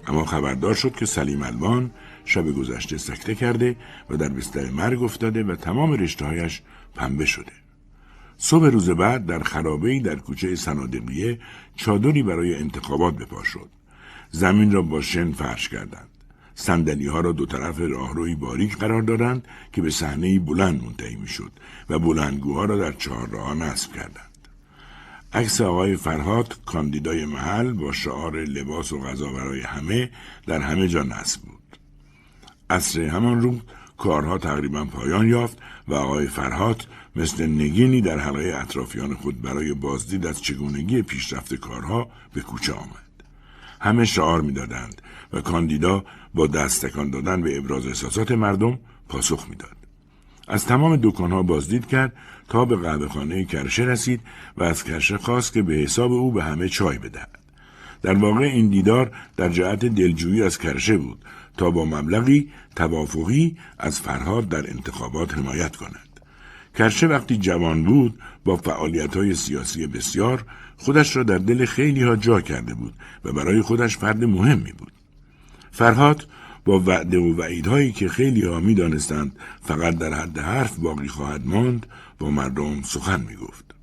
اما 0.07 0.25
خبردار 0.25 0.75
شد 0.75 0.93
که 0.93 1.07
سلیم 1.07 1.43
الوان 1.43 1.91
شب 2.25 2.53
گذشته 2.53 2.99
سکته 2.99 3.35
کرده 3.35 3.77
و 4.11 4.17
در 4.17 4.29
بستر 4.29 4.71
مرگ 4.71 5.03
افتاده 5.03 5.45
و 5.45 5.57
تمام 5.57 5.93
رشتههایش 5.93 6.63
پنبه 6.95 7.25
شده. 7.25 7.62
صبح 8.45 8.67
روز 8.67 8.91
بعد 8.91 9.27
در 9.27 9.43
خرابه‌ای 9.43 10.01
در 10.01 10.17
کوچه 10.17 10.55
سنادقیه 10.55 11.39
چادری 11.77 12.23
برای 12.23 12.55
انتخابات 12.55 13.15
بپا 13.15 13.45
شد 13.45 13.69
زمین 14.31 14.73
را 14.73 14.83
با 14.83 15.01
شن 15.01 15.33
فرش 15.33 15.69
کردند 15.69 16.09
سندلی 16.55 17.07
ها 17.07 17.21
را 17.21 17.33
دو 17.33 17.47
طرف 17.47 17.79
راهروی 17.79 18.35
باریک 18.35 18.77
قرار 18.77 19.03
دادند 19.03 19.49
که 19.73 19.83
به 19.83 19.91
صحنه 19.91 20.39
بلند 20.39 20.85
منتهی 20.85 21.17
می‌شد 21.17 21.53
و 21.91 21.99
بلندگوها 21.99 22.65
را 22.65 22.77
در 22.77 22.93
چهار 22.93 23.29
راه 23.29 23.55
نصب 23.55 23.93
کردند. 23.93 24.49
عکس 25.33 25.61
آقای 25.61 25.97
فرهاد 25.97 26.57
کاندیدای 26.67 27.25
محل 27.25 27.73
با 27.73 27.93
شعار 27.93 28.37
لباس 28.37 28.93
و 28.93 29.01
غذا 29.01 29.33
برای 29.33 29.61
همه 29.61 30.11
در 30.47 30.61
همه 30.61 30.89
جا 30.89 31.03
نصب 31.03 31.41
بود. 31.41 31.79
عصر 32.71 33.03
همان 33.03 33.41
روز 33.41 33.61
کارها 33.99 34.39
تقریبا 34.39 34.85
پایان 34.85 35.29
یافت 35.29 35.59
و 35.89 35.95
آقای 35.95 36.27
فرهاد 36.27 36.87
مثل 37.17 37.47
نگینی 37.47 38.01
در 38.01 38.19
حلقه 38.19 38.59
اطرافیان 38.63 39.15
خود 39.15 39.43
برای 39.43 39.75
بازدید 39.75 40.27
از 40.27 40.43
چگونگی 40.43 41.03
پیشرفت 41.03 41.55
کارها 41.55 42.11
به 42.35 42.41
کوچه 42.41 42.73
آمد. 42.73 43.13
همه 43.81 44.05
شعار 44.05 44.41
می‌دادند 44.41 45.03
و 45.33 45.41
کاندیدا 45.41 46.05
با 46.35 46.47
دستکان 46.47 47.11
دادن 47.11 47.43
به 47.43 47.59
ابراز 47.59 47.87
احساسات 47.87 48.33
مردم 48.33 48.79
پاسخ 49.09 49.47
می‌داد. 49.49 49.77
از 50.49 50.67
تمام 50.67 50.97
دکانها 51.03 51.43
بازدید 51.43 51.87
کرد 51.87 52.13
تا 52.49 52.65
به 52.65 52.77
قهوه 52.77 53.09
خانه 53.09 53.45
کرشه 53.45 53.83
رسید 53.83 54.21
و 54.57 54.65
از 54.65 54.85
کرشه 54.85 55.19
خواست 55.19 55.53
که 55.53 55.63
به 55.63 55.75
حساب 55.75 56.13
او 56.13 56.33
به 56.33 56.45
همه 56.45 56.69
چای 56.69 56.99
بدهد. 56.99 57.39
در 58.03 58.15
واقع 58.15 58.45
این 58.45 58.69
دیدار 58.69 59.13
در 59.37 59.49
جهت 59.49 59.85
دلجویی 59.85 60.43
از 60.43 60.59
کرشه 60.59 60.97
بود 60.97 61.25
تا 61.57 61.71
با 61.71 61.85
مبلغی 61.85 62.51
توافقی 62.77 63.57
از 63.79 64.01
فرهاد 64.01 64.49
در 64.49 64.71
انتخابات 64.71 65.35
حمایت 65.35 65.77
کند. 65.77 66.09
کرشه 66.75 67.07
وقتی 67.07 67.37
جوان 67.37 67.85
بود 67.85 68.19
با 68.45 68.57
فعالیت 68.57 69.17
های 69.17 69.35
سیاسی 69.35 69.87
بسیار 69.87 70.45
خودش 70.77 71.17
را 71.17 71.23
در 71.23 71.39
دل 71.39 71.65
خیلی 71.65 72.03
ها 72.03 72.17
جا 72.17 72.41
کرده 72.41 72.75
بود 72.75 72.95
و 73.25 73.33
برای 73.33 73.63
خودش 73.63 73.97
فرد 73.97 74.25
مهمی 74.25 74.73
بود. 74.73 74.93
فرهاد 75.71 76.29
با 76.65 76.81
وعده 76.81 77.19
و 77.19 77.37
وعیدهایی 77.37 77.93
که 77.93 78.09
خیلی 78.09 78.47
ها 78.47 78.61
می 78.61 78.75
دانستند 78.75 79.37
فقط 79.63 79.99
در 79.99 80.13
حد 80.15 80.39
حرف 80.39 80.79
باقی 80.79 81.09
خواهد 81.09 81.47
ماند 81.47 81.87
با 82.19 82.31
مردم 82.31 82.83
سخن 82.83 83.21
می 83.21 83.37
گفت. 83.37 83.75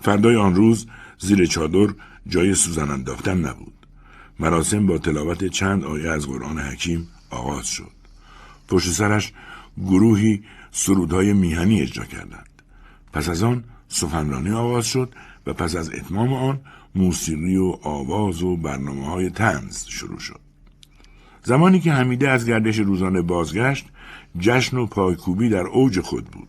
فردای 0.00 0.36
آن 0.36 0.54
روز 0.54 0.86
زیر 1.18 1.46
چادر 1.46 1.94
جای 2.26 2.54
سوزن 2.54 2.90
انداختن 2.90 3.38
نبود. 3.38 3.79
مراسم 4.40 4.86
با 4.86 4.98
تلاوت 4.98 5.44
چند 5.44 5.84
آیه 5.84 6.10
از 6.10 6.26
قرآن 6.26 6.58
حکیم 6.58 7.08
آغاز 7.30 7.66
شد. 7.66 7.90
پشت 8.68 8.90
سرش 8.90 9.32
گروهی 9.78 10.42
سرودهای 10.70 11.32
میهنی 11.32 11.80
اجرا 11.80 12.04
کردند. 12.04 12.48
پس 13.12 13.28
از 13.28 13.42
آن 13.42 13.64
سخنرانی 13.88 14.50
آغاز 14.50 14.86
شد 14.86 15.14
و 15.46 15.52
پس 15.52 15.76
از 15.76 15.90
اتمام 15.90 16.32
آن 16.32 16.60
موسیقی 16.94 17.56
و 17.56 17.76
آواز 17.82 18.42
و 18.42 18.56
برنامه 18.56 19.06
های 19.06 19.30
تنز 19.30 19.86
شروع 19.86 20.18
شد. 20.18 20.40
زمانی 21.42 21.80
که 21.80 21.92
حمیده 21.92 22.30
از 22.30 22.46
گردش 22.46 22.78
روزانه 22.78 23.22
بازگشت 23.22 23.86
جشن 24.38 24.76
و 24.76 24.86
پایکوبی 24.86 25.48
در 25.48 25.66
اوج 25.66 26.00
خود 26.00 26.24
بود. 26.24 26.48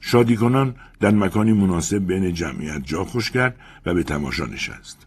شادی 0.00 0.36
کنان 0.36 0.74
در 1.00 1.10
مکانی 1.10 1.52
مناسب 1.52 2.06
بین 2.06 2.34
جمعیت 2.34 2.84
جا 2.84 3.04
خوش 3.04 3.30
کرد 3.30 3.56
و 3.86 3.94
به 3.94 4.02
تماشا 4.02 4.46
نشست. 4.46 5.06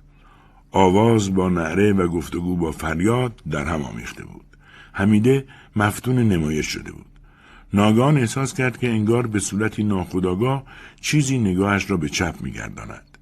آواز 0.71 1.35
با 1.35 1.49
نعره 1.49 1.93
و 1.93 2.07
گفتگو 2.07 2.55
با 2.55 2.71
فریاد 2.71 3.41
در 3.51 3.65
هم 3.65 3.81
آمیخته 3.81 4.23
بود. 4.23 4.45
حمیده 4.93 5.45
مفتون 5.75 6.17
نمایش 6.17 6.67
شده 6.67 6.91
بود. 6.91 7.05
ناگان 7.73 8.17
احساس 8.17 8.53
کرد 8.53 8.77
که 8.77 8.89
انگار 8.89 9.27
به 9.27 9.39
صورتی 9.39 9.83
ناخودآگاه 9.83 10.63
چیزی 11.01 11.37
نگاهش 11.37 11.91
را 11.91 11.97
به 11.97 12.09
چپ 12.09 12.35
میگرداند. 12.41 13.17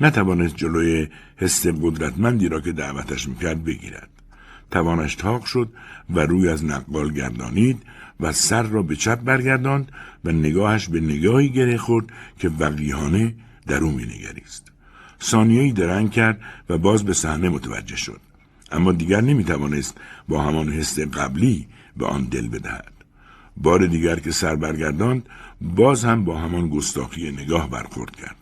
نتوانست 0.00 0.56
جلوی 0.56 1.08
حس 1.36 1.66
قدرتمندی 1.66 2.48
را 2.48 2.60
که 2.60 2.72
دعوتش 2.72 3.28
می‌کرد 3.28 3.64
بگیرد. 3.64 4.08
توانش 4.70 5.14
تاق 5.14 5.44
شد 5.44 5.72
و 6.10 6.20
روی 6.20 6.48
از 6.48 6.64
نقبال 6.64 7.12
گردانید 7.12 7.82
و 8.20 8.32
سر 8.32 8.62
را 8.62 8.82
به 8.82 8.96
چپ 8.96 9.20
برگرداند 9.24 9.92
و 10.24 10.32
نگاهش 10.32 10.88
به 10.88 11.00
نگاهی 11.00 11.48
گره 11.48 11.76
خورد 11.76 12.06
که 12.38 12.48
وقیهانه 12.48 13.34
در 13.66 13.76
او 13.76 13.90
مینگریست. 13.90 14.67
ثانیهای 15.22 15.72
درنگ 15.72 16.10
کرد 16.10 16.40
و 16.68 16.78
باز 16.78 17.04
به 17.04 17.12
صحنه 17.12 17.48
متوجه 17.48 17.96
شد. 17.96 18.20
اما 18.72 18.92
دیگر 18.92 19.20
نمی‌توانست 19.20 20.00
با 20.28 20.42
همان 20.42 20.68
حس 20.68 20.98
قبلی 20.98 21.66
به 21.96 22.06
آن 22.06 22.24
دل 22.24 22.48
بدهد. 22.48 22.92
بار 23.56 23.86
دیگر 23.86 24.18
که 24.18 24.30
سر 24.30 24.56
برگرداند 24.56 25.28
باز 25.60 26.04
هم 26.04 26.24
با 26.24 26.38
همان 26.38 26.68
گستاخی 26.68 27.30
نگاه 27.30 27.70
برخورد 27.70 28.16
کرد. 28.16 28.36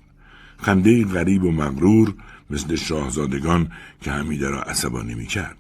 خنده 0.59 1.05
غریب 1.05 1.45
و 1.45 1.53
مغرور 1.53 2.15
مثل 2.51 2.77
شاهزادگان 2.77 3.73
که 4.01 4.11
حمیده 4.11 4.51
را 4.51 4.63
عصبانی 4.63 5.15
می 5.15 5.27
کرد. 5.27 5.57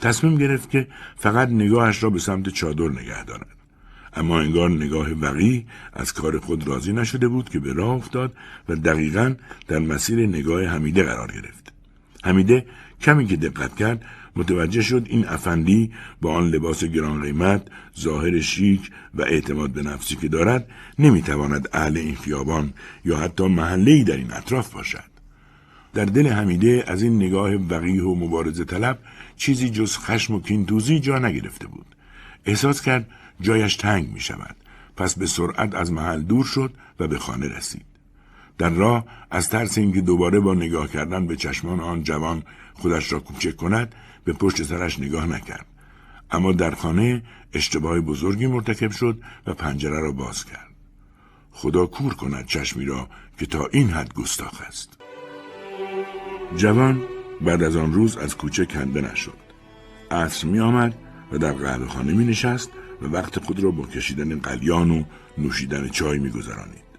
تصمیم 0.00 0.36
گرفت 0.36 0.70
که 0.70 0.88
فقط 1.16 1.48
نگاهش 1.48 2.02
را 2.02 2.10
به 2.10 2.18
سمت 2.18 2.48
چادر 2.48 2.88
نگه 2.88 3.24
دارد. 3.24 3.59
اما 4.14 4.40
انگار 4.40 4.70
نگاه 4.70 5.10
وقی 5.10 5.66
از 5.92 6.12
کار 6.12 6.38
خود 6.38 6.68
راضی 6.68 6.92
نشده 6.92 7.28
بود 7.28 7.48
که 7.48 7.58
به 7.58 7.72
راه 7.72 7.94
افتاد 7.94 8.32
و 8.68 8.76
دقیقا 8.76 9.34
در 9.68 9.78
مسیر 9.78 10.26
نگاه 10.26 10.64
حمیده 10.64 11.02
قرار 11.02 11.32
گرفت. 11.32 11.72
حمیده 12.24 12.66
کمی 13.00 13.26
که 13.26 13.36
دقت 13.36 13.76
کرد 13.76 14.04
متوجه 14.36 14.82
شد 14.82 15.06
این 15.08 15.26
افندی 15.28 15.92
با 16.20 16.34
آن 16.34 16.48
لباس 16.48 16.84
گران 16.84 17.22
قیمت، 17.22 17.62
ظاهر 18.00 18.40
شیک 18.40 18.90
و 19.14 19.22
اعتماد 19.22 19.70
به 19.70 19.82
نفسی 19.82 20.16
که 20.16 20.28
دارد 20.28 20.66
نمی‌تواند 20.98 21.68
اهل 21.72 21.96
این 21.96 22.16
خیابان 22.16 22.72
یا 23.04 23.16
حتی 23.16 23.46
محله 23.46 24.04
در 24.04 24.16
این 24.16 24.32
اطراف 24.32 24.72
باشد. 24.72 25.10
در 25.94 26.04
دل 26.04 26.26
حمیده 26.26 26.84
از 26.86 27.02
این 27.02 27.16
نگاه 27.16 27.54
وقیه 27.54 28.02
و 28.02 28.14
مبارزه 28.14 28.64
طلب 28.64 28.98
چیزی 29.36 29.70
جز 29.70 29.96
خشم 29.96 30.34
و 30.34 30.40
کینتوزی 30.40 31.00
جا 31.00 31.18
نگرفته 31.18 31.66
بود. 31.66 31.86
احساس 32.46 32.82
کرد 32.82 33.08
جایش 33.40 33.76
تنگ 33.76 34.12
می 34.12 34.20
شود. 34.20 34.56
پس 34.96 35.18
به 35.18 35.26
سرعت 35.26 35.74
از 35.74 35.92
محل 35.92 36.22
دور 36.22 36.44
شد 36.44 36.74
و 37.00 37.08
به 37.08 37.18
خانه 37.18 37.48
رسید. 37.48 37.84
در 38.58 38.70
راه 38.70 39.04
از 39.30 39.48
ترس 39.48 39.78
اینکه 39.78 40.00
دوباره 40.00 40.40
با 40.40 40.54
نگاه 40.54 40.88
کردن 40.88 41.26
به 41.26 41.36
چشمان 41.36 41.80
آن 41.80 42.02
جوان 42.02 42.42
خودش 42.74 43.12
را 43.12 43.20
کوچک 43.20 43.56
کند 43.56 43.94
به 44.24 44.32
پشت 44.32 44.62
سرش 44.62 44.98
نگاه 44.98 45.26
نکرد. 45.26 45.66
اما 46.30 46.52
در 46.52 46.70
خانه 46.70 47.22
اشتباه 47.52 48.00
بزرگی 48.00 48.46
مرتکب 48.46 48.90
شد 48.90 49.22
و 49.46 49.54
پنجره 49.54 50.00
را 50.00 50.12
باز 50.12 50.44
کرد. 50.44 50.70
خدا 51.52 51.86
کور 51.86 52.14
کند 52.14 52.46
چشمی 52.46 52.84
را 52.84 53.08
که 53.38 53.46
تا 53.46 53.66
این 53.72 53.90
حد 53.90 54.14
گستاخ 54.14 54.60
است. 54.68 54.96
جوان 56.56 57.02
بعد 57.40 57.62
از 57.62 57.76
آن 57.76 57.92
روز 57.92 58.16
از 58.16 58.36
کوچه 58.36 58.66
کنده 58.66 59.00
نشد. 59.00 59.38
عصر 60.10 60.46
می 60.46 60.60
آمد 60.60 60.94
و 61.32 61.38
در 61.38 61.52
قهوه 61.52 61.88
خانه 61.88 62.12
می 62.12 62.24
نشست 62.24 62.70
و 63.02 63.06
وقت 63.06 63.38
خود 63.38 63.60
را 63.60 63.70
با 63.70 63.86
کشیدن 63.86 64.38
قلیان 64.38 64.90
و 64.90 65.04
نوشیدن 65.38 65.88
چای 65.88 66.18
می 66.18 66.30
گذرانید. 66.30 66.90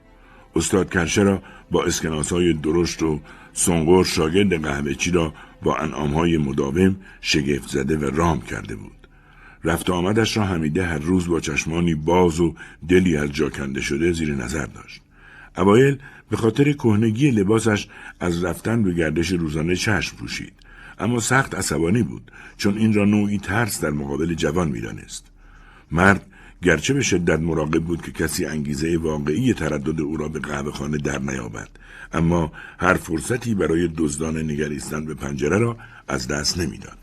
استاد 0.56 0.90
کرشه 0.90 1.22
را 1.22 1.42
با 1.72 1.86
های 2.32 2.54
درشت 2.54 3.04
و 3.04 3.22
سنگور 3.54 4.06
شاگرد 4.06 4.62
قهوه 4.62 4.94
چی 4.94 5.12
را 5.12 5.34
با 5.64 5.74
های 6.14 6.38
مداوم 6.38 6.96
شگفت 7.22 7.70
زده 7.70 7.98
و 7.98 8.04
رام 8.04 8.42
کرده 8.42 8.76
بود. 8.76 9.08
رفت 9.64 9.90
آمدش 9.90 10.38
را 10.38 10.46
حمیده 10.46 10.86
هر 10.86 10.98
روز 10.98 11.28
با 11.28 11.40
چشمانی 11.40 11.96
باز 11.96 12.40
و 12.40 12.56
دلی 12.88 13.18
از 13.18 13.32
جا 13.32 13.50
کنده 13.50 13.82
شده 13.82 14.12
زیر 14.12 14.36
نظر 14.36 14.66
داشت. 14.66 15.02
اوایل 15.58 15.98
به 16.30 16.38
خاطر 16.38 16.72
کهنگی 16.72 17.32
لباسش 17.32 17.88
از 18.20 18.44
رفتن 18.44 18.84
به 18.84 18.94
گردش 18.94 19.32
روزانه 19.32 19.76
چشم 19.76 20.18
پوشید 20.18 20.54
اما 21.00 21.20
سخت 21.20 21.56
عصبانی 21.56 22.04
بود 22.04 22.32
چون 22.58 22.78
این 22.78 22.94
را 22.94 23.06
نوعی 23.06 23.38
ترس 23.38 23.82
در 23.82 23.90
مقابل 23.90 24.34
جوان 24.34 24.70
می‌دانست 24.70 25.31
مرد 25.92 26.26
گرچه 26.64 26.94
به 26.94 27.02
شدت 27.02 27.40
مراقب 27.40 27.84
بود 27.84 28.02
که 28.02 28.12
کسی 28.12 28.46
انگیزه 28.46 28.98
واقعی 28.98 29.54
تردد 29.54 30.02
او 30.02 30.18
را 30.18 30.28
به 30.28 30.40
قهوه 30.40 30.72
خانه 30.72 30.98
در 30.98 31.20
نیابد 31.20 31.70
اما 32.14 32.52
هر 32.80 32.94
فرصتی 32.94 33.56
برای 33.56 33.90
دزدان 33.98 34.38
نگریستن 34.38 35.06
به 35.06 35.14
پنجره 35.14 35.58
را 35.58 35.78
از 36.08 36.28
دست 36.28 36.60
نمی‌داد. 36.60 36.98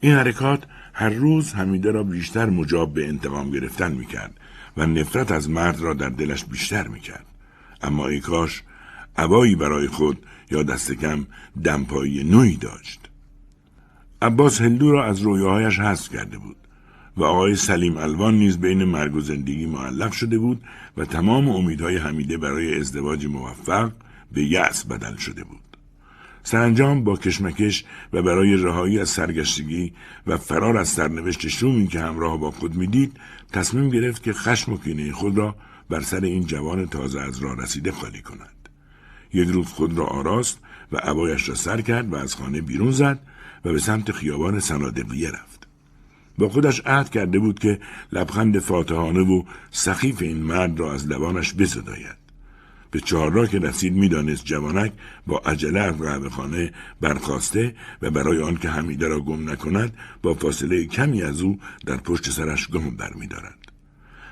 این 0.00 0.12
حرکات 0.12 0.62
هر 0.92 1.08
روز 1.08 1.52
حمیده 1.54 1.90
را 1.90 2.02
بیشتر 2.02 2.50
مجاب 2.50 2.94
به 2.94 3.08
انتقام 3.08 3.50
گرفتن 3.50 3.92
می‌کرد 3.92 4.34
و 4.76 4.86
نفرت 4.86 5.32
از 5.32 5.50
مرد 5.50 5.80
را 5.80 5.94
در 5.94 6.08
دلش 6.08 6.44
بیشتر 6.44 6.88
می‌کرد. 6.88 7.26
اما 7.82 8.08
ای 8.08 8.20
کاش 8.20 8.62
عبایی 9.16 9.54
برای 9.54 9.88
خود 9.88 10.26
یا 10.50 10.62
دست 10.62 10.92
کم 10.92 11.26
دمپایی 11.64 12.24
نوی 12.24 12.56
داشت. 12.56 13.00
عباس 14.22 14.60
هندو 14.60 14.92
را 14.92 15.04
از 15.04 15.20
رویاهایش 15.20 15.78
حذف 15.80 16.08
کرده 16.08 16.38
بود. 16.38 16.56
و 17.18 17.24
آقای 17.24 17.56
سلیم 17.56 17.96
الوان 17.96 18.34
نیز 18.34 18.58
بین 18.58 18.84
مرگ 18.84 19.14
و 19.14 19.20
زندگی 19.20 19.66
معلق 19.66 20.12
شده 20.12 20.38
بود 20.38 20.62
و 20.96 21.04
تمام 21.04 21.48
امیدهای 21.48 21.96
حمیده 21.96 22.38
برای 22.38 22.80
ازدواج 22.80 23.26
موفق 23.26 23.92
به 24.32 24.44
یأس 24.44 24.84
بدل 24.84 25.16
شده 25.16 25.44
بود. 25.44 25.60
سرانجام 26.42 27.04
با 27.04 27.16
کشمکش 27.16 27.84
و 28.12 28.22
برای 28.22 28.56
رهایی 28.56 28.98
از 29.00 29.08
سرگشتگی 29.08 29.92
و 30.26 30.36
فرار 30.36 30.76
از 30.76 30.88
سرنوشت 30.88 31.48
شومی 31.48 31.86
که 31.86 32.00
همراه 32.00 32.40
با 32.40 32.50
خود 32.50 32.74
می‌دید 32.74 33.16
تصمیم 33.52 33.90
گرفت 33.90 34.22
که 34.22 34.32
خشم 34.32 34.72
و 34.72 34.78
کینه 34.78 35.12
خود 35.12 35.38
را 35.38 35.56
بر 35.88 36.00
سر 36.00 36.20
این 36.20 36.46
جوان 36.46 36.86
تازه 36.86 37.20
از 37.20 37.38
راه 37.38 37.56
رسیده 37.56 37.92
خالی 37.92 38.22
کند. 38.22 38.68
یک 39.32 39.48
روز 39.48 39.66
خود 39.66 39.98
را 39.98 40.06
آراست 40.06 40.58
و 40.92 40.96
عبایش 40.96 41.48
را 41.48 41.54
سر 41.54 41.80
کرد 41.80 42.12
و 42.12 42.16
از 42.16 42.34
خانه 42.34 42.60
بیرون 42.60 42.90
زد 42.90 43.18
و 43.64 43.72
به 43.72 43.78
سمت 43.78 44.12
خیابان 44.12 44.60
سنادقیه 44.60 45.30
رفت. 45.30 45.57
با 46.38 46.48
خودش 46.48 46.82
عهد 46.86 47.10
کرده 47.10 47.38
بود 47.38 47.58
که 47.58 47.80
لبخند 48.12 48.58
فاتحانه 48.58 49.20
و 49.20 49.42
سخیف 49.70 50.22
این 50.22 50.42
مرد 50.42 50.80
را 50.80 50.92
از 50.92 51.08
لبانش 51.08 51.54
بزداید. 51.54 52.18
به 52.90 53.00
را 53.10 53.46
که 53.46 53.58
رسید 53.58 53.92
می‌دانست 53.92 54.44
جوانک 54.44 54.92
با 55.26 55.38
عجله 55.38 55.80
از 55.80 55.98
قهوه 55.98 56.28
خانه 56.28 56.72
برخواسته 57.00 57.74
و 58.02 58.10
برای 58.10 58.42
آنکه 58.42 58.68
حمیده 58.68 59.08
را 59.08 59.20
گم 59.20 59.50
نکند 59.50 59.96
با 60.22 60.34
فاصله 60.34 60.84
کمی 60.84 61.22
از 61.22 61.40
او 61.40 61.58
در 61.86 61.96
پشت 61.96 62.30
سرش 62.30 62.68
گم 62.68 62.90
برمیدارد 62.90 63.58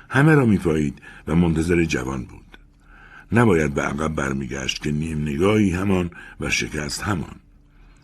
همه 0.09 0.35
را 0.35 0.45
میپایید 0.45 1.01
و 1.27 1.35
منتظر 1.35 1.83
جوان 1.83 2.23
بود. 2.23 2.57
نباید 3.31 3.73
به 3.73 3.81
عقب 3.81 4.15
برمیگشت 4.15 4.83
که 4.83 4.91
نیم 4.91 5.21
نگاهی 5.21 5.71
همان 5.71 6.11
و 6.39 6.49
شکست 6.49 7.01
همان. 7.03 7.35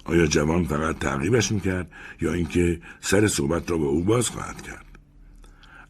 آیا 0.06 0.28
جوان 0.28 0.64
فقط 0.64 1.00
تعقیبش 1.00 1.52
می‌کرد 1.52 1.92
یا 2.22 2.34
اینکه 2.34 2.82
سر 3.02 3.28
صحبت 3.28 3.72
را 3.72 3.78
با 3.78 3.86
او 3.86 4.04
باز 4.04 4.30
خواهد 4.30 4.62
کرد؟ 4.62 4.86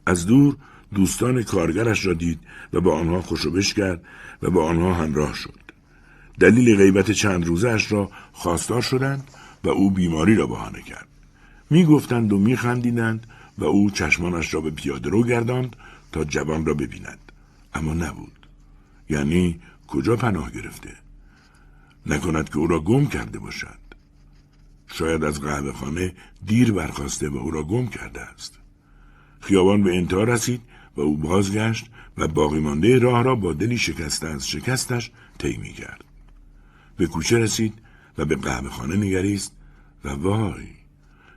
از 0.06 0.26
دور 0.26 0.58
دوستان 0.94 1.44
کارگرش 1.44 2.06
را 2.06 2.14
دید 2.14 2.40
و 2.74 2.82
با 2.82 3.00
آنها 3.00 3.22
خوشبش 3.22 3.74
کرد 3.74 4.04
و 4.42 4.50
با 4.50 4.66
آنها 4.66 4.94
همراه 4.94 5.34
شد. 5.34 5.60
دلیل 6.40 6.78
غیبت 6.78 7.12
چند 7.12 7.46
روزش 7.46 7.92
را 7.92 8.12
خواستار 8.32 8.82
شدند 8.82 9.28
و 9.64 9.70
او 9.70 9.92
بیماری 9.92 10.36
را 10.36 10.48
بهانه 10.48 10.82
کرد. 10.82 11.08
می‌گفتند 11.70 12.34
و 12.34 12.38
میخندیدند 12.38 13.28
و 13.58 13.66
او 13.66 13.92
چشمانش 13.92 14.54
را 14.54 14.62
به 14.62 14.72
پیاده 14.72 15.10
رو 15.10 15.24
گرداند 15.24 15.76
تا 16.12 16.24
جوان 16.24 16.66
را 16.66 16.74
ببیند. 16.74 17.20
اما 17.74 17.94
نبود. 17.94 18.48
یعنی 19.10 19.60
کجا 19.88 20.16
پناه 20.16 20.52
گرفته؟ 20.52 20.90
نکند 22.06 22.50
که 22.50 22.58
او 22.58 22.68
را 22.68 22.80
گم 22.80 23.06
کرده 23.06 23.40
باشد. 23.40 23.83
شاید 24.94 25.24
از 25.24 25.42
قهوه 25.42 25.74
خانه 25.74 26.14
دیر 26.46 26.72
برخواسته 26.72 27.30
و 27.30 27.38
او 27.38 27.52
را 27.52 27.64
گم 27.64 27.88
کرده 27.88 28.22
است 28.22 28.60
خیابان 29.42 29.84
به 29.84 29.98
انتها 29.98 30.24
رسید 30.24 30.62
و 30.96 31.02
او 31.02 31.18
بازگشت 31.18 31.90
و 32.18 32.28
باقی 32.28 32.60
مانده 32.60 33.00
راه 33.00 33.24
را 33.24 33.36
با 33.36 33.54
دلی 33.54 33.78
شکسته 33.78 34.28
از 34.28 34.48
شکستش 34.48 35.12
طی 35.38 35.74
کرد. 35.74 36.04
به 36.98 37.08
کوچه 37.08 37.38
رسید 37.40 37.74
و 38.18 38.26
به 38.26 38.36
قهوه 38.36 38.70
خانه 38.70 38.96
نگریست 38.96 39.56
و 40.06 40.10
وای 40.10 40.68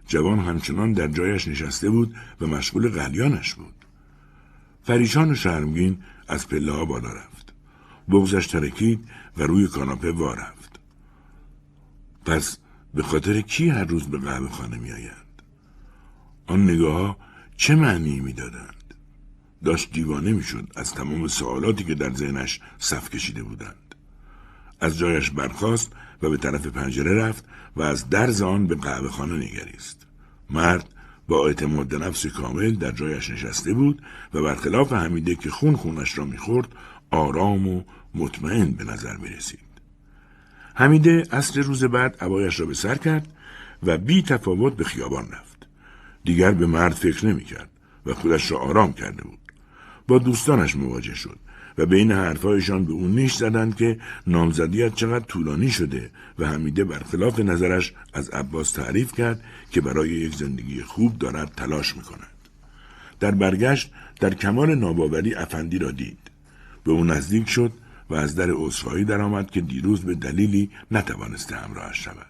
جوان 0.09 0.39
همچنان 0.39 0.93
در 0.93 1.09
جایش 1.09 1.49
نشسته 1.49 1.91
بود 1.91 2.15
و 2.41 2.47
مشغول 2.47 2.89
قلیانش 2.89 3.55
بود. 3.55 3.85
فریشان 4.85 5.31
و 5.31 5.35
شرمگین 5.35 5.99
از 6.29 6.49
پله 6.49 6.73
ها 6.73 6.85
بالا 6.85 7.13
رفت. 7.13 7.53
بغزش 8.09 8.47
ترکید 8.47 9.09
و 9.37 9.43
روی 9.43 9.67
کاناپه 9.67 10.13
وا 10.13 10.35
رفت. 10.35 10.81
پس 12.25 12.59
به 12.95 13.03
خاطر 13.03 13.41
کی 13.41 13.69
هر 13.69 13.85
روز 13.85 14.07
به 14.07 14.19
قهوه 14.19 14.49
خانه 14.49 14.79
می 14.79 14.93
آید؟ 14.93 15.27
آن 16.47 16.65
نگاه 16.65 17.17
چه 17.57 17.75
معنی 17.75 18.21
می 18.21 18.33
دادند؟ 18.33 18.95
داشت 19.65 19.93
دیوانه 19.93 20.33
می 20.33 20.43
شد 20.43 20.69
از 20.77 20.95
تمام 20.95 21.29
سوالاتی 21.29 21.85
که 21.85 21.95
در 21.95 22.15
ذهنش 22.15 22.61
صف 22.79 23.11
کشیده 23.11 23.43
بودند. 23.43 23.95
از 24.81 24.99
جایش 24.99 25.31
برخاست 25.31 25.93
و 26.23 26.31
به 26.31 26.37
طرف 26.37 26.67
پنجره 26.67 27.15
رفت 27.15 27.45
و 27.77 27.83
از 27.83 28.11
درز 28.11 28.43
آن 28.43 28.67
به 28.67 28.75
قهوه 28.75 29.09
خانه 29.09 29.37
نگریست. 29.37 30.07
مرد 30.51 30.89
با 31.29 31.47
اعتماد 31.47 31.95
نفس 31.95 32.27
کامل 32.27 32.75
در 32.75 32.91
جایش 32.91 33.31
نشسته 33.31 33.75
بود 33.75 34.03
و 34.35 34.43
برخلاف 34.43 34.93
حمیده 34.93 35.35
که 35.35 35.51
خون 35.51 35.77
خونش 35.77 36.19
را 36.19 36.25
می‌خورد 36.25 36.69
آرام 37.11 37.69
و 37.69 37.83
مطمئن 38.15 38.71
به 38.71 38.85
نظر 38.85 39.17
می 39.17 39.29
رسید. 39.29 39.66
حمیده 40.79 41.23
اصر 41.31 41.61
روز 41.61 41.85
بعد 41.85 42.17
عبایش 42.21 42.61
را 42.61 42.67
به 42.67 42.75
سر 42.75 42.95
کرد 42.95 43.29
و 43.83 43.99
بی 43.99 44.23
تفاوت 44.23 44.77
به 44.77 44.85
خیابان 44.85 45.29
رفت. 45.33 45.67
دیگر 46.25 46.51
به 46.51 46.67
مرد 46.67 46.93
فکر 46.93 47.27
نمی 47.27 47.45
کرد 47.45 47.69
و 48.07 48.15
خودش 48.15 48.51
را 48.51 48.59
آرام 48.59 48.93
کرده 48.93 49.23
بود. 49.23 49.39
با 50.09 50.19
دوستانش 50.19 50.77
مواجه 50.77 51.15
شد 51.15 51.39
و 51.79 51.87
بین 51.87 52.13
حرفهایشان 52.13 52.85
به 52.85 52.93
اون 52.93 53.11
نیش 53.11 53.35
زدند 53.35 53.77
که 53.77 53.99
نامزدیت 54.27 54.95
چقدر 54.95 55.25
طولانی 55.25 55.71
شده 55.71 56.11
و 56.39 56.47
حمیده 56.47 56.85
برخلاف 56.85 57.39
نظرش 57.39 57.93
از 58.13 58.31
عباس 58.31 58.73
تعریف 58.73 59.13
کرد 59.13 59.45
که 59.71 59.81
برای 59.81 60.09
یک 60.09 60.35
زندگی 60.35 60.83
خوب 60.83 61.19
دارد 61.19 61.53
تلاش 61.57 61.97
می 61.97 62.03
کند. 62.03 62.37
در 63.21 63.31
برگشت 63.31 63.93
در 64.21 64.35
کمال 64.35 64.75
ناباوری 64.75 65.35
افندی 65.35 65.79
را 65.79 65.91
دید. 65.91 66.19
به 66.85 66.93
او 66.93 67.05
نزدیک 67.05 67.49
شد 67.49 67.73
و 68.11 68.15
از 68.15 68.35
در 68.35 68.51
عذرخواهی 68.51 69.05
درآمد 69.05 69.51
که 69.51 69.61
دیروز 69.61 70.05
به 70.05 70.15
دلیلی 70.15 70.71
نتوانسته 70.91 71.57
همراهش 71.57 72.05
شود 72.05 72.27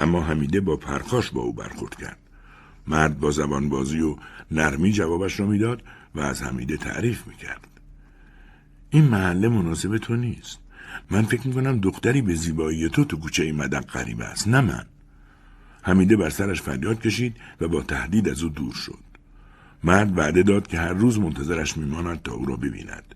اما 0.00 0.22
حمیده 0.22 0.60
با 0.60 0.76
پرخاش 0.76 1.30
با 1.30 1.42
او 1.42 1.52
برخورد 1.52 1.94
کرد 1.94 2.18
مرد 2.86 3.20
با 3.20 3.30
زبان 3.30 3.68
بازی 3.68 4.00
و 4.00 4.16
نرمی 4.50 4.92
جوابش 4.92 5.40
را 5.40 5.46
می‌داد 5.46 5.82
و 6.14 6.20
از 6.20 6.42
حمیده 6.42 6.76
تعریف 6.76 7.26
می‌کرد. 7.26 7.66
این 8.90 9.04
محله 9.04 9.48
مناسب 9.48 9.98
تو 9.98 10.16
نیست. 10.16 10.58
من 11.10 11.22
فکر 11.22 11.48
می‌کنم 11.48 11.78
دختری 11.78 12.22
به 12.22 12.34
زیبایی 12.34 12.88
تو 12.88 13.04
تو 13.04 13.16
کوچه 13.16 13.42
این 13.44 13.56
مدق 13.56 13.84
قریب 13.84 14.20
است 14.20 14.48
نه 14.48 14.60
من. 14.60 14.84
حمیده 15.82 16.16
بر 16.16 16.30
سرش 16.30 16.62
فریاد 16.62 17.00
کشید 17.00 17.36
و 17.60 17.68
با 17.68 17.82
تهدید 17.82 18.28
از 18.28 18.42
او 18.42 18.48
دور 18.48 18.74
شد. 18.74 18.98
مرد 19.84 20.18
وعده 20.18 20.42
داد 20.42 20.66
که 20.66 20.78
هر 20.78 20.92
روز 20.92 21.18
منتظرش 21.18 21.76
میماند 21.76 22.22
تا 22.22 22.32
او 22.32 22.46
را 22.46 22.56
ببیند 22.56 23.14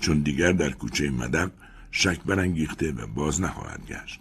چون 0.00 0.18
دیگر 0.18 0.52
در 0.52 0.70
کوچه 0.70 1.10
مدق 1.10 1.50
شک 1.90 2.20
برانگیخته 2.26 2.92
و 2.92 3.06
باز 3.06 3.40
نخواهد 3.40 3.80
گشت. 3.86 4.20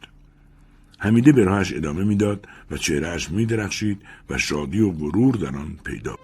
حمیده 0.99 1.32
به 1.32 1.43
راهش 1.43 1.73
ادامه 1.73 2.03
می‌داد 2.03 2.47
و 2.71 2.78
چهرهش 2.78 3.30
میدرخشید 3.30 4.01
و 4.30 4.38
شادی 4.38 4.80
و 4.80 4.91
غرور 4.91 5.36
در 5.36 5.57
آن 5.57 5.80
پیدا 5.84 6.15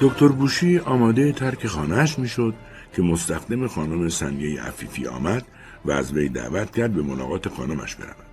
دکتر 0.00 0.28
بوشی 0.28 0.78
آماده 0.78 1.32
ترک 1.32 1.66
خانهش 1.66 2.18
می‌شد 2.18 2.54
که 2.96 3.02
مستخدم 3.02 3.66
خانم 3.66 4.08
سنیه 4.08 4.62
عفیفی 4.62 5.06
آمد 5.06 5.46
و 5.84 5.90
از 5.90 6.12
وی 6.12 6.28
دعوت 6.28 6.76
کرد 6.76 6.94
به 6.94 7.02
ملاقات 7.02 7.48
خانمش 7.48 7.94
برود. 7.94 8.23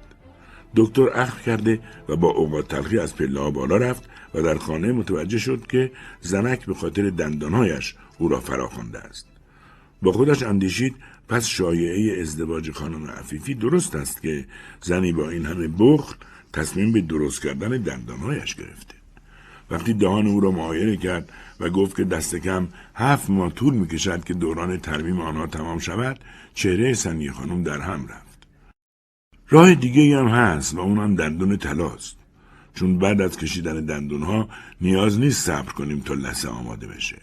دکتر 0.76 1.09
اخر 1.13 1.41
کرده 1.41 1.80
و 2.09 2.15
با 2.15 2.28
اوقات 2.28 2.67
تلخی 2.67 2.99
از 2.99 3.15
پله 3.15 3.51
بالا 3.51 3.78
رفت 3.78 4.09
و 4.34 4.41
در 4.41 4.57
خانه 4.57 4.91
متوجه 4.91 5.38
شد 5.38 5.67
که 5.67 5.91
زنک 6.22 6.65
به 6.65 6.74
خاطر 6.74 7.09
دندانهایش 7.09 7.95
او 8.17 8.28
را 8.28 8.39
فراخوانده 8.39 8.99
است. 8.99 9.28
با 10.01 10.11
خودش 10.11 10.43
اندیشید 10.43 10.95
پس 11.30 11.45
شایعه 11.45 12.22
ازدواج 12.22 12.72
خانم 12.72 13.07
عفیفی 13.07 13.53
درست 13.53 13.95
است 13.95 14.22
که 14.22 14.45
زنی 14.82 15.11
با 15.11 15.30
این 15.30 15.45
همه 15.45 15.67
بخل 15.67 16.15
تصمیم 16.53 16.91
به 16.91 17.01
درست 17.01 17.41
کردن 17.41 17.69
دندانهایش 17.69 18.55
گرفته. 18.55 18.95
وقتی 19.72 19.93
دهان 19.93 20.28
او 20.28 20.39
را 20.39 20.51
معاینه 20.51 20.97
کرد 20.97 21.30
و 21.59 21.69
گفت 21.69 21.95
که 21.95 22.03
دست 22.03 22.36
کم 22.36 22.67
هفت 22.95 23.30
ماه 23.30 23.53
طول 23.53 23.74
می 23.74 23.88
کشد 23.88 24.24
که 24.24 24.34
دوران 24.34 24.78
ترمیم 24.78 25.22
آنها 25.22 25.47
تمام 25.47 25.80
شود 25.80 26.19
چهره 26.53 26.93
سنی 26.93 27.32
خانم 27.32 27.63
در 27.63 27.80
هم 27.80 28.07
رفت. 28.07 28.30
راه 29.52 29.76
دیگه 29.76 30.20
هم 30.20 30.28
هست 30.28 30.76
و 30.76 30.80
اونم 30.80 31.16
دندون 31.16 31.58
تلاست. 31.58 32.18
چون 32.74 32.97
بعد 32.97 33.22
از 33.22 33.38
کشیدن 33.38 33.86
دندونها 33.86 34.49
نیاز 34.82 35.20
نیست 35.20 35.45
صبر 35.45 35.72
کنیم 35.72 35.99
تا 35.99 36.14
لسه 36.14 36.49
آماده 36.49 36.88
بشه. 36.88 37.18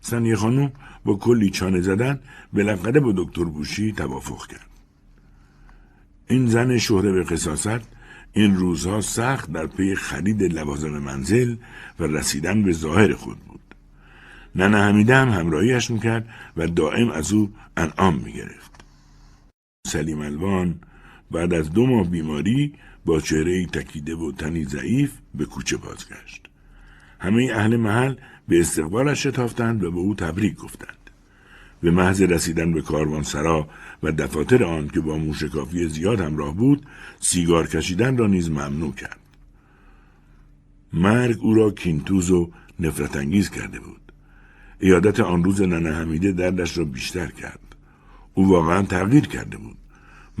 سنی 0.00 0.34
خانم 0.34 0.72
با 1.04 1.14
کلی 1.14 1.50
چانه 1.50 1.80
زدن 1.80 2.20
بالاخره 2.52 3.00
با 3.00 3.12
دکتر 3.16 3.44
بوشی 3.44 3.92
توافق 3.92 4.46
کرد. 4.46 4.70
این 6.26 6.46
زن 6.46 6.78
شهره 6.78 7.12
به 7.12 7.24
قصاصت 7.24 7.80
این 8.32 8.56
روزها 8.56 9.00
سخت 9.00 9.52
در 9.52 9.66
پی 9.66 9.94
خرید 9.94 10.42
لوازم 10.42 10.98
منزل 10.98 11.56
و 11.98 12.04
رسیدن 12.04 12.62
به 12.62 12.72
ظاهر 12.72 13.12
خود 13.14 13.38
بود. 13.38 13.60
ننه 14.54 14.78
حمیده 14.78 15.16
هم 15.16 15.28
همراهیش 15.28 15.90
می‌کرد 15.90 16.28
و 16.56 16.66
دائم 16.66 17.10
از 17.10 17.32
او 17.32 17.52
انعام 17.76 18.14
می‌گرفت. 18.14 18.84
سلیم 19.86 20.20
الوان 20.20 20.80
بعد 21.30 21.54
از 21.54 21.72
دو 21.72 21.86
ماه 21.86 22.10
بیماری 22.10 22.72
با 23.04 23.20
چهره 23.20 23.66
تکیده 23.66 24.14
و 24.14 24.32
تنی 24.32 24.64
ضعیف 24.64 25.12
به 25.34 25.44
کوچه 25.44 25.76
بازگشت. 25.76 26.48
همه 27.20 27.50
اهل 27.54 27.76
محل 27.76 28.14
به 28.48 28.60
استقبالش 28.60 29.26
شتافتند 29.26 29.84
و 29.84 29.90
به 29.90 29.98
او 29.98 30.14
تبریک 30.14 30.56
گفتند. 30.56 31.00
به 31.80 31.90
محض 31.90 32.22
رسیدن 32.22 32.72
به 32.72 32.82
سرا 33.22 33.68
و 34.02 34.12
دفاتر 34.12 34.64
آن 34.64 34.88
که 34.88 35.00
با 35.00 35.16
موشکافی 35.16 35.88
زیاد 35.88 36.20
همراه 36.20 36.54
بود 36.54 36.86
سیگار 37.20 37.66
کشیدن 37.66 38.16
را 38.16 38.26
نیز 38.26 38.50
ممنوع 38.50 38.94
کرد 38.94 39.20
مرگ 40.92 41.38
او 41.40 41.54
را 41.54 41.70
کینتوز 41.70 42.30
و 42.30 42.50
نفرت 42.80 43.16
انگیز 43.16 43.50
کرده 43.50 43.80
بود 43.80 44.12
ایادت 44.80 45.20
آن 45.20 45.44
روز 45.44 45.62
ننه 45.62 45.92
حمیده 45.92 46.32
دردش 46.32 46.78
را 46.78 46.84
بیشتر 46.84 47.26
کرد 47.26 47.76
او 48.34 48.48
واقعا 48.48 48.82
تغییر 48.82 49.26
کرده 49.26 49.56
بود 49.56 49.76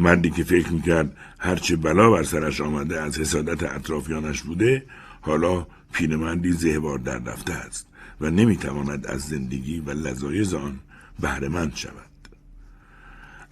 مردی 0.00 0.30
که 0.30 0.44
فکر 0.44 0.72
می‌کرد 0.72 1.16
هرچه 1.38 1.76
بلا 1.76 2.10
بر 2.10 2.22
سرش 2.22 2.60
آمده 2.60 3.00
از 3.00 3.18
حسادت 3.18 3.62
اطرافیانش 3.62 4.42
بوده 4.42 4.84
حالا 5.20 5.66
پیرمردی 5.92 6.52
زهوار 6.52 6.98
در 6.98 7.18
رفته 7.18 7.52
است 7.52 7.86
و 8.20 8.30
نمی‌تواند 8.30 9.06
از 9.06 9.20
زندگی 9.20 9.80
و 9.80 9.90
لذایز 9.90 10.54
آن 10.54 10.80
بهرهمند 11.20 11.74
شود. 11.74 12.10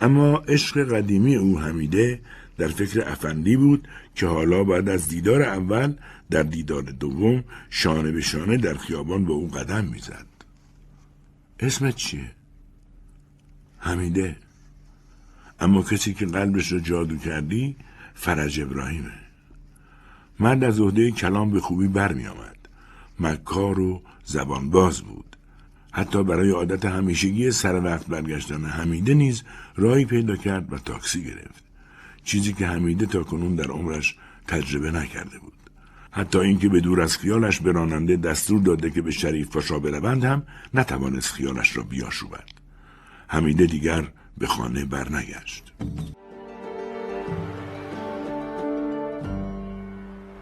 اما 0.01 0.37
عشق 0.37 0.95
قدیمی 0.95 1.37
او 1.37 1.61
حمیده 1.61 2.21
در 2.59 2.69
فکر 2.69 3.09
افندی 3.09 3.57
بود 3.57 3.89
که 4.15 4.27
حالا 4.27 4.65
بعد 4.65 4.89
از 4.89 5.09
دیدار 5.09 5.43
اول 5.43 5.95
در 6.31 6.43
دیدار 6.43 6.83
دوم 6.83 7.45
شانه 7.71 8.13
به 8.13 8.21
شانه 8.21 8.57
در 8.57 8.75
خیابان 8.75 9.25
با 9.25 9.35
او 9.35 9.49
قدم 9.49 9.85
می‌زد. 9.85 10.27
اسمت 11.61 11.97
چیه؟ 11.97 12.31
حمیده. 13.79 14.37
اما 15.61 15.83
کسی 15.83 16.15
که 16.15 16.27
قلبش 16.27 16.73
را 16.73 16.79
جادو 16.79 17.17
کردی 17.17 17.77
فرج 18.15 18.61
ابراهیمه. 18.61 19.13
مرد 20.41 20.65
از 20.65 20.81
عهده 20.81 21.11
کلام 21.11 21.51
به 21.51 21.61
خوبی 21.61 21.89
برمی 21.89 22.27
آمد 22.27 22.57
مکار 23.21 23.81
و 23.81 24.03
زبان 24.25 24.71
باز 24.71 25.01
بود. 25.01 25.37
حتی 25.93 26.25
برای 26.25 26.51
عادت 26.51 26.85
همیشگی 26.85 27.51
سر 27.51 27.85
وقت 27.85 28.07
برگشتن 28.07 28.65
حمیده 28.65 29.15
نیز 29.15 29.43
راهی 29.77 30.05
پیدا 30.05 30.37
کرد 30.37 30.73
و 30.73 30.79
تاکسی 30.79 31.25
گرفت. 31.25 31.65
چیزی 32.25 32.53
که 32.53 32.67
حمیده 32.67 33.07
تا 33.07 33.23
کنون 33.23 33.55
در 33.55 33.71
عمرش 33.71 34.17
تجربه 34.47 34.91
نکرده 34.91 35.39
بود. 35.39 35.53
حتی 36.11 36.39
اینکه 36.39 36.69
به 36.69 36.81
دور 36.81 37.01
از 37.01 37.19
خیالش 37.19 37.61
به 37.61 37.73
راننده 37.73 38.17
دستور 38.17 38.63
داده 38.63 38.91
که 38.91 39.03
به 39.03 39.11
شریف 39.11 39.49
پاشا 39.49 39.79
بروند 39.79 40.25
هم 40.25 40.43
نتوانست 40.75 41.33
خیالش 41.33 41.77
را 41.77 41.83
بیاشوبد. 41.83 42.45
حمیده 43.29 43.67
دیگر 43.67 44.09
به 44.39 44.47
خانه 44.47 44.85
برنگشت 44.85 45.73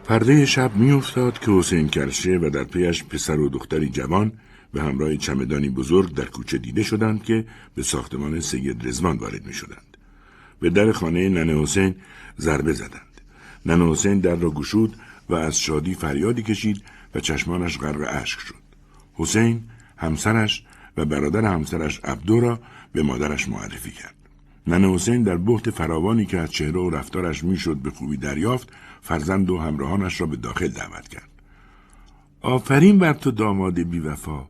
پرده 0.05 0.47
شب 0.47 0.77
میافتاد 0.77 1.39
که 1.39 1.51
حسین 1.51 1.89
کرشه 1.89 2.39
و 2.43 2.51
در 2.51 2.65
پیش 2.65 3.05
پسر 3.05 3.41
و 3.41 3.49
دختری 3.49 3.89
جوان 3.89 4.33
به 4.73 4.83
همراه 4.83 5.17
چمدانی 5.17 5.69
بزرگ 5.69 6.15
در 6.15 6.25
کوچه 6.25 6.59
دیده 6.59 6.83
شدند 6.83 7.23
که 7.23 7.45
به 7.75 7.83
ساختمان 7.83 8.41
سید 8.41 8.89
رزوان 8.89 9.17
وارد 9.17 9.47
می 9.47 9.53
شدند. 9.53 9.97
به 10.61 10.71
در 10.71 10.93
خانه 10.93 11.29
ننه 11.29 11.63
حسین 11.63 11.95
ضربه 12.39 12.73
زدند. 12.73 13.21
ننه 13.67 13.91
حسین 13.91 14.21
در 14.21 14.37
را 14.37 14.51
گشود 14.51 14.97
و 15.29 15.35
از 15.35 15.61
شادی 15.61 15.95
فریادی 15.95 16.43
کشید 16.43 16.83
و 17.15 17.21
چشمانش 17.21 17.79
غرق 17.79 18.07
اشک 18.09 18.39
شد. 18.41 18.55
حسین 19.15 19.63
همسرش 19.97 20.65
و 20.97 21.05
برادر 21.05 21.45
همسرش 21.45 22.01
عبدو 22.05 22.41
را 22.41 22.61
به 22.97 23.03
مادرش 23.03 23.49
معرفی 23.49 23.91
کرد. 23.91 24.15
ننه 24.67 24.95
حسین 24.95 25.23
در 25.23 25.37
بحت 25.37 25.71
فراوانی 25.71 26.27
که 26.27 26.39
از 26.39 26.51
چهره 26.51 26.81
و 26.81 26.91
رفتارش 26.91 27.45
می‌شد 27.45 27.77
به 27.77 27.91
خوبی 27.91 28.17
دریافت 28.17 28.73
فرزند 29.03 29.51
و 29.51 29.59
همراهانش 29.59 30.21
را 30.21 30.27
به 30.27 30.37
داخل 30.37 30.69
دعوت 30.69 31.09
کرد. 31.09 31.29
آفرین 32.41 32.99
بر 32.99 33.13
تو 33.13 33.31
داماد 33.31 33.81
بی 33.81 33.99
وفا 33.99 34.49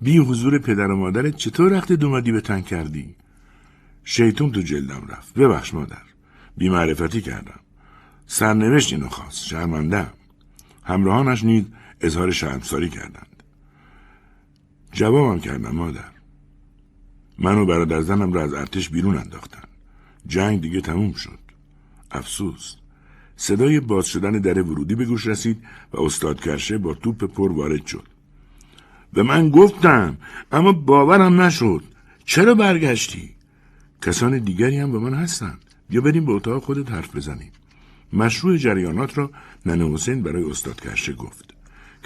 بی 0.00 0.18
حضور 0.18 0.58
پدر 0.58 0.90
و 0.90 0.96
مادرت 0.96 1.36
چطور 1.36 1.72
وقت 1.72 1.92
دومادی 1.92 2.32
به 2.32 2.40
تن 2.40 2.60
کردی؟ 2.60 3.14
شیطون 4.04 4.52
تو 4.52 4.60
جلدم 4.60 5.06
رفت. 5.08 5.34
ببخش 5.34 5.74
مادر. 5.74 6.02
بی 6.56 6.68
معرفتی 6.68 7.20
کردم. 7.20 7.60
سرنوشت 8.26 8.92
اینو 8.92 9.08
خواست. 9.08 9.44
شرمنده 9.44 10.06
همراهانش 10.84 11.44
نیز 11.44 11.64
اظهار 12.00 12.30
شرمساری 12.30 12.88
کردند. 12.88 13.42
جوابم 14.92 15.40
کردم 15.40 15.74
مادر. 15.74 16.13
من 17.38 17.58
و 17.58 17.66
برادر 17.66 18.00
زنم 18.00 18.32
را 18.32 18.42
از 18.42 18.54
ارتش 18.54 18.88
بیرون 18.88 19.16
انداختن. 19.16 19.62
جنگ 20.26 20.60
دیگه 20.60 20.80
تموم 20.80 21.12
شد. 21.12 21.38
افسوس. 22.10 22.74
صدای 23.36 23.80
باز 23.80 24.06
شدن 24.06 24.32
در 24.32 24.62
ورودی 24.62 24.94
به 24.94 25.04
گوش 25.04 25.26
رسید 25.26 25.62
و 25.92 26.02
استاد 26.02 26.40
کرشه 26.40 26.78
با 26.78 26.94
توپ 26.94 27.24
پر 27.24 27.52
وارد 27.52 27.86
شد. 27.86 28.08
به 29.12 29.22
من 29.22 29.50
گفتم 29.50 30.16
اما 30.52 30.72
باورم 30.72 31.40
نشد. 31.40 31.84
چرا 32.24 32.54
برگشتی؟ 32.54 33.30
کسان 34.02 34.38
دیگری 34.38 34.78
هم 34.78 34.92
به 34.92 34.98
من 34.98 35.14
هستند. 35.14 35.58
بیا 35.88 36.00
بریم 36.00 36.24
به 36.24 36.32
اتاق 36.32 36.62
خودت 36.62 36.90
حرف 36.90 37.16
بزنیم. 37.16 37.52
مشروع 38.12 38.56
جریانات 38.56 39.18
را 39.18 39.30
ننه 39.66 39.92
حسین 39.92 40.22
برای 40.22 40.44
استاد 40.44 40.80
کرشه 40.80 41.12
گفت. 41.12 41.54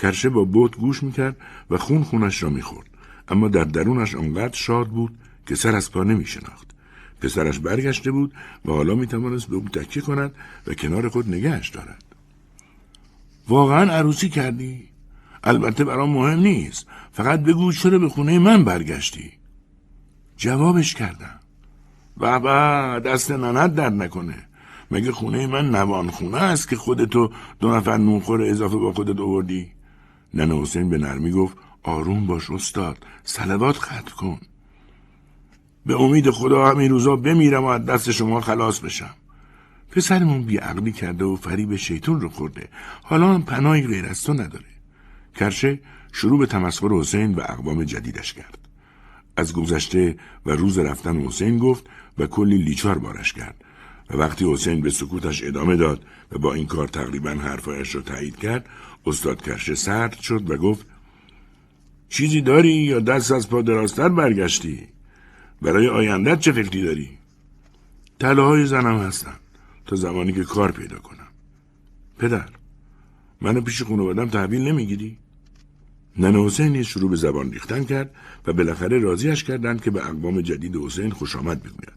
کرشه 0.03 0.29
با 0.29 0.45
بوت 0.45 0.77
گوش 0.77 1.03
می‌کرد 1.03 1.37
و 1.71 1.77
خون 1.77 2.03
خونش 2.03 2.43
را 2.43 2.51
می‌خورد. 2.51 2.88
اما 3.31 3.49
در 3.49 3.65
درونش 3.65 4.15
آنقدر 4.15 4.57
شاد 4.57 4.89
بود 4.89 5.19
که 5.47 5.55
سر 5.55 5.77
از 5.77 5.93
پا 5.93 6.05
نمیشناخت. 6.05 6.69
پسرش 7.21 7.59
برگشته 7.59 8.11
بود 8.11 8.35
و 8.65 8.73
حالا 8.73 8.95
می‌توانست 8.95 9.49
به 9.49 9.57
او 9.57 9.69
تکیه 9.69 10.03
کند 10.03 10.35
و 10.67 10.75
کنار 10.75 11.09
خود 11.09 11.29
نگهش 11.29 11.69
دارد. 11.69 12.05
واقعا 13.49 13.93
عروسی 13.93 14.29
کردی؟ 14.29 14.89
البته 15.45 15.85
برام 15.85 16.11
مهم 16.11 16.39
نیست. 16.39 16.87
فقط 17.13 17.41
بگو 17.41 17.73
چرا 17.73 17.99
به 17.99 18.09
خونه 18.09 18.39
من 18.39 18.65
برگشتی؟ 18.65 19.33
جوابش 20.37 20.95
کردم. 20.95 21.41
بابا 22.17 22.99
دست 22.99 23.31
ننت 23.31 23.75
درد 23.75 23.93
نکنه. 23.93 24.35
مگه 24.91 25.13
خونه 25.13 25.47
من 25.47 25.71
نوان 25.71 26.11
خونه 26.11 26.43
است 26.43 26.69
که 26.69 26.77
خودتو 26.77 27.31
دو 27.61 27.77
نفر 27.77 27.97
نونخور 27.97 28.43
اضافه 28.43 28.77
با 28.77 28.93
خودت 28.93 29.21
آوردی؟ 29.21 29.73
ننه 30.35 30.63
حسین 30.63 30.89
به 30.89 30.99
نرمی 30.99 31.31
گفت 31.31 31.57
آروم 31.83 32.27
باش 32.27 32.51
استاد 32.51 33.07
سلوات 33.25 33.77
ختم 33.79 34.17
کن. 34.17 34.41
به 35.87 36.01
امید 36.01 36.31
خدا 36.31 36.71
همین 36.71 36.91
روزا 36.91 37.17
بمیرم 37.17 37.65
و 37.65 37.67
از 37.67 37.87
دست 37.87 38.11
شما 38.11 38.41
خلاص 38.41 38.81
بشم. 38.81 39.15
پسرمون 39.91 40.43
بیعقلی 40.43 40.93
کرده 40.93 41.25
و 41.25 41.37
فریب 41.37 41.77
شیطون 41.77 42.21
رو 42.21 42.29
خورده. 42.29 42.69
حالا 43.03 43.35
هم 43.35 43.43
پناهی 43.43 43.87
غیر 43.87 44.07
از 44.07 44.23
تو 44.23 44.33
نداره. 44.33 44.65
کرشه 45.37 45.81
شروع 46.13 46.39
به 46.39 46.47
تمسخر 46.47 46.89
حسین 46.89 47.35
و 47.35 47.41
اقوام 47.41 47.85
جدیدش 47.85 48.33
کرد. 48.33 48.59
از 49.37 49.53
گذشته 49.53 50.17
و 50.47 50.51
روز 50.51 50.79
رفتن 50.79 51.17
حسین 51.17 51.59
گفت 51.59 51.87
و 52.19 52.27
کلی 52.27 52.59
لیچار 52.59 52.99
بارش 52.99 53.33
کرد. 53.33 53.65
و 54.11 54.17
وقتی 54.17 54.53
حسین 54.53 54.81
به 54.81 54.91
سکوتش 54.91 55.45
ادامه 55.45 55.77
داد 55.77 56.05
و 56.33 56.39
با 56.39 56.55
این 56.55 56.67
کار 56.67 56.89
تقریبا 56.89 57.31
حرفایش 57.31 57.95
را 57.95 58.01
تایید 58.01 58.37
کرد 58.37 58.69
استاد 59.07 59.43
کرشه 59.43 59.75
سرد 59.75 60.19
شد 60.19 60.51
و 60.51 60.57
گفت 60.57 60.87
چیزی 62.09 62.41
داری 62.41 62.73
یا 62.73 63.01
دست 63.01 63.33
از 63.33 63.49
پا 63.49 63.63
دراستر 63.63 64.09
برگشتی؟ 64.09 64.89
برای 65.63 65.89
آیندت 65.89 66.41
چه 66.41 66.53
فکری 66.53 66.83
داری؟ 66.83 67.11
تله 68.19 68.43
های 68.43 68.67
زنم 68.67 68.99
هستن. 68.99 69.35
تا 69.87 69.97
زمانی 69.97 70.33
که 70.33 70.45
کار 70.45 70.73
پیدا 70.73 70.99
کنم. 70.99 71.29
پدر 72.19 72.49
منو 73.41 73.61
پیش 73.61 73.83
خانوادم 73.83 74.29
تحویل 74.29 74.69
نمی‌گیری؟ 74.69 75.19
ننه 76.17 76.45
حسین 76.45 76.83
شروع 76.83 77.11
به 77.11 77.17
زبان 77.17 77.53
ریختن 77.53 77.85
کرد 77.85 78.15
و 78.47 78.53
بالاخره 78.53 78.99
راضیش 78.99 79.45
کردند 79.45 79.83
که 79.83 79.91
به 79.91 80.07
اقوام 80.07 80.41
جدید 80.41 80.77
حسین 80.77 81.11
خوش 81.11 81.37
آمد 81.37 81.63
بگوید. 81.63 81.93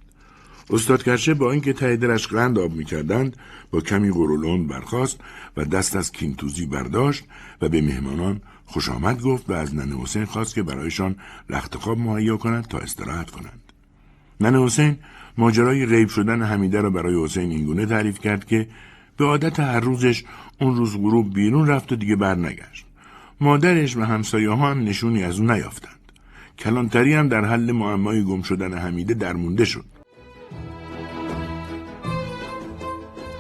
استاد 0.70 1.04
کرشه 1.04 1.34
با 1.34 1.52
اینکه 1.52 1.74
ته 1.74 1.96
دلش 1.96 2.28
قند 2.28 2.60
آب 2.60 2.74
می‌کردند 2.74 3.38
با 3.72 3.82
کمی 3.82 4.12
قرولون 4.12 4.68
برخاست 4.68 5.20
و 5.58 5.66
دست 5.66 5.96
از 5.96 6.12
کینتوزی 6.12 6.66
برداشت 6.66 7.24
و 7.62 7.70
به 7.70 7.82
مهمانان 7.82 8.42
خوش 8.72 8.90
آمد 8.90 9.22
گفت 9.22 9.50
و 9.50 9.54
از 9.54 9.76
ننه 9.76 10.02
حسین 10.02 10.26
خواست 10.26 10.56
که 10.56 10.64
برایشان 10.64 11.16
رخت 11.50 11.76
خواب 11.76 12.00
مهیا 12.00 12.38
کند 12.38 12.68
تا 12.68 12.78
استراحت 12.78 13.30
کنند. 13.30 13.62
ننه 14.42 14.66
حسین 14.66 14.98
ماجرای 15.38 15.86
غیب 15.86 16.10
شدن 16.10 16.42
حمیده 16.42 16.82
را 16.82 16.90
برای 16.90 17.24
حسین 17.24 17.52
اینگونه 17.52 17.86
تعریف 17.86 18.20
کرد 18.20 18.46
که 18.46 18.68
به 19.18 19.26
عادت 19.26 19.60
هر 19.60 19.80
روزش 19.80 20.24
اون 20.62 20.76
روز 20.76 20.98
غروب 20.98 21.34
بیرون 21.34 21.68
رفت 21.68 21.92
و 21.92 21.96
دیگه 21.96 22.16
برنگشت. 22.16 22.86
مادرش 23.42 23.98
و 23.98 24.02
همسایه 24.02 24.50
ها 24.50 24.72
هم 24.72 24.84
نشونی 24.84 25.24
از 25.24 25.40
اون 25.40 25.52
نیافتند. 25.52 26.12
کلانتری 26.60 27.14
هم 27.14 27.28
در 27.28 27.46
حل 27.46 27.72
معمای 27.72 28.24
گم 28.24 28.42
شدن 28.42 28.78
حمیده 28.78 29.14
درمونده 29.14 29.66
شد. 29.66 29.86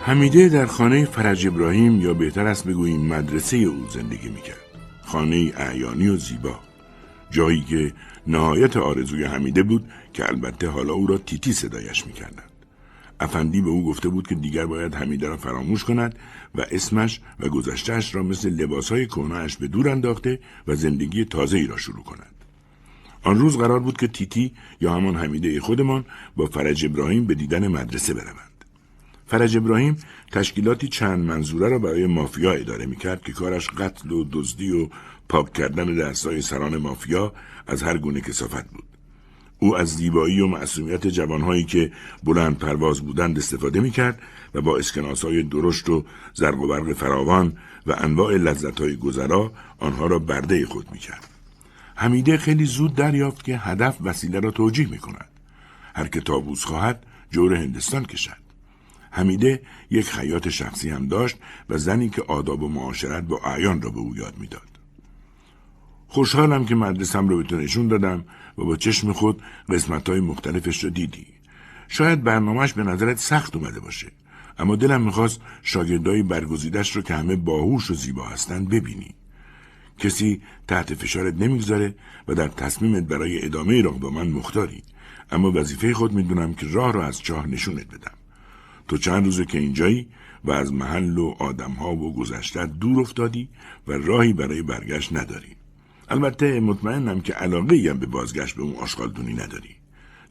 حمیده 0.05 0.49
در 0.49 0.65
خانه 0.65 1.05
فرج 1.05 1.47
ابراهیم 1.47 2.01
یا 2.01 2.13
بهتر 2.13 2.47
است 2.47 2.67
بگوییم 2.67 3.01
مدرسه 3.01 3.57
او 3.57 3.87
زندگی 3.89 4.29
می‌کرد. 4.29 4.60
خانه 5.11 5.53
اعیانی 5.57 6.07
و 6.07 6.17
زیبا. 6.17 6.59
جایی 7.31 7.61
که 7.61 7.93
نهایت 8.27 8.77
آرزوی 8.77 9.23
حمیده 9.23 9.63
بود 9.63 9.91
که 10.13 10.29
البته 10.29 10.67
حالا 10.67 10.93
او 10.93 11.07
را 11.07 11.17
تیتی 11.17 11.53
صدایش 11.53 12.07
می‌کردند. 12.07 12.51
افندی 13.19 13.61
به 13.61 13.69
او 13.69 13.85
گفته 13.85 14.09
بود 14.09 14.27
که 14.27 14.35
دیگر 14.35 14.65
باید 14.65 14.95
حمیده 14.95 15.27
را 15.27 15.37
فراموش 15.37 15.83
کند 15.83 16.15
و 16.55 16.65
اسمش 16.71 17.21
و 17.39 17.49
گذشتهش 17.49 18.15
را 18.15 18.23
مثل 18.23 18.49
لباسهای 18.49 19.05
کهنهاش 19.05 19.57
به 19.57 19.67
دور 19.67 19.89
انداخته 19.89 20.39
و 20.67 20.75
زندگی 20.75 21.25
تازه 21.25 21.57
ای 21.57 21.67
را 21.67 21.77
شروع 21.77 22.03
کند. 22.03 22.35
آن 23.23 23.39
روز 23.39 23.57
قرار 23.57 23.79
بود 23.79 23.97
که 23.97 24.07
تیتی 24.07 24.51
یا 24.81 24.93
همان 24.93 25.15
حمیده 25.15 25.59
خودمان 25.59 26.05
با 26.35 26.45
فرج 26.45 26.85
ابراهیم 26.85 27.25
به 27.25 27.35
دیدن 27.35 27.67
مدرسه 27.67 28.13
بروند. 28.13 28.50
فرج 29.31 29.57
ابراهیم 29.57 29.95
تشکیلاتی 30.31 30.87
چند 30.87 31.25
منظوره 31.25 31.69
را 31.69 31.79
برای 31.79 32.05
مافیا 32.05 32.51
اداره 32.51 32.85
می‌کرد 32.85 33.21
که 33.21 33.31
کارش 33.31 33.69
قتل 33.69 34.11
و 34.11 34.25
دزدی 34.31 34.71
و 34.71 34.89
پاک 35.29 35.53
کردن 35.53 35.95
دستای 35.95 36.41
سران 36.41 36.77
مافیا 36.77 37.33
از 37.67 37.83
هر 37.83 37.97
گونه 37.97 38.21
کسافت 38.21 38.69
بود. 38.69 38.83
او 39.59 39.77
از 39.77 39.95
زیبایی 39.95 40.39
و 40.39 40.47
معصومیت 40.47 41.07
جوانهایی 41.07 41.63
که 41.63 41.91
بلند 42.23 42.57
پرواز 42.57 43.01
بودند 43.01 43.37
استفاده 43.37 43.79
می‌کرد 43.79 44.19
و 44.55 44.61
با 44.61 44.77
اسکناسای 44.77 45.43
درشت 45.43 45.89
و 45.89 46.05
زرق 46.33 46.59
و 46.59 46.67
برق 46.67 46.93
فراوان 46.93 47.57
و 47.87 47.95
انواع 47.97 48.33
لذتهای 48.33 48.95
گذرا 48.95 49.51
آنها 49.79 50.07
را 50.07 50.19
برده 50.19 50.65
خود 50.65 50.91
می‌کرد. 50.91 51.27
حمیده 51.95 52.37
خیلی 52.37 52.65
زود 52.65 52.95
دریافت 52.95 53.43
که 53.43 53.57
هدف 53.57 53.97
وسیله 54.03 54.39
را 54.39 54.51
توجیه 54.51 54.89
می 54.89 54.97
کند. 54.97 55.29
هر 55.95 56.07
که 56.07 56.21
تابوز 56.21 56.63
خواهد 56.65 57.05
جور 57.31 57.55
هندستان 57.55 58.05
کشد. 58.05 58.50
حمیده 59.11 59.61
یک 59.89 60.05
خیاط 60.05 60.47
شخصی 60.47 60.89
هم 60.89 61.07
داشت 61.07 61.37
و 61.69 61.77
زنی 61.77 62.09
که 62.09 62.21
آداب 62.21 62.63
و 62.63 62.67
معاشرت 62.67 63.23
با 63.23 63.39
اعیان 63.45 63.81
را 63.81 63.89
به 63.89 63.99
او 63.99 64.15
یاد 64.15 64.37
می‌داد. 64.37 64.71
خوشحالم 66.07 66.65
که 66.65 66.75
مدرسم 66.75 67.27
رو 67.29 67.43
تو 67.43 67.55
نشون 67.55 67.87
دادم 67.87 68.25
و 68.57 68.63
با 68.63 68.75
چشم 68.75 69.13
خود 69.13 69.41
قسمت 69.69 70.09
های 70.09 70.19
مختلفش 70.19 70.83
رو 70.83 70.89
دیدی. 70.89 71.27
شاید 71.87 72.23
برنامهش 72.23 72.73
به 72.73 72.83
نظرت 72.83 73.17
سخت 73.17 73.55
اومده 73.55 73.79
باشه. 73.79 74.11
اما 74.59 74.75
دلم 74.75 75.01
می‌خواست 75.01 75.41
شاگردای 75.61 76.23
برگزیدش 76.23 76.95
رو 76.95 77.01
که 77.01 77.15
همه 77.15 77.35
باهوش 77.35 77.91
و 77.91 77.93
زیبا 77.93 78.25
هستند 78.25 78.69
ببینی. 78.69 79.15
کسی 79.97 80.41
تحت 80.67 80.93
فشارت 80.93 81.33
نمی‌گذاره 81.33 81.95
و 82.27 82.35
در 82.35 82.47
تصمیمت 82.47 83.03
برای 83.03 83.45
ادامه 83.45 83.81
راه 83.81 83.99
با 83.99 84.09
من 84.09 84.27
مختاری. 84.27 84.83
اما 85.31 85.51
وظیفه 85.51 85.93
خود 85.93 86.13
می‌دونم 86.13 86.53
که 86.53 86.67
راه 86.67 86.93
را 86.93 87.05
از 87.05 87.21
چاه 87.21 87.47
نشونت 87.47 87.87
بدم. 87.87 88.20
تو 88.91 88.97
چند 88.97 89.25
روزه 89.25 89.45
که 89.45 89.57
اینجایی 89.57 90.07
و 90.43 90.51
از 90.51 90.73
محل 90.73 91.17
و 91.17 91.35
آدمها 91.39 91.95
و 91.95 92.15
گذشته 92.15 92.65
دور 92.65 93.01
افتادی 93.01 93.49
و 93.87 93.91
راهی 93.91 94.33
برای 94.33 94.61
برگشت 94.61 95.13
نداری. 95.13 95.55
البته 96.09 96.59
مطمئنم 96.59 97.21
که 97.21 97.33
علاقه 97.33 97.87
هم 97.89 97.99
به 97.99 98.05
بازگشت 98.05 98.55
به 98.55 98.61
اون 98.61 98.75
آشغالدونی 98.75 99.33
نداری. 99.33 99.75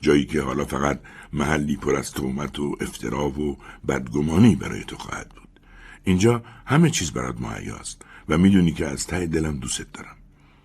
جایی 0.00 0.24
که 0.24 0.42
حالا 0.42 0.64
فقط 0.64 1.00
محلی 1.32 1.76
پر 1.76 1.96
از 1.96 2.12
تومت 2.12 2.58
و 2.58 2.76
افترا 2.80 3.28
و 3.28 3.56
بدگمانی 3.88 4.56
برای 4.56 4.84
تو 4.84 4.96
خواهد 4.96 5.28
بود. 5.28 5.60
اینجا 6.04 6.42
همه 6.66 6.90
چیز 6.90 7.12
برات 7.12 7.40
مهیاست 7.40 8.02
و 8.28 8.38
می‌دونی 8.38 8.72
که 8.72 8.86
از 8.86 9.06
ته 9.06 9.26
دلم 9.26 9.56
دوست 9.56 9.92
دارم. 9.92 10.16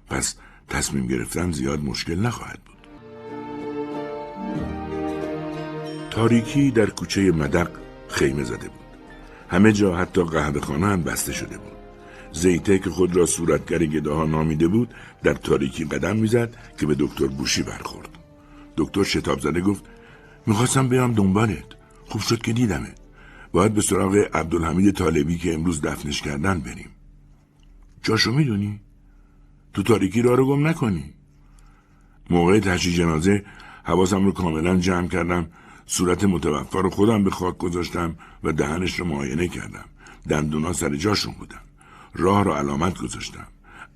پس 0.09 0.35
تصمیم 0.69 1.07
گرفتم 1.07 1.51
زیاد 1.51 1.83
مشکل 1.83 2.19
نخواهد 2.19 2.59
بود. 2.65 2.75
تاریکی 6.11 6.71
در 6.71 6.89
کوچه 6.89 7.31
مدق 7.31 7.84
خیمه 8.16 8.43
زده 8.43 8.68
بود. 8.68 8.86
همه 9.49 9.72
جا 9.72 9.95
حتی 9.95 10.24
قهوه 10.24 10.59
خانه 10.59 10.88
هم 10.88 11.03
بسته 11.03 11.34
شده 11.34 11.57
بود. 11.57 11.72
زیته 12.32 12.80
که 12.80 12.89
خود 12.89 13.16
را 13.16 13.26
صورتگر 13.26 13.86
گداها 13.86 14.26
نامیده 14.26 14.68
بود 14.68 14.93
در 15.24 15.34
تاریکی 15.34 15.86
قدم 15.86 16.16
می‌زد 16.16 16.55
که 16.78 16.86
به 16.86 16.95
دکتر 16.99 17.28
بوشی 17.28 17.63
برخورد. 17.63 18.09
دکتر 18.78 19.03
شتاب 19.03 19.39
زده 19.39 19.61
گفت 19.61 19.84
می‌خواستم 20.47 20.88
بیام 20.89 21.13
دنبالت. 21.13 21.70
خوب 22.05 22.22
شد 22.22 22.41
که 22.41 22.53
دیدمت. 22.53 22.97
باید 23.51 23.74
به 23.74 23.82
سراغ 23.82 24.16
عبدالحمید 24.34 24.95
طالبی 24.95 25.38
که 25.38 25.53
امروز 25.53 25.82
دفنش 25.82 26.22
کردن 26.22 26.59
بریم. 26.59 26.89
جاشو 28.03 28.32
می‌دونی؟ 28.32 28.80
تو 29.74 29.84
تاریکی 29.84 30.22
را 30.22 30.36
رو 30.36 30.47
گم 30.47 30.68
نکنی. 30.68 31.13
موقع 32.30 32.59
تشییع 32.59 32.97
جنازه 32.97 33.45
حواسم 33.84 34.26
رو 34.26 34.32
کاملا 34.32 34.78
جمع 34.78 35.07
کردم 35.07 35.47
صورت 35.86 36.23
متوفا 36.23 36.79
رو 36.79 36.89
خودم 36.89 37.23
به 37.23 37.29
خاک 37.29 37.57
گذاشتم 37.57 38.15
و 38.43 38.51
دهنش 38.51 38.99
رو 38.99 39.05
معاینه 39.05 39.47
کردم. 39.47 39.86
دندونا 40.29 40.73
سر 40.73 40.95
جاشون 40.95 41.33
بودن. 41.33 41.61
راه 42.13 42.43
رو 42.43 42.51
علامت 42.51 42.97
گذاشتم. 42.97 43.47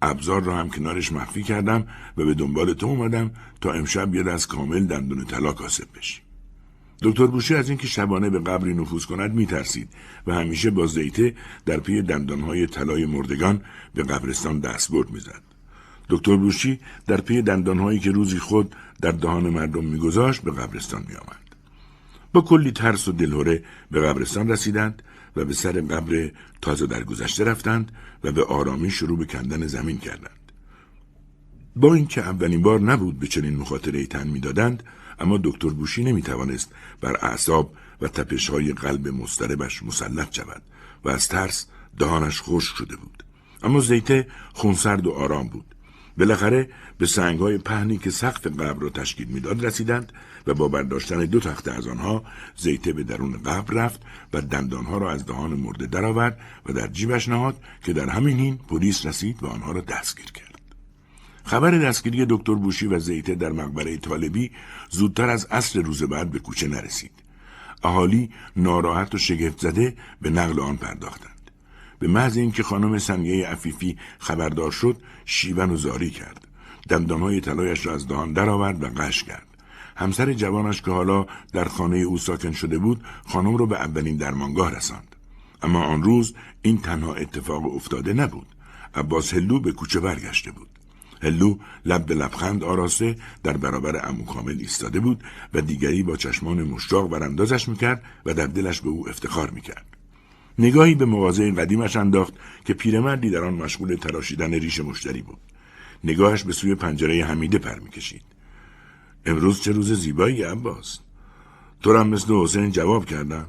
ابزار 0.02 0.44
رو 0.44 0.52
هم 0.52 0.70
کنارش 0.70 1.12
مخفی 1.12 1.44
کردم 1.44 1.88
و 2.18 2.26
به 2.26 2.34
دنبال 2.34 2.74
تو 2.74 2.88
اومدم 2.88 3.32
تا 3.62 3.74
امشب 3.74 4.16
یه 4.16 4.24
دست 4.24 4.48
کامل 4.48 4.86
دندون 4.86 5.26
طلا 5.26 5.54
کاسب 5.54 5.88
بشی. 5.98 6.22
دکتر 7.02 7.28
بوشی 7.28 7.56
از 7.56 7.70
اینکه 7.70 7.88
شبانه 7.88 8.30
به 8.30 8.40
قبری 8.40 8.74
نفوذ 8.74 9.06
کند 9.06 9.34
میترسید 9.34 9.90
و 10.28 10.34
همیشه 10.34 10.72
با 10.72 10.86
زیته 10.86 11.36
در 11.66 11.78
پی 11.78 12.02
دندانهای 12.02 12.68
طلای 12.68 13.06
مردگان 13.06 13.62
به 13.94 14.04
قبرستان 14.04 14.60
دستبرد 14.60 15.10
می‌زد. 15.10 15.42
دکتر 16.10 16.36
بوشی 16.36 16.80
در 17.08 17.22
پی 17.22 17.42
دندانهایی 17.42 18.00
که 18.00 18.12
روزی 18.12 18.40
خود 18.40 18.76
در 19.02 19.12
دهان 19.12 19.50
مردم 19.50 19.86
میگذاشت 19.86 20.42
به 20.42 20.52
قبرستان 20.52 21.06
میآمد. 21.08 21.49
با 22.34 22.42
کلی 22.42 22.72
ترس 22.72 23.08
و 23.08 23.12
دلهوره 23.12 23.64
به 23.92 24.02
قبرستان 24.02 24.50
رسیدند 24.50 25.04
و 25.36 25.46
به 25.46 25.54
سر 25.54 25.72
قبر 25.72 26.32
تازه 26.62 26.88
در 26.88 27.04
گذشته 27.04 27.44
رفتند 27.44 27.92
و 28.24 28.32
به 28.32 28.44
آرامی 28.44 28.92
شروع 28.92 29.18
به 29.18 29.26
کندن 29.26 29.68
زمین 29.68 29.98
کردند. 29.98 30.52
با 31.76 31.94
اینکه 31.94 32.22
اولین 32.22 32.62
بار 32.62 32.80
نبود 32.80 33.20
به 33.20 33.28
چنین 33.28 33.58
مخاطره 33.58 34.06
تن 34.06 34.28
می‌دادند 34.28 34.84
اما 35.20 35.40
دکتر 35.44 35.70
بوشی 35.70 36.04
نمی 36.04 36.22
توانست 36.22 36.72
بر 37.02 37.18
اعصاب 37.22 37.74
و 38.02 38.08
تپش 38.08 38.50
های 38.50 38.74
قلب 38.74 39.08
مستربش 39.08 39.84
مسلط 39.84 40.36
شود 40.36 40.62
و 41.04 41.10
از 41.10 41.28
ترس 41.28 41.68
دهانش 42.00 42.42
خشک 42.42 42.76
شده 42.76 42.96
بود 42.96 43.24
اما 43.64 43.80
زیته 43.80 44.28
خونسرد 44.54 45.08
و 45.08 45.12
آرام 45.12 45.48
بود 45.48 45.76
بالاخره 46.20 46.70
به 46.98 47.06
سنگهای 47.06 47.58
پهنی 47.58 47.98
که 47.98 48.10
سقف 48.10 48.48
قبر 48.48 48.80
را 48.80 48.90
تشکیل 48.90 49.28
می‌داد 49.28 49.66
رسیدند 49.66 50.14
و 50.48 50.54
با 50.54 50.68
برداشتن 50.68 51.26
دو 51.26 51.40
تخته 51.40 51.72
از 51.72 51.88
آنها 51.88 52.24
زیته 52.56 52.94
به 52.94 53.04
درون 53.04 53.38
قبر 53.38 53.74
رفت 53.74 54.02
و 54.34 54.42
دندانها 54.42 54.98
را 54.98 55.12
از 55.12 55.26
دهان 55.26 55.52
مرده 55.54 55.86
درآورد 55.86 56.40
و 56.66 56.74
در 56.74 56.88
جیبش 56.88 57.30
نهاد 57.30 57.62
که 57.84 57.94
در 57.94 58.10
همین 58.10 58.40
حین 58.40 58.58
پلیس 58.58 59.06
رسید 59.06 59.44
و 59.44 59.48
آنها 59.48 59.72
را 59.72 59.82
دستگیر 59.82 60.32
کرد. 60.32 60.60
خبر 61.44 61.72
دستگیری 61.72 62.26
دکتر 62.30 62.56
بوشی 62.56 62.88
و 62.88 63.00
زیته 63.00 63.36
در 63.36 63.52
مقبره 63.52 63.98
طالبی 63.98 64.52
زودتر 64.90 65.30
از 65.30 65.46
عصر 65.46 65.82
روز 65.82 66.04
بعد 66.04 66.32
به 66.32 66.40
کوچه 66.40 66.68
نرسید. 66.68 67.12
اهالی 67.84 68.30
ناراحت 68.56 69.16
و 69.16 69.18
شگفت 69.18 69.60
زده 69.60 69.96
به 70.22 70.30
نقل 70.30 70.60
آن 70.60 70.78
پرداختند. 70.78 71.40
به 72.00 72.08
محض 72.08 72.38
اینکه 72.38 72.64
خانم 72.64 72.98
سمیه 72.98 73.48
عفیفی 73.48 73.98
خبردار 74.20 74.72
شد 74.72 74.98
شیون 75.30 75.70
و 75.72 75.78
زاری 75.78 76.10
کرد. 76.10 76.48
دندانهای 76.90 77.42
طلایش 77.42 77.86
را 77.86 77.94
از 77.94 78.08
دهان 78.08 78.34
درآورد 78.34 78.84
و 78.84 78.88
قش 78.88 79.24
کرد. 79.24 79.48
همسر 79.96 80.34
جوانش 80.34 80.82
که 80.82 80.92
حالا 80.92 81.26
در 81.54 81.66
خانه 81.66 81.98
او 81.98 82.18
ساکن 82.18 82.52
شده 82.52 82.78
بود 82.78 83.04
خانم 83.26 83.58
را 83.58 83.66
به 83.66 83.76
اولین 83.76 84.18
درمانگاه 84.18 84.76
رساند. 84.76 85.16
اما 85.62 85.84
آن 85.84 86.04
روز 86.04 86.34
این 86.62 86.78
تنها 86.78 87.14
اتفاق 87.14 87.76
افتاده 87.76 88.14
نبود. 88.14 88.48
عباس 88.96 89.34
هلو 89.34 89.60
به 89.60 89.72
کوچه 89.72 90.00
برگشته 90.00 90.52
بود. 90.52 90.68
هلو 91.22 91.58
لب 91.86 92.06
به 92.06 92.16
لبخند 92.16 92.64
آراسته 92.64 93.16
در 93.44 93.58
برابر 93.58 94.10
امو 94.10 94.26
کامل 94.26 94.58
ایستاده 94.60 95.00
بود 95.00 95.24
و 95.54 95.62
دیگری 95.62 96.04
با 96.04 96.16
چشمان 96.18 96.64
مشتاق 96.64 97.10
براندازش 97.10 97.70
می‌کرد 97.70 98.04
و 98.26 98.34
در 98.34 98.48
دلش 98.48 98.82
به 98.82 98.90
او 98.90 99.10
افتخار 99.10 99.50
می‌کرد. 99.50 99.89
نگاهی 100.60 100.96
به 100.96 101.06
مغازه 101.06 101.52
قدیمش 101.52 101.96
انداخت 101.96 102.34
که 102.66 102.74
پیرمردی 102.74 103.30
در 103.30 103.44
آن 103.44 103.54
مشغول 103.54 103.96
تراشیدن 103.96 104.54
ریش 104.54 104.80
مشتری 104.80 105.22
بود. 105.22 105.38
نگاهش 106.04 106.44
به 106.44 106.54
سوی 106.54 106.76
پنجره 106.76 107.26
حمیده 107.26 107.58
پر 107.58 107.80
می‌کشید. 107.80 108.22
امروز 109.26 109.62
چه 109.62 109.72
روز 109.72 109.94
زیبایی 109.94 110.44
عباس. 110.44 111.00
تو 111.82 111.98
هم 111.98 112.08
مثل 112.08 112.34
حسین 112.34 112.72
جواب 112.72 113.06
کردم. 113.06 113.46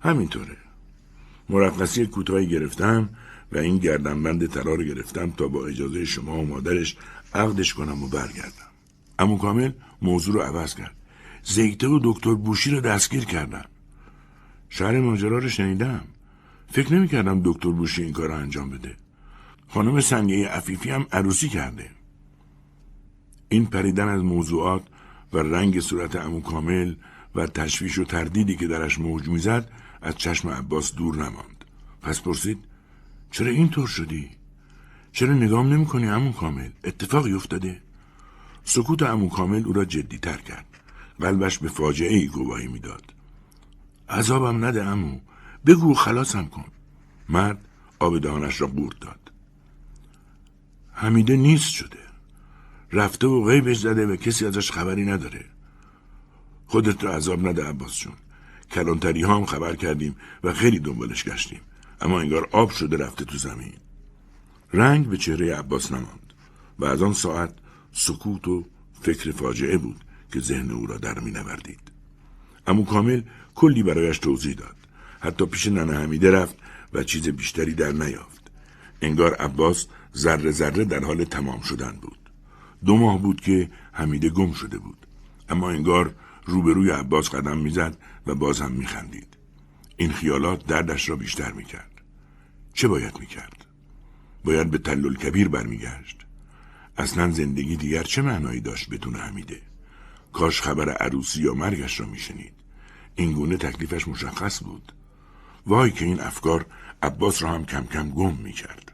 همینطوره. 0.00 0.56
مرخصی 1.48 2.06
کوتاهی 2.06 2.46
گرفتم 2.46 3.08
و 3.52 3.58
این 3.58 3.78
گردنبند 3.78 4.46
طلا 4.46 4.74
رو 4.74 4.84
گرفتم 4.84 5.30
تا 5.30 5.48
با 5.48 5.66
اجازه 5.66 6.04
شما 6.04 6.38
و 6.38 6.46
مادرش 6.46 6.96
عقدش 7.34 7.74
کنم 7.74 8.02
و 8.02 8.08
برگردم. 8.08 8.68
امو 9.18 9.38
کامل 9.38 9.72
موضوع 10.02 10.34
رو 10.34 10.40
عوض 10.40 10.74
کرد. 10.74 10.94
زیگته 11.42 11.86
و 11.86 12.00
دکتر 12.02 12.34
بوشی 12.34 12.70
رو 12.70 12.80
دستگیر 12.80 13.24
کردم. 13.24 13.64
شهر 14.68 15.00
ماجرا 15.00 15.38
رو 15.38 15.48
شنیدم. 15.48 16.04
فکر 16.70 16.94
نمی 16.94 17.08
کردم 17.08 17.40
دکتر 17.44 17.70
بوشی 17.70 18.02
این 18.02 18.12
کار 18.12 18.28
رو 18.28 18.34
انجام 18.34 18.70
بده 18.70 18.96
خانم 19.68 20.00
سنگه 20.00 20.48
عفیفی 20.48 20.90
هم 20.90 21.06
عروسی 21.12 21.48
کرده 21.48 21.90
این 23.48 23.66
پریدن 23.66 24.08
از 24.08 24.22
موضوعات 24.22 24.82
و 25.32 25.38
رنگ 25.38 25.80
صورت 25.80 26.16
امو 26.16 26.40
کامل 26.40 26.94
و 27.34 27.46
تشویش 27.46 27.98
و 27.98 28.04
تردیدی 28.04 28.56
که 28.56 28.66
درش 28.66 28.98
موج 28.98 29.28
می‌زد 29.28 29.70
از 30.02 30.16
چشم 30.16 30.48
عباس 30.48 30.94
دور 30.94 31.16
نماند 31.16 31.64
پس 32.02 32.20
پرسید 32.20 32.58
چرا 33.30 33.50
اینطور 33.50 33.86
شدی؟ 33.86 34.30
چرا 35.12 35.34
نگام 35.34 35.72
نمی 35.72 35.86
کنی 35.86 36.08
امو 36.08 36.32
کامل؟ 36.32 36.70
اتفاقی 36.84 37.32
افتاده؟ 37.32 37.80
سکوت 38.64 39.02
امو 39.02 39.28
کامل 39.28 39.62
او 39.66 39.72
را 39.72 39.84
جدی 39.84 40.18
تر 40.18 40.36
کرد. 40.36 40.64
قلبش 41.20 41.58
به 41.58 41.68
فاجعه 41.68 42.14
ای 42.16 42.26
گواهی 42.26 42.68
می‌داد. 42.68 43.02
عذابم 44.08 44.64
نده 44.64 44.84
امو. 44.84 45.18
بگو 45.66 45.94
خلاصم 45.94 46.46
کن. 46.46 46.64
مرد 47.28 47.68
آب 47.98 48.18
دهانش 48.18 48.60
را 48.60 48.66
قورت 48.66 49.00
داد. 49.00 49.32
حمیده 50.92 51.36
نیست 51.36 51.70
شده. 51.70 51.98
رفته 52.92 53.26
و 53.26 53.44
غیبش 53.44 53.78
زده 53.78 54.06
و 54.06 54.16
کسی 54.16 54.46
ازش 54.46 54.70
خبری 54.70 55.04
نداره. 55.04 55.44
خودت 56.66 57.04
را 57.04 57.16
عذاب 57.16 57.48
نده 57.48 57.64
عباس 57.64 57.98
جون. 57.98 58.14
کلانتری 58.70 59.22
هم 59.22 59.46
خبر 59.46 59.76
کردیم 59.76 60.16
و 60.44 60.54
خیلی 60.54 60.78
دنبالش 60.78 61.24
گشتیم. 61.24 61.60
اما 62.00 62.20
انگار 62.20 62.48
آب 62.52 62.70
شده 62.70 62.96
رفته 62.96 63.24
تو 63.24 63.38
زمین 63.38 63.72
رنگ 64.72 65.08
به 65.08 65.16
چهره 65.16 65.54
عباس 65.54 65.92
نماند 65.92 66.32
و 66.78 66.84
از 66.84 67.02
آن 67.02 67.12
ساعت 67.12 67.54
سکوت 67.92 68.48
و 68.48 68.64
فکر 69.00 69.32
فاجعه 69.32 69.78
بود 69.78 70.04
که 70.32 70.40
ذهن 70.40 70.70
او 70.70 70.86
را 70.86 70.96
در 70.96 71.18
می 71.18 71.30
نوردید. 71.30 71.80
امو 72.66 72.84
کامل 72.84 73.22
کلی 73.54 73.82
برایش 73.82 74.18
توضیح 74.18 74.54
داد 74.54 74.76
حتی 75.20 75.46
پیش 75.46 75.66
ننه 75.66 75.98
حمیده 75.98 76.30
رفت 76.30 76.56
و 76.92 77.02
چیز 77.02 77.28
بیشتری 77.28 77.74
در 77.74 77.92
نیافت. 77.92 78.50
انگار 79.02 79.34
عباس 79.34 79.86
ذره 80.16 80.50
ذره 80.50 80.84
در 80.84 81.04
حال 81.04 81.24
تمام 81.24 81.60
شدن 81.60 81.92
بود. 82.02 82.18
دو 82.84 82.96
ماه 82.96 83.22
بود 83.22 83.40
که 83.40 83.70
حمیده 83.92 84.28
گم 84.30 84.52
شده 84.52 84.78
بود. 84.78 85.06
اما 85.48 85.70
انگار 85.70 86.14
روبروی 86.44 86.90
عباس 86.90 87.30
قدم 87.30 87.58
می‌زد 87.58 87.96
و 88.26 88.34
باز 88.34 88.60
هم 88.60 88.72
میخندید. 88.72 89.36
این 89.96 90.12
خیالات 90.12 90.66
دردش 90.66 91.08
را 91.08 91.16
بیشتر 91.16 91.52
می‌کرد. 91.52 92.02
چه 92.74 92.88
باید 92.88 93.20
می‌کرد؟ 93.20 93.64
باید 94.44 94.70
به 94.70 94.78
تلل 94.78 95.14
کبیر 95.14 95.48
برمیگشت. 95.48 96.26
اصلا 96.98 97.30
زندگی 97.30 97.76
دیگر 97.76 98.02
چه 98.02 98.22
معنایی 98.22 98.60
داشت 98.60 98.90
بدون 98.90 99.14
حمیده؟ 99.14 99.60
کاش 100.32 100.60
خبر 100.60 100.90
عروسی 100.90 101.42
یا 101.42 101.54
مرگش 101.54 102.00
را 102.00 102.06
میشنید. 102.06 102.52
این 103.14 103.32
گونه 103.32 103.56
تکلیفش 103.56 104.08
مشخص 104.08 104.64
بود. 104.64 104.92
وای 105.66 105.90
که 105.90 106.04
این 106.04 106.20
افکار 106.20 106.66
عباس 107.02 107.42
را 107.42 107.50
هم 107.50 107.64
کم 107.64 107.86
کم 107.86 108.10
گم 108.10 108.34
می‌کرد 108.34 108.92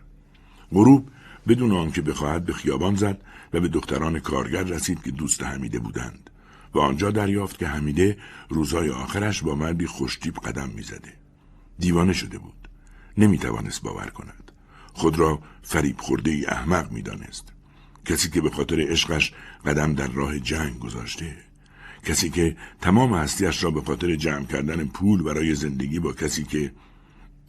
غروب 0.72 1.10
بدون 1.48 1.72
آنکه 1.72 2.02
بخواهد 2.02 2.44
به 2.44 2.52
خیابان 2.52 2.94
زد 2.94 3.20
و 3.52 3.60
به 3.60 3.68
دختران 3.68 4.20
کارگر 4.20 4.62
رسید 4.62 5.02
که 5.02 5.10
دوست 5.10 5.42
حمیده 5.42 5.78
بودند 5.78 6.30
و 6.74 6.78
آنجا 6.78 7.10
دریافت 7.10 7.58
که 7.58 7.68
حمیده 7.68 8.18
روزهای 8.48 8.90
آخرش 8.90 9.42
با 9.42 9.54
مردی 9.54 9.86
خوشتیب 9.86 10.34
قدم 10.34 10.68
می‌زده. 10.68 11.12
دیوانه 11.78 12.12
شده 12.12 12.38
بود. 12.38 12.68
نمی‌توانست 13.18 13.82
باور 13.82 14.06
کند. 14.06 14.52
خود 14.92 15.18
را 15.18 15.42
فریب 15.62 16.00
خورده 16.00 16.30
ای 16.30 16.46
احمق 16.46 16.92
می‌دانست. 16.92 17.52
کسی 18.04 18.30
که 18.30 18.40
به 18.40 18.50
خاطر 18.50 18.80
عشقش 18.80 19.32
قدم 19.66 19.94
در 19.94 20.08
راه 20.08 20.38
جنگ 20.38 20.78
گذاشته. 20.78 21.36
کسی 22.04 22.30
که 22.30 22.56
تمام 22.80 23.14
هستیش 23.14 23.64
را 23.64 23.70
به 23.70 23.80
خاطر 23.80 24.14
جمع 24.14 24.44
کردن 24.44 24.84
پول 24.84 25.22
برای 25.22 25.54
زندگی 25.54 25.98
با 25.98 26.12
کسی 26.12 26.44
که 26.44 26.72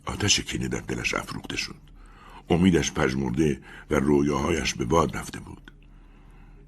آتش 0.05 0.39
کینه 0.39 0.67
در 0.67 0.79
دلش 0.79 1.13
افروخته 1.13 1.57
شد. 1.57 1.75
امیدش 2.49 2.91
پژمرده 2.91 3.61
و 3.91 3.95
رویاهایش 3.95 4.73
به 4.73 4.85
باد 4.85 5.17
رفته 5.17 5.39
بود. 5.39 5.71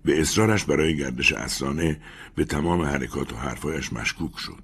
به 0.06 0.22
اصرارش 0.22 0.64
برای 0.64 0.98
گردش 0.98 1.34
اسرانه 1.34 2.00
به 2.36 2.46
تمام 2.46 2.82
حرکات 2.82 3.34
و 3.34 3.36
حرفایش 3.36 3.94
مشکوک 3.94 4.40
شد. 4.40 4.64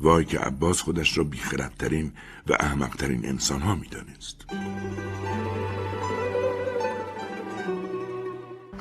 وای 0.00 0.24
که 0.24 0.38
عباس 0.38 0.80
خودش 0.80 1.18
را 1.18 1.24
بیخردترین 1.24 2.12
و 2.46 2.56
احمقترین 2.60 3.28
انسان 3.28 3.60
ها 3.60 3.74
می. 3.74 3.86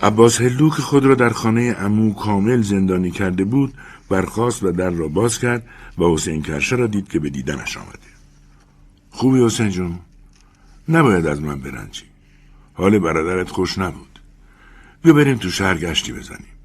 عباس 0.05 0.41
هلو 0.41 0.69
که 0.69 0.81
خود 0.81 1.05
را 1.05 1.15
در 1.15 1.29
خانه 1.29 1.75
امو 1.79 2.13
کامل 2.13 2.61
زندانی 2.61 3.11
کرده 3.11 3.43
بود 3.43 3.73
برخاست 4.09 4.63
و 4.63 4.71
در 4.71 4.89
را 4.89 5.07
باز 5.07 5.39
کرد 5.39 5.67
و 5.97 6.03
حسین 6.03 6.41
کرشه 6.41 6.75
را 6.75 6.87
دید 6.87 7.07
که 7.07 7.19
به 7.19 7.29
دیدنش 7.29 7.77
آمده. 7.77 7.99
خوبی 9.09 9.43
حسین 9.45 9.69
جون؟ 9.69 9.99
نباید 10.89 11.27
از 11.27 11.41
من 11.41 11.59
برنجی. 11.59 12.03
حال 12.73 12.99
برادرت 12.99 13.49
خوش 13.49 13.77
نبود. 13.77 14.19
بیا 15.03 15.13
بریم 15.13 15.37
تو 15.37 15.49
شهر 15.49 15.77
گشتی 15.77 16.13
بزنیم 16.13 16.55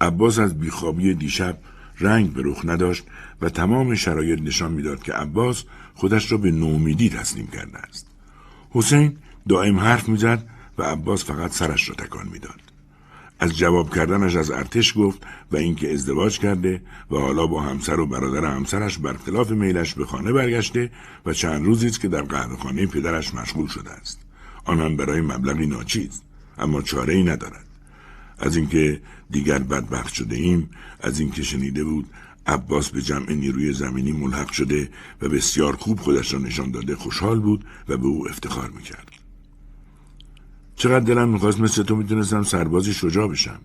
عباس 0.00 0.38
از 0.38 0.58
بیخوابی 0.58 1.14
دیشب 1.14 1.58
رنگ 2.00 2.32
به 2.32 2.42
رخ 2.44 2.60
نداشت 2.64 3.04
و 3.40 3.48
تمام 3.48 3.94
شرایط 3.94 4.40
نشان 4.40 4.72
می‌داد 4.72 5.02
که 5.02 5.12
عباس 5.12 5.64
خودش 5.94 6.32
را 6.32 6.38
به 6.38 6.50
نومیدی 6.50 7.08
تسلیم 7.08 7.46
کرده 7.46 7.78
است 7.78 8.06
حسین 8.70 9.16
دائم 9.48 9.78
حرف 9.78 10.08
می‌زد 10.08 10.53
و 10.78 10.82
عباس 10.82 11.24
فقط 11.24 11.52
سرش 11.52 11.88
را 11.88 11.94
تکان 11.94 12.28
می‌داد. 12.28 12.60
از 13.38 13.56
جواب 13.58 13.94
کردنش 13.94 14.36
از 14.36 14.50
ارتش 14.50 14.94
گفت 14.96 15.22
و 15.52 15.56
اینکه 15.56 15.92
ازدواج 15.92 16.38
کرده 16.38 16.82
و 17.10 17.16
حالا 17.16 17.46
با 17.46 17.62
همسر 17.62 18.00
و 18.00 18.06
برادر 18.06 18.44
همسرش 18.44 18.98
برخلاف 18.98 19.50
میلش 19.50 19.94
به 19.94 20.06
خانه 20.06 20.32
برگشته 20.32 20.90
و 21.26 21.32
چند 21.32 21.64
روزی 21.64 21.86
است 21.86 22.00
که 22.00 22.08
در 22.08 22.22
قهوهخانه 22.22 22.86
پدرش 22.86 23.34
مشغول 23.34 23.66
شده 23.66 23.90
است. 23.90 24.20
آن 24.64 24.80
هم 24.80 24.96
برای 24.96 25.20
مبلغی 25.20 25.66
ناچیز 25.66 26.22
اما 26.58 26.82
چاره 26.82 27.14
ای 27.14 27.22
ندارد. 27.22 27.64
از 28.38 28.56
اینکه 28.56 29.00
دیگر 29.30 29.58
بدبخت 29.58 30.14
شده 30.14 30.36
ایم 30.36 30.70
از 31.00 31.20
اینکه 31.20 31.42
شنیده 31.42 31.84
بود 31.84 32.10
عباس 32.46 32.90
به 32.90 33.02
جمع 33.02 33.32
نیروی 33.32 33.72
زمینی 33.72 34.12
ملحق 34.12 34.50
شده 34.50 34.88
و 35.22 35.28
بسیار 35.28 35.76
خوب 35.76 36.00
خودش 36.00 36.32
را 36.32 36.38
نشان 36.38 36.70
داده 36.70 36.96
خوشحال 36.96 37.40
بود 37.40 37.64
و 37.88 37.96
به 37.96 38.06
او 38.06 38.28
افتخار 38.28 38.70
می‌کرد. 38.70 39.13
چقدر 40.76 41.04
دلم 41.04 41.28
می‌خواست 41.28 41.60
مثل 41.60 41.82
تو 41.82 41.96
می‌تونستم 41.96 42.42
سربازی 42.42 42.94
شجاع 42.94 43.28
بشم. 43.28 43.60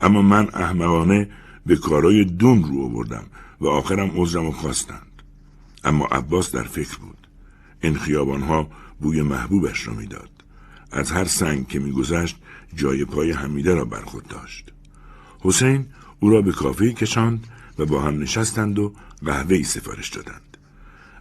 اما 0.00 0.22
من 0.22 0.48
احمقانه 0.54 1.28
به 1.66 1.76
کارای 1.76 2.24
دون 2.24 2.64
رو 2.64 2.84
آوردم 2.84 3.24
و 3.60 3.66
آخرم 3.66 4.10
عذرم 4.14 4.50
خواستند. 4.50 5.22
اما 5.84 6.06
عباس 6.06 6.52
در 6.52 6.62
فکر 6.62 6.98
بود. 6.98 7.28
این 7.80 7.94
خیابانها 7.94 8.68
بوی 9.00 9.22
محبوبش 9.22 9.86
را 9.86 9.94
می‌داد. 9.94 10.30
از 10.92 11.10
هر 11.10 11.24
سنگ 11.24 11.68
که 11.68 11.78
میگذشت 11.78 12.36
جای 12.74 13.04
پای 13.04 13.32
حمیده 13.32 13.74
را 13.74 13.84
برخود 13.84 14.28
داشت. 14.28 14.72
حسین 15.40 15.86
او 16.20 16.30
را 16.30 16.42
به 16.42 16.52
کافه 16.52 16.92
کشاند 16.92 17.46
و 17.78 17.86
با 17.86 18.02
هم 18.02 18.22
نشستند 18.22 18.78
و 18.78 18.92
قهوه 19.24 19.62
سفارش 19.62 20.08
دادند. 20.08 20.56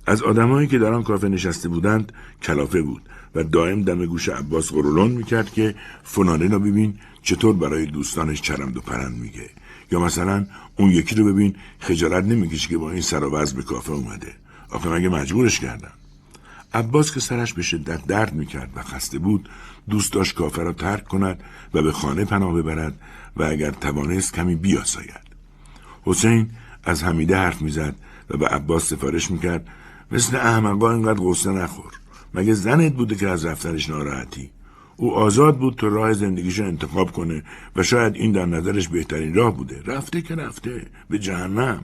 از 0.05 0.21
آدمایی 0.21 0.67
که 0.67 0.79
در 0.79 0.93
آن 0.93 1.03
کافه 1.03 1.27
نشسته 1.29 1.69
بودند 1.69 2.13
کلافه 2.43 2.81
بود. 2.81 3.01
و 3.35 3.43
دائم 3.43 3.83
دم 3.83 4.05
گوش 4.05 4.29
عباس 4.29 4.71
قرولون 4.71 5.11
می‌کرد 5.11 5.53
که 5.53 5.75
فلانه 6.03 6.47
را 6.47 6.59
ببین 6.59 6.99
چطور 7.21 7.55
برای 7.55 7.85
دوستانش 7.85 8.41
چرند 8.41 8.77
و 8.77 8.81
پرند 8.81 9.17
میگه. 9.17 9.49
یا 9.91 9.99
مثلا 9.99 10.45
اون 10.75 10.91
یکی 10.91 11.15
رو 11.15 11.25
ببین 11.33 11.55
خجالت 11.79 12.23
نمی‌کشه 12.23 12.69
که 12.69 12.77
با 12.77 12.91
این 12.91 13.01
سر 13.01 13.23
و 13.23 13.45
به 13.55 13.63
کافه 13.63 13.91
اومده. 13.91 14.33
آخه 14.69 14.89
مگه 14.89 15.09
مجبورش 15.09 15.59
کردن؟ 15.59 15.91
عباس 16.73 17.13
که 17.13 17.19
سرش 17.19 17.53
به 17.53 17.61
شدت 17.61 18.07
درد 18.07 18.33
می‌کرد 18.33 18.69
و 18.75 18.81
خسته 18.81 19.19
بود 19.19 19.49
دوست 19.89 20.13
داشت 20.13 20.35
کافه 20.35 20.63
را 20.63 20.73
ترک 20.73 21.07
کند 21.07 21.43
و 21.73 21.81
به 21.81 21.91
خانه 21.91 22.25
پناه 22.25 22.53
ببرد 22.53 22.99
و 23.37 23.43
اگر 23.43 23.71
توانست 23.71 24.33
کمی 24.33 24.55
بیاساید. 24.55 25.31
حسین 26.03 26.49
از 26.83 27.03
حمیده 27.03 27.37
حرف 27.37 27.61
می‌زد 27.61 27.95
و 28.29 28.37
به 28.37 28.47
عباس 28.47 28.89
سفارش 28.89 29.31
می‌کرد 29.31 29.67
مثل 30.11 30.35
احمقا 30.35 30.91
اینقدر 30.91 31.19
غصه 31.19 31.51
نخور. 31.51 31.91
مگه 32.33 32.53
زنت 32.53 32.93
بوده 32.93 33.15
که 33.15 33.29
از 33.29 33.45
رفتنش 33.45 33.89
ناراحتی؟ 33.89 34.49
او 34.97 35.13
آزاد 35.13 35.57
بود 35.57 35.75
تو 35.75 35.89
راه 35.89 36.13
زندگیش 36.13 36.59
انتخاب 36.59 37.11
کنه 37.11 37.43
و 37.75 37.83
شاید 37.83 38.15
این 38.15 38.31
در 38.31 38.45
نظرش 38.45 38.87
بهترین 38.87 39.33
راه 39.33 39.57
بوده. 39.57 39.81
رفته 39.85 40.21
که 40.21 40.35
رفته. 40.35 40.85
به 41.09 41.19
جهنم. 41.19 41.83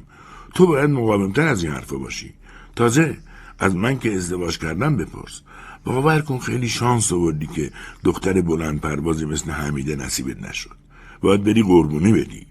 تو 0.56 0.68
باید 0.68 0.90
مقاومتر 0.90 1.48
از 1.48 1.64
این 1.64 1.74
حرفا 1.74 1.98
باشی. 1.98 2.34
تازه 2.76 3.18
از 3.60 3.76
من 3.76 4.00
که 4.00 4.14
ازدواج 4.14 4.58
کردم 4.58 4.98
بپرس. 4.98 5.42
باور 5.84 6.22
کن 6.22 6.38
خیلی 6.38 6.70
شانس 6.70 7.14
آوردی 7.14 7.48
که 7.48 7.72
دختر 8.04 8.42
بلند 8.42 8.82
پروازی 8.82 9.26
مثل 9.26 9.52
حمیده 9.52 9.96
نصیبت 9.96 10.50
نشد. 10.50 10.76
باید 11.22 11.44
بری 11.44 11.64
قربونی 11.64 12.14
بدی. 12.14 12.48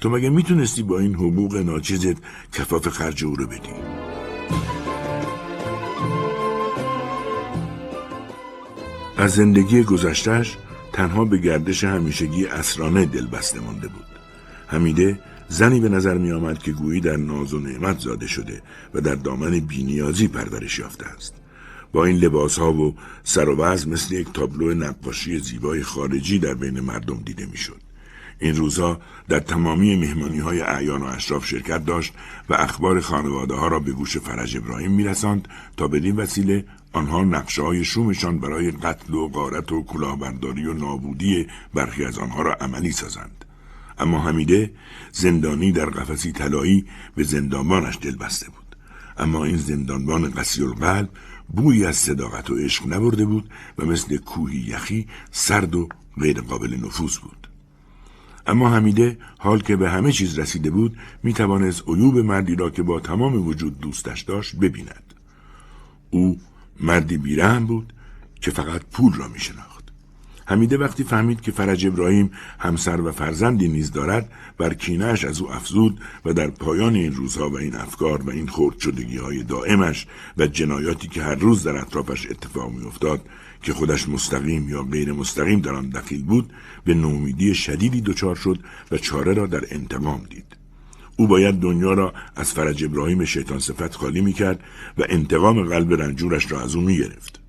تو 0.00 0.10
مگه 0.10 0.30
می‌تونستی 0.30 0.82
با 0.82 0.98
این 0.98 1.14
حقوق 1.14 1.56
ناچیزت 1.56 2.16
کفاف 2.52 2.88
خرج 2.88 3.24
او 3.24 3.36
رو 3.36 3.46
بدی؟ 3.46 3.74
از 9.16 9.34
زندگی 9.34 9.82
گذشتش 9.82 10.56
تنها 10.92 11.24
به 11.24 11.38
گردش 11.38 11.84
همیشگی 11.84 12.46
اسرانه 12.46 13.06
دل 13.06 13.26
بسته 13.26 13.60
مانده 13.60 13.88
بود 13.88 14.06
حمیده 14.66 15.18
زنی 15.48 15.80
به 15.80 15.88
نظر 15.88 16.18
می 16.18 16.32
آمد 16.32 16.58
که 16.58 16.72
گویی 16.72 17.00
در 17.00 17.16
ناز 17.16 17.54
و 17.54 17.60
نعمت 17.60 17.98
زاده 17.98 18.26
شده 18.26 18.62
و 18.94 19.00
در 19.00 19.14
دامن 19.14 19.50
بینیازی 19.60 20.28
پرورش 20.28 20.78
یافته 20.78 21.06
است 21.06 21.34
با 21.92 22.04
این 22.04 22.16
لباس 22.16 22.58
ها 22.58 22.72
و 22.72 22.94
سر 23.24 23.48
و 23.48 23.64
مثل 23.64 24.14
یک 24.14 24.32
تابلو 24.32 24.74
نقاشی 24.74 25.38
زیبای 25.38 25.82
خارجی 25.82 26.38
در 26.38 26.54
بین 26.54 26.80
مردم 26.80 27.22
دیده 27.24 27.46
می‌شد. 27.46 27.80
این 28.38 28.56
روزها 28.56 29.00
در 29.28 29.40
تمامی 29.40 29.96
مهمانی 29.96 30.38
های 30.38 30.60
اعیان 30.60 31.02
و 31.02 31.04
اشراف 31.04 31.46
شرکت 31.46 31.84
داشت 31.84 32.12
و 32.48 32.54
اخبار 32.54 33.00
خانواده 33.00 33.54
ها 33.54 33.68
را 33.68 33.80
به 33.80 33.92
گوش 33.92 34.18
فرج 34.18 34.56
ابراهیم 34.56 34.92
میرساند 34.92 35.48
تا 35.76 35.88
بدین 35.88 36.16
وسیله 36.16 36.64
آنها 36.94 37.24
نقشه 37.24 37.62
های 37.62 37.84
شومشان 37.84 38.38
برای 38.38 38.70
قتل 38.70 39.14
و 39.14 39.28
غارت 39.28 39.72
و 39.72 39.82
کلاهبرداری 39.82 40.66
و 40.66 40.72
نابودی 40.72 41.46
برخی 41.74 42.04
از 42.04 42.18
آنها 42.18 42.42
را 42.42 42.54
عملی 42.54 42.92
سازند. 42.92 43.44
اما 43.98 44.18
حمیده 44.18 44.70
زندانی 45.12 45.72
در 45.72 45.90
قفسی 45.90 46.32
طلایی 46.32 46.86
به 47.16 47.22
زندانبانش 47.22 47.98
دل 48.02 48.16
بسته 48.16 48.46
بود. 48.46 48.76
اما 49.18 49.44
این 49.44 49.56
زندانبان 49.56 50.30
قسی 50.30 50.62
القلب 50.62 51.08
بویی 51.48 51.84
از 51.84 51.96
صداقت 51.96 52.50
و 52.50 52.56
عشق 52.56 52.86
نبرده 52.86 53.24
بود 53.24 53.50
و 53.78 53.84
مثل 53.84 54.16
کوهی 54.16 54.58
یخی 54.58 55.06
سرد 55.30 55.74
و 55.74 55.88
غیر 56.20 56.40
قابل 56.40 56.76
نفوذ 56.76 57.18
بود. 57.18 57.48
اما 58.46 58.70
حمیده 58.70 59.18
حال 59.38 59.60
که 59.60 59.76
به 59.76 59.90
همه 59.90 60.12
چیز 60.12 60.38
رسیده 60.38 60.70
بود 60.70 60.96
می 61.22 61.32
توانست 61.32 61.88
عیوب 61.88 62.18
مردی 62.18 62.56
را 62.56 62.70
که 62.70 62.82
با 62.82 63.00
تمام 63.00 63.46
وجود 63.46 63.80
دوستش 63.80 64.22
داشت 64.22 64.56
ببیند. 64.56 65.14
او 66.10 66.38
مردی 66.80 67.16
بیرحم 67.16 67.66
بود 67.66 67.92
که 68.40 68.50
فقط 68.50 68.82
پول 68.92 69.12
را 69.14 69.28
می 69.28 69.40
شناخت. 69.40 69.74
حمیده 70.46 70.76
وقتی 70.76 71.04
فهمید 71.04 71.40
که 71.40 71.52
فرج 71.52 71.86
ابراهیم 71.86 72.30
همسر 72.58 73.00
و 73.00 73.12
فرزندی 73.12 73.68
نیز 73.68 73.92
دارد 73.92 74.32
بر 74.58 74.74
کینش 74.74 75.24
از 75.24 75.40
او 75.40 75.52
افزود 75.52 76.00
و 76.24 76.32
در 76.32 76.50
پایان 76.50 76.94
این 76.94 77.14
روزها 77.14 77.50
و 77.50 77.58
این 77.58 77.76
افکار 77.76 78.22
و 78.22 78.30
این 78.30 78.46
خورد 78.46 78.78
شدگی 78.78 79.16
های 79.16 79.42
دائمش 79.42 80.06
و 80.38 80.46
جنایاتی 80.46 81.08
که 81.08 81.22
هر 81.22 81.34
روز 81.34 81.62
در 81.62 81.76
اطرافش 81.76 82.30
اتفاق 82.30 82.72
می 82.72 82.86
افتاد 82.86 83.20
که 83.62 83.72
خودش 83.72 84.08
مستقیم 84.08 84.68
یا 84.68 84.82
غیر 84.82 85.12
مستقیم 85.12 85.60
در 85.60 85.74
آن 85.74 85.88
دخیل 85.88 86.24
بود 86.24 86.52
به 86.84 86.94
نومیدی 86.94 87.54
شدیدی 87.54 88.00
دچار 88.00 88.36
شد 88.36 88.58
و 88.90 88.98
چاره 88.98 89.34
را 89.34 89.46
در 89.46 89.64
انتقام 89.70 90.26
دید. 90.30 90.63
او 91.16 91.26
باید 91.26 91.60
دنیا 91.60 91.92
را 91.92 92.14
از 92.36 92.52
فرج 92.52 92.84
ابراهیم 92.84 93.24
شیطان 93.24 93.58
صفت 93.58 93.94
خالی 93.94 94.20
می 94.20 94.32
کرد 94.32 94.60
و 94.98 95.02
انتقام 95.08 95.62
قلب 95.62 95.92
رنجورش 95.92 96.52
را 96.52 96.60
از 96.60 96.74
او 96.74 96.82
می 96.82 96.98
گرفت. 96.98 97.40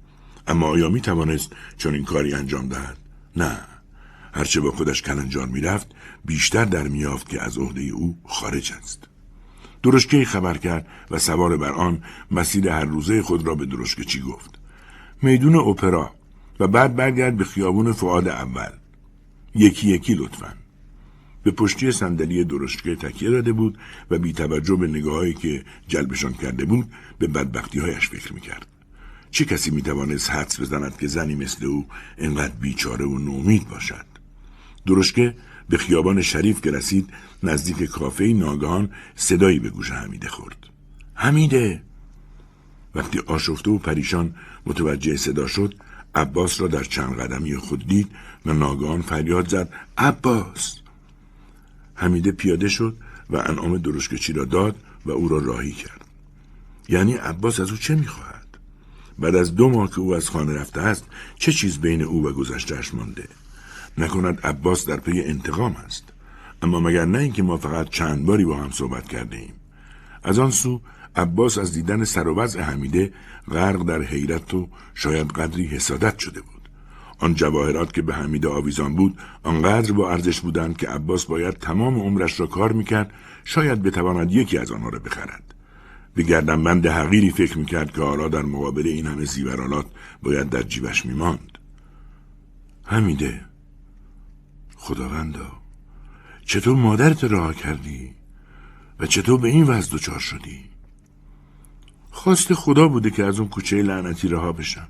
اما 0.48 0.68
آیا 0.68 0.90
می 0.90 1.02
توانست 1.02 1.52
چون 1.78 1.94
این 1.94 2.06
کاری 2.06 2.34
انجام 2.34 2.68
دهد؟ 2.68 2.98
نه. 3.38 3.58
هرچه 4.34 4.62
با 4.62 4.72
خودش 4.72 5.02
کلنجار 5.02 5.48
می 5.48 5.62
رفت 5.62 5.88
بیشتر 6.26 6.66
در 6.66 6.88
میافت 6.88 7.30
که 7.30 7.42
از 7.44 7.58
عهده 7.58 7.82
او 7.82 8.18
خارج 8.26 8.74
است. 8.78 9.08
درشکه 9.84 10.26
خبر 10.26 10.58
کرد 10.58 10.88
و 11.12 11.20
سوار 11.20 11.58
بر 11.58 11.72
آن 11.72 12.04
مسیر 12.32 12.70
هر 12.70 12.86
روزه 12.86 13.22
خود 13.22 13.48
را 13.48 13.56
به 13.56 13.66
درشکه 13.66 14.04
چی 14.04 14.22
گفت. 14.22 14.60
میدون 15.22 15.56
اپرا 15.56 16.12
و 16.60 16.68
بعد 16.68 16.96
برگرد 16.96 17.38
به 17.38 17.44
خیابون 17.44 17.94
فعاد 17.94 18.28
اول. 18.28 18.70
یکی 19.56 19.88
یکی 19.88 20.14
لطفاً. 20.14 20.65
به 21.46 21.52
پشتی 21.52 21.92
صندلی 21.92 22.44
درشکه 22.44 22.96
تکیه 22.96 23.30
داده 23.30 23.54
بود 23.54 23.78
و 24.12 24.18
بی 24.18 24.34
توجه 24.34 24.76
به 24.76 24.88
نگاهایی 24.88 25.34
که 25.34 25.64
جلبشان 25.88 26.34
کرده 26.34 26.66
بود 26.66 26.86
به 27.20 27.28
بدبختی 27.28 27.80
هایش 27.80 28.10
فکر 28.10 28.34
می‌کرد. 28.34 28.68
چه 29.32 29.46
کسی 29.46 29.72
می‌توانست 29.72 30.32
حدس 30.32 30.60
بزند 30.60 30.98
که 30.98 31.08
زنی 31.08 31.36
مثل 31.36 31.66
او 31.66 31.86
انقدر 32.18 32.54
بیچاره 32.54 33.06
و 33.06 33.18
نومید 33.18 33.70
باشد؟ 33.70 34.06
درشکه 34.86 35.36
به 35.70 35.78
خیابان 35.78 36.22
شریف 36.22 36.62
که 36.62 36.72
رسید 36.72 37.10
نزدیک 37.44 37.84
کافه 37.84 38.24
ناگهان 38.24 38.90
صدایی 39.16 39.60
به 39.60 39.70
گوش 39.70 39.92
حمیده 39.92 40.28
خورد. 40.28 40.58
حمیده! 41.14 41.82
وقتی 42.96 43.20
آشفته 43.20 43.72
و 43.72 43.78
پریشان 43.78 44.36
متوجه 44.66 45.18
صدا 45.18 45.48
شد 45.48 45.76
عباس 46.16 46.62
را 46.62 46.68
در 46.68 46.84
چند 46.84 47.20
قدمی 47.20 47.58
خود 47.58 47.88
دید 47.88 48.12
و 48.46 48.54
ناگهان 48.54 49.02
فریاد 49.02 49.50
زد 49.50 49.74
عباس 49.98 50.85
حمیده 51.96 52.32
پیاده 52.32 52.70
شد 52.70 52.98
و 53.30 53.38
انعام 53.38 53.78
درشکچی 53.78 54.34
را 54.34 54.46
داد 54.46 54.76
و 55.06 55.12
او 55.12 55.28
را 55.28 55.38
راهی 55.38 55.72
کرد. 55.72 56.06
یعنی 56.90 57.14
عباس 57.14 57.60
از 57.60 57.72
او 57.72 57.78
چه 57.78 57.96
می‌خواهد؟ 57.96 58.46
بعد 59.20 59.36
از 59.36 59.56
دو 59.56 59.70
ماه 59.70 59.90
که 59.90 60.00
او 60.00 60.16
از 60.16 60.30
خانه 60.30 60.54
رفته 60.54 60.82
است 60.82 61.06
چه 61.36 61.52
چیز 61.52 61.78
بین 61.78 62.02
او 62.02 62.28
و 62.28 62.32
گذشتهش 62.32 62.94
مانده؟ 62.94 63.28
نکند 63.98 64.40
عباس 64.40 64.86
در 64.86 64.98
پی 64.98 65.22
انتقام 65.22 65.76
است. 65.76 66.04
اما 66.62 66.80
مگر 66.80 67.06
نه 67.06 67.20
اینکه 67.20 67.44
ما 67.44 67.58
فقط 67.58 67.90
چند 67.90 68.26
باری 68.26 68.46
با 68.46 68.58
هم 68.58 68.72
صحبت 68.72 69.08
کرده 69.08 69.38
ایم. 69.38 69.54
از 70.24 70.40
آن 70.40 70.52
سو 70.52 70.82
عباس 71.16 71.58
از 71.58 71.74
دیدن 71.74 72.04
سر 72.04 72.28
و 72.28 72.36
وضع 72.36 72.62
حمیده 72.62 73.14
غرق 73.52 73.84
در 73.84 74.02
حیرت 74.02 74.54
و 74.54 74.70
شاید 74.94 75.32
قدری 75.32 75.68
حسادت 75.68 76.20
شده 76.20 76.42
بود. 76.42 76.55
آن 77.18 77.34
جواهرات 77.34 77.94
که 77.94 78.02
به 78.02 78.14
حمیده 78.14 78.48
آویزان 78.48 78.96
بود 78.96 79.18
آنقدر 79.44 79.92
با 79.92 80.12
ارزش 80.12 80.40
بودند 80.42 80.78
که 80.78 80.90
عباس 80.90 81.26
باید 81.26 81.54
تمام 81.54 82.00
عمرش 82.00 82.40
را 82.40 82.48
کار 82.48 82.72
می‌کرد 82.72 83.14
شاید 83.44 83.84
بتواند 83.84 84.32
یکی 84.32 84.58
از 84.58 84.72
آنها 84.72 84.90
را 84.90 85.00
بخرد. 85.00 85.54
به 86.16 86.24
گردنبند 86.24 86.88
حقیری 86.88 87.30
فکر 87.30 87.58
می‌کرد 87.58 87.92
که 87.92 88.02
حالا 88.02 88.28
در 88.28 88.42
مقابل 88.42 88.88
این 88.88 89.06
همه 89.08 89.26
زیورالات 89.26 89.86
باید 90.24 90.50
در 90.50 90.64
جیبش 90.64 91.06
میماند. 91.06 91.58
حمیده 92.84 93.42
خداوندا 94.76 95.52
چطور 96.46 96.76
مادرت 96.76 97.24
راه 97.24 97.56
کردی 97.56 98.12
و 99.00 99.06
چطور 99.06 99.40
به 99.40 99.48
این 99.48 99.64
وضع 99.64 99.98
دچار 99.98 100.20
شدی؟ 100.20 100.60
خواست 102.12 102.54
خدا 102.54 102.88
بوده 102.88 103.10
که 103.10 103.24
از 103.24 103.40
اون 103.40 103.50
کوچه 103.50 103.82
لعنتی 103.82 104.28
رها 104.28 104.52
بشم. 104.52 104.88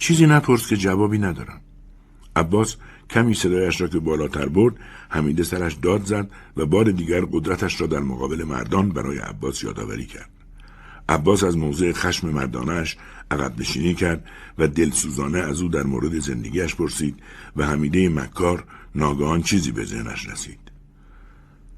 چیزی 0.00 0.26
نپرس 0.26 0.66
که 0.66 0.76
جوابی 0.76 1.18
ندارم. 1.18 1.60
عباس 2.36 2.76
کمی 3.10 3.34
صدایش 3.34 3.80
را 3.80 3.88
که 3.88 3.98
بالاتر 3.98 4.48
برد 4.48 4.74
حمیده 5.08 5.42
سرش 5.42 5.74
داد 5.74 6.04
زد 6.04 6.30
و 6.56 6.66
بار 6.66 6.90
دیگر 6.90 7.20
قدرتش 7.32 7.80
را 7.80 7.86
در 7.86 7.98
مقابل 7.98 8.44
مردان 8.44 8.88
برای 8.88 9.18
عباس 9.18 9.64
یادآوری 9.64 10.06
کرد. 10.06 10.30
عباس 11.08 11.44
از 11.44 11.56
موضع 11.56 11.92
خشم 11.92 12.30
مردانش 12.30 12.96
عقب 13.30 13.60
نشینی 13.60 13.94
کرد 13.94 14.24
و 14.58 14.68
دلسوزانه 14.68 15.38
از 15.38 15.60
او 15.60 15.68
در 15.68 15.82
مورد 15.82 16.18
زندگیش 16.18 16.74
پرسید 16.74 17.16
و 17.56 17.66
حمیده 17.66 18.08
مکار 18.08 18.64
ناگهان 18.94 19.42
چیزی 19.42 19.72
به 19.72 19.84
ذهنش 19.84 20.28
رسید. 20.28 20.60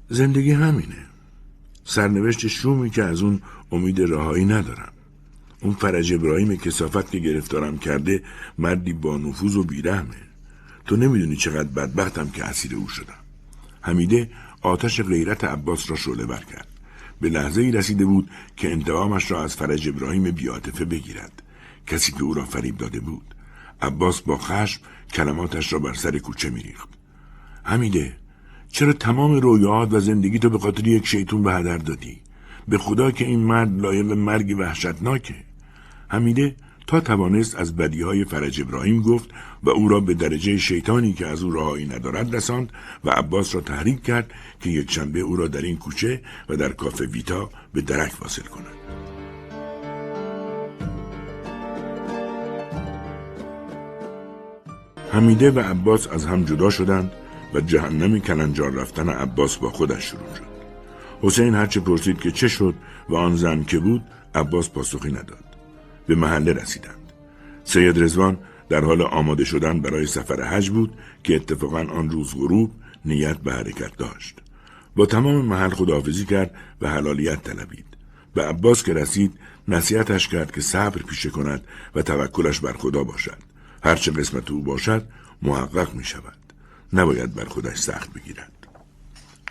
زندگی 0.09 0.51
همینه. 0.51 1.05
سرنوشت 1.83 2.47
شومی 2.47 2.89
که 2.89 3.03
از 3.03 3.21
اون 3.21 3.41
امید 3.71 4.01
رهایی 4.01 4.45
ندارم. 4.45 4.92
اون 5.63 5.73
فرج 5.73 6.13
ابراهیم 6.13 6.55
کسافت 6.55 7.11
که 7.11 7.19
گرفتارم 7.19 7.77
کرده 7.77 8.23
مردی 8.57 8.93
با 8.93 9.17
نفوذ 9.17 9.55
و 9.55 9.63
بیرحمه. 9.63 10.15
تو 10.85 10.95
نمی‌دونی 10.95 11.35
چقدر 11.35 11.69
بدبختم 11.69 12.29
که 12.29 12.45
اسیر 12.45 12.75
او 12.75 12.87
شدم. 12.87 13.23
حمیده 13.81 14.29
آتش 14.61 15.01
غیرت 15.01 15.43
عباس 15.43 15.89
را 15.89 15.95
شعله 15.95 16.25
بر 16.25 16.43
کرد. 16.51 16.67
به 17.21 17.29
لحظه 17.29 17.61
ای 17.61 17.71
رسیده 17.71 18.05
بود 18.05 18.29
که 18.55 18.71
انتقامش 18.71 19.31
را 19.31 19.43
از 19.43 19.55
فرج 19.55 19.89
ابراهیم 19.89 20.31
بیاتفه 20.31 20.85
بگیرد. 20.85 21.41
کسی 21.87 22.11
که 22.11 22.23
او 22.23 22.33
را 22.33 22.45
فریب 22.45 22.77
داده 22.77 22.99
بود. 22.99 23.35
عباس 23.81 24.21
با 24.21 24.37
خشم 24.37 24.81
کلماتش 25.13 25.73
را 25.73 25.79
بر 25.79 25.93
سر 25.93 26.17
کوچه 26.17 26.49
میریخت. 26.49 26.89
حمیده 27.63 28.17
چرا 28.69 28.93
تمام 28.93 29.31
رویات 29.31 29.93
و 29.93 29.99
زندگی 29.99 30.39
تو 30.39 30.49
به 30.49 30.59
خاطر 30.59 30.87
یک 30.87 31.07
شیطون 31.07 31.43
به 31.43 31.53
هدر 31.53 31.77
دادی؟ 31.77 32.21
به 32.67 32.77
خدا 32.77 33.11
که 33.11 33.25
این 33.25 33.39
مرد 33.39 33.81
لایق 33.81 34.11
مرگ 34.11 34.55
وحشتناکه. 34.59 35.35
حمیده 36.13 36.55
تا 36.87 36.99
توانست 36.99 37.55
از 37.55 37.75
بدیهای 37.75 38.25
فرج 38.25 38.61
ابراهیم 38.61 39.01
گفت 39.01 39.29
و 39.63 39.69
او 39.69 39.87
را 39.87 39.99
به 39.99 40.13
درجه 40.13 40.57
شیطانی 40.57 41.13
که 41.13 41.27
از 41.27 41.43
او 41.43 41.51
راهایی 41.51 41.85
ندارد 41.85 42.35
رساند 42.35 42.69
و 43.03 43.09
عباس 43.09 43.55
را 43.55 43.61
تحریک 43.61 44.03
کرد 44.03 44.31
که 44.59 44.69
یک 44.69 44.91
شنبه 44.91 45.19
او 45.19 45.35
را 45.35 45.47
در 45.47 45.61
این 45.61 45.77
کوچه 45.77 46.21
و 46.49 46.55
در 46.55 46.69
کافه 46.69 47.05
ویتا 47.05 47.49
به 47.73 47.81
درک 47.81 48.21
واصل 48.21 48.41
کند. 48.41 48.65
حمیده 55.11 55.51
و 55.51 55.59
عباس 55.59 56.07
از 56.07 56.25
هم 56.25 56.43
جدا 56.43 56.69
شدند 56.69 57.11
و 57.53 57.61
جهنم 57.61 58.19
کلنجار 58.19 58.71
رفتن 58.71 59.09
عباس 59.09 59.57
با 59.57 59.69
خودش 59.69 60.03
شروع 60.03 60.35
شد. 60.35 60.53
حسین 61.21 61.55
هرچه 61.55 61.79
پرسید 61.79 62.19
که 62.19 62.31
چه 62.31 62.47
شد 62.47 62.75
و 63.09 63.15
آن 63.15 63.35
زن 63.35 63.63
که 63.63 63.79
بود 63.79 64.03
عباس 64.35 64.69
پاسخی 64.69 65.11
نداد. 65.11 65.42
به 66.07 66.15
محله 66.15 66.53
رسیدند. 66.53 67.11
سید 67.63 68.03
رزوان 68.03 68.37
در 68.69 68.83
حال 68.83 69.01
آماده 69.01 69.45
شدن 69.45 69.81
برای 69.81 70.07
سفر 70.07 70.41
حج 70.41 70.69
بود 70.69 70.93
که 71.23 71.35
اتفاقا 71.35 71.79
آن 71.79 72.09
روز 72.09 72.35
غروب 72.35 72.71
نیت 73.05 73.37
به 73.37 73.53
حرکت 73.53 73.97
داشت. 73.97 74.39
با 74.95 75.05
تمام 75.05 75.45
محل 75.45 75.69
خداحافظی 75.69 76.25
کرد 76.25 76.55
و 76.81 76.89
حلالیت 76.89 77.43
طلبید. 77.43 77.85
به 78.33 78.45
عباس 78.45 78.83
که 78.83 78.93
رسید 78.93 79.39
نصیحتش 79.67 80.27
کرد 80.27 80.51
که 80.51 80.61
صبر 80.61 81.01
پیشه 81.01 81.29
کند 81.29 81.63
و 81.95 82.01
توکلش 82.01 82.59
بر 82.59 82.73
خدا 82.73 83.03
باشد. 83.03 83.37
هرچه 83.83 84.11
قسمت 84.11 84.51
او 84.51 84.61
باشد 84.61 85.07
محقق 85.41 85.93
می 85.93 86.03
شود. 86.03 86.37
نباید 86.93 87.35
بر 87.35 87.45
خودش 87.45 87.77
سخت 87.77 88.13
بگیرد. 88.13 88.51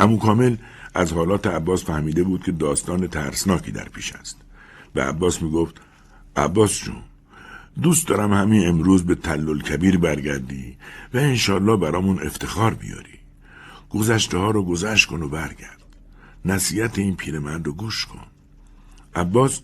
امو 0.00 0.18
کامل 0.18 0.56
از 0.94 1.12
حالات 1.12 1.46
عباس 1.46 1.84
فهمیده 1.84 2.22
بود 2.22 2.44
که 2.44 2.52
داستان 2.52 3.06
ترسناکی 3.06 3.72
در 3.72 3.88
پیش 3.88 4.12
است. 4.12 4.36
به 4.94 5.02
عباس 5.02 5.42
می 5.42 5.50
گفت 5.50 5.80
عباس 6.36 6.78
جون 6.84 7.02
دوست 7.82 8.08
دارم 8.08 8.32
همین 8.32 8.68
امروز 8.68 9.06
به 9.06 9.14
تلل 9.14 9.60
کبیر 9.60 9.98
برگردی 9.98 10.76
و 11.14 11.18
انشالله 11.18 11.76
برامون 11.76 12.22
افتخار 12.22 12.74
بیاری. 12.74 13.18
گذشته 13.90 14.38
ها 14.38 14.50
رو 14.50 14.62
گذشت 14.62 15.08
کن 15.08 15.22
و 15.22 15.28
برگرد. 15.28 15.78
نصیحت 16.44 16.98
این 16.98 17.16
پیرمرد 17.16 17.66
رو 17.66 17.72
گوش 17.72 18.06
کن. 18.06 18.26
عباس 19.14 19.60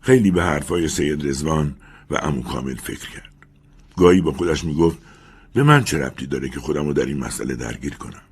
خیلی 0.00 0.30
به 0.30 0.42
حرفای 0.42 0.88
سید 0.88 1.26
رزوان 1.26 1.76
و 2.10 2.18
امو 2.22 2.42
کامل 2.42 2.74
فکر 2.74 3.10
کرد. 3.10 3.32
گاهی 3.96 4.20
با 4.20 4.32
خودش 4.32 4.64
می‌گفت 4.64 4.98
به 5.54 5.62
من 5.62 5.84
چه 5.84 5.98
ربطی 5.98 6.26
داره 6.26 6.48
که 6.48 6.60
خودم 6.60 6.86
رو 6.86 6.92
در 6.92 7.06
این 7.06 7.18
مسئله 7.18 7.54
درگیر 7.54 7.94
کنم. 7.94 8.22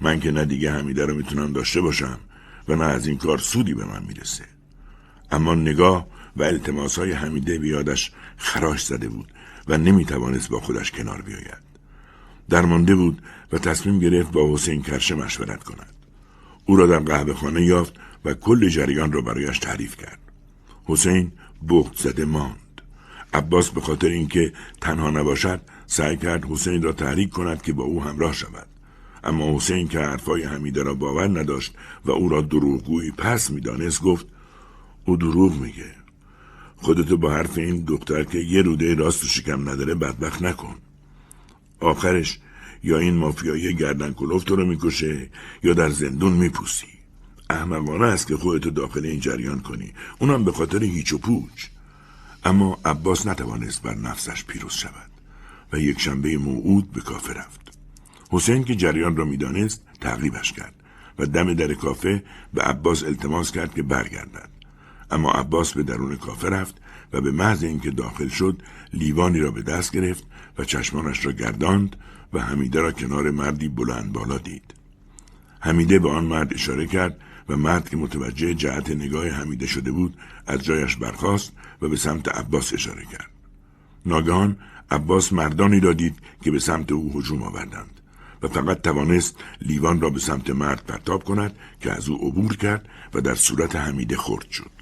من 0.00 0.20
که 0.20 0.30
نه 0.30 0.44
دیگه 0.44 0.72
حمیده 0.72 1.06
رو 1.06 1.14
می‌تونم 1.14 1.52
داشته 1.52 1.80
باشم 1.80 2.18
و 2.68 2.74
نه 2.74 2.84
از 2.84 3.06
این 3.06 3.18
کار 3.18 3.38
سودی 3.38 3.74
به 3.74 3.84
من 3.84 4.02
می‌رسه. 4.02 4.44
اما 5.30 5.54
نگاه 5.54 6.06
و 6.36 6.42
التماس 6.42 6.98
های 6.98 7.12
حمیده 7.12 7.58
بیادش 7.58 8.12
خراش 8.36 8.84
زده 8.84 9.08
بود 9.08 9.32
و 9.68 9.78
نمی‌توانست 9.78 10.48
با 10.48 10.60
خودش 10.60 10.90
کنار 10.90 11.22
بیاید. 11.22 11.66
درمانده 12.48 12.94
بود 12.94 13.22
و 13.52 13.58
تصمیم 13.58 13.98
گرفت 13.98 14.32
با 14.32 14.54
حسین 14.54 14.82
کرشه 14.82 15.14
مشورت 15.14 15.64
کند. 15.64 15.94
او 16.66 16.76
را 16.76 16.86
در 16.86 16.98
قهوه 16.98 17.34
خانه 17.34 17.64
یافت 17.64 17.94
و 18.24 18.34
کل 18.34 18.68
جریان 18.68 19.12
را 19.12 19.20
برایش 19.20 19.58
تعریف 19.58 19.96
کرد. 19.96 20.18
حسین 20.84 21.32
بخت 21.68 21.98
زده 21.98 22.24
ماند. 22.24 22.82
عباس 23.34 23.70
به 23.70 23.80
خاطر 23.80 24.08
اینکه 24.08 24.52
تنها 24.80 25.10
نباشد 25.10 25.60
سعی 25.86 26.16
کرد 26.16 26.44
حسین 26.44 26.82
را 26.82 26.92
تحریک 26.92 27.30
کند 27.30 27.62
که 27.62 27.72
با 27.72 27.84
او 27.84 28.04
همراه 28.04 28.32
شود. 28.32 28.66
اما 29.24 29.56
حسین 29.56 29.88
که 29.88 29.98
حرفای 29.98 30.42
حمیده 30.42 30.82
را 30.82 30.94
باور 30.94 31.40
نداشت 31.40 31.74
و 32.04 32.10
او 32.10 32.28
را 32.28 32.40
دروغگویی 32.40 33.10
پس 33.10 33.50
می‌دانست 33.50 34.02
گفت 34.02 34.26
او 35.04 35.16
دروغ 35.16 35.60
میگه 35.60 35.94
خودتو 36.76 37.16
با 37.16 37.32
حرف 37.32 37.58
این 37.58 37.84
دختر 37.84 38.24
که 38.24 38.38
یه 38.38 38.62
روده 38.62 38.94
راست 38.94 39.24
و 39.24 39.26
شکم 39.26 39.68
نداره 39.68 39.94
بدبخت 39.94 40.42
نکن. 40.42 40.76
آخرش 41.80 42.38
یا 42.82 42.98
این 42.98 43.14
مافیایی 43.14 43.74
گردن 43.74 44.12
کلوف 44.12 44.44
تو 44.44 44.56
رو 44.56 44.66
می‌کشه 44.66 45.30
یا 45.62 45.74
در 45.74 45.88
زندون 45.88 46.32
میپوسی. 46.32 46.86
احمقانه 47.50 48.06
است 48.06 48.26
که 48.26 48.36
خودتو 48.36 48.70
داخل 48.70 49.06
این 49.06 49.20
جریان 49.20 49.60
کنی. 49.60 49.92
اونم 50.18 50.44
به 50.44 50.52
خاطر 50.52 50.84
هیچ 50.84 51.12
و 51.12 51.18
پوچ. 51.18 51.66
اما 52.44 52.78
عباس 52.84 53.26
نتوانست 53.26 53.82
بر 53.82 53.94
نفسش 53.94 54.44
پیروز 54.44 54.72
شود 54.72 55.10
و 55.72 55.78
یک 55.78 56.00
شنبه 56.00 56.38
موعود 56.38 56.92
به 56.92 57.00
کافه 57.00 57.32
رفت. 57.32 57.60
حسین 58.30 58.64
که 58.64 58.74
جریان 58.74 59.16
را 59.16 59.24
می‌دانست 59.24 59.82
تعقیبش 60.00 60.52
کرد 60.52 60.74
و 61.18 61.26
دم 61.26 61.54
در 61.54 61.74
کافه 61.74 62.22
به 62.54 62.62
عباس 62.62 63.04
التماس 63.04 63.52
کرد 63.52 63.74
که 63.74 63.82
برگردد. 63.82 64.55
اما 65.10 65.30
عباس 65.30 65.72
به 65.72 65.82
درون 65.82 66.16
کافه 66.16 66.48
رفت 66.48 66.74
و 67.12 67.20
به 67.20 67.30
محض 67.30 67.64
اینکه 67.64 67.90
داخل 67.90 68.28
شد 68.28 68.62
لیوانی 68.92 69.40
را 69.40 69.50
به 69.50 69.62
دست 69.62 69.92
گرفت 69.92 70.24
و 70.58 70.64
چشمانش 70.64 71.26
را 71.26 71.32
گرداند 71.32 71.96
و 72.32 72.40
حمیده 72.40 72.80
را 72.80 72.92
کنار 72.92 73.30
مردی 73.30 73.68
بلند 73.68 74.12
بالا 74.12 74.38
دید. 74.38 74.74
حمیده 75.60 75.98
به 75.98 76.10
آن 76.10 76.24
مرد 76.24 76.54
اشاره 76.54 76.86
کرد 76.86 77.16
و 77.48 77.56
مرد 77.56 77.88
که 77.88 77.96
متوجه 77.96 78.54
جهت 78.54 78.90
نگاه 78.90 79.28
حمیده 79.28 79.66
شده 79.66 79.92
بود 79.92 80.16
از 80.46 80.64
جایش 80.64 80.96
برخاست 80.96 81.52
و 81.82 81.88
به 81.88 81.96
سمت 81.96 82.28
عباس 82.28 82.72
اشاره 82.72 83.04
کرد. 83.04 83.30
ناگهان 84.06 84.56
عباس 84.90 85.32
مردانی 85.32 85.80
را 85.80 85.92
دید 85.92 86.18
که 86.42 86.50
به 86.50 86.58
سمت 86.58 86.92
او 86.92 87.18
هجوم 87.18 87.42
آوردند 87.42 88.00
و 88.42 88.48
فقط 88.48 88.82
توانست 88.82 89.36
لیوان 89.62 90.00
را 90.00 90.10
به 90.10 90.18
سمت 90.18 90.50
مرد 90.50 90.84
پرتاب 90.86 91.24
کند 91.24 91.56
که 91.80 91.92
از 91.92 92.08
او 92.08 92.28
عبور 92.28 92.56
کرد 92.56 92.88
و 93.14 93.20
در 93.20 93.34
صورت 93.34 93.76
حمیده 93.76 94.16
خرد 94.16 94.50
شد. 94.50 94.75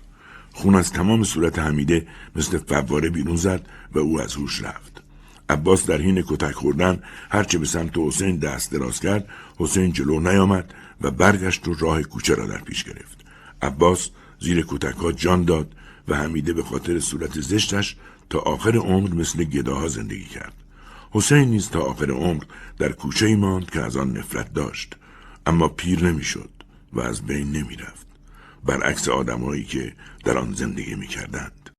خون 0.55 0.75
از 0.75 0.93
تمام 0.93 1.25
صورت 1.25 1.59
حمیده 1.59 2.07
مثل 2.37 2.59
فواره 2.59 3.11
بیرون 3.11 3.37
زد 3.37 3.67
و 3.93 3.99
او 3.99 4.21
از 4.21 4.35
هوش 4.35 4.63
رفت. 4.63 5.03
عباس 5.49 5.87
در 5.87 6.01
حین 6.01 6.25
کتک 6.29 6.53
خوردن 6.53 7.03
هرچه 7.31 7.59
به 7.59 7.67
سمت 7.67 7.99
حسین 7.99 8.37
دست 8.37 8.73
دراز 8.73 9.01
کرد 9.01 9.29
حسین 9.59 9.93
جلو 9.93 10.21
نیامد 10.21 10.75
و 11.01 11.11
برگشت 11.11 11.69
و 11.69 11.75
راه 11.75 12.03
کوچه 12.03 12.35
را 12.35 12.47
در 12.47 12.61
پیش 12.61 12.85
گرفت. 12.85 13.25
عباس 13.63 14.11
زیر 14.41 14.65
کتک 14.69 14.97
ها 14.97 15.13
جان 15.13 15.45
داد 15.45 15.75
و 16.09 16.17
حمیده 16.17 16.53
به 16.53 16.63
خاطر 16.63 17.01
صورت 17.01 17.41
زشتش 17.41 17.97
تا 18.31 18.39
آخر 18.39 18.77
عمر 18.77 19.15
مثل 19.15 19.45
گداها 19.45 19.89
زندگی 19.89 20.25
کرد. 20.25 20.53
حسین 21.11 21.49
نیز 21.49 21.69
تا 21.69 21.81
آخر 21.81 22.11
عمر 22.11 22.43
در 22.79 22.93
کوچه 22.93 23.27
ای 23.27 23.37
ماند 23.37 23.71
که 23.71 23.81
از 23.81 23.97
آن 23.97 24.17
نفرت 24.17 24.55
داشت 24.55 24.97
اما 25.47 25.69
پیر 25.69 26.05
نمی‌شد 26.05 26.51
و 26.93 27.01
از 27.01 27.23
بین 27.23 27.53
نمی 27.53 27.77
رفت. 27.77 28.04
برعکس 28.67 29.09
آدمایی 29.09 29.65
که 29.65 29.93
در 30.25 30.39
آن 30.39 30.53
زندگی 30.53 30.95
می 30.95 31.07
کردند. 31.07 31.71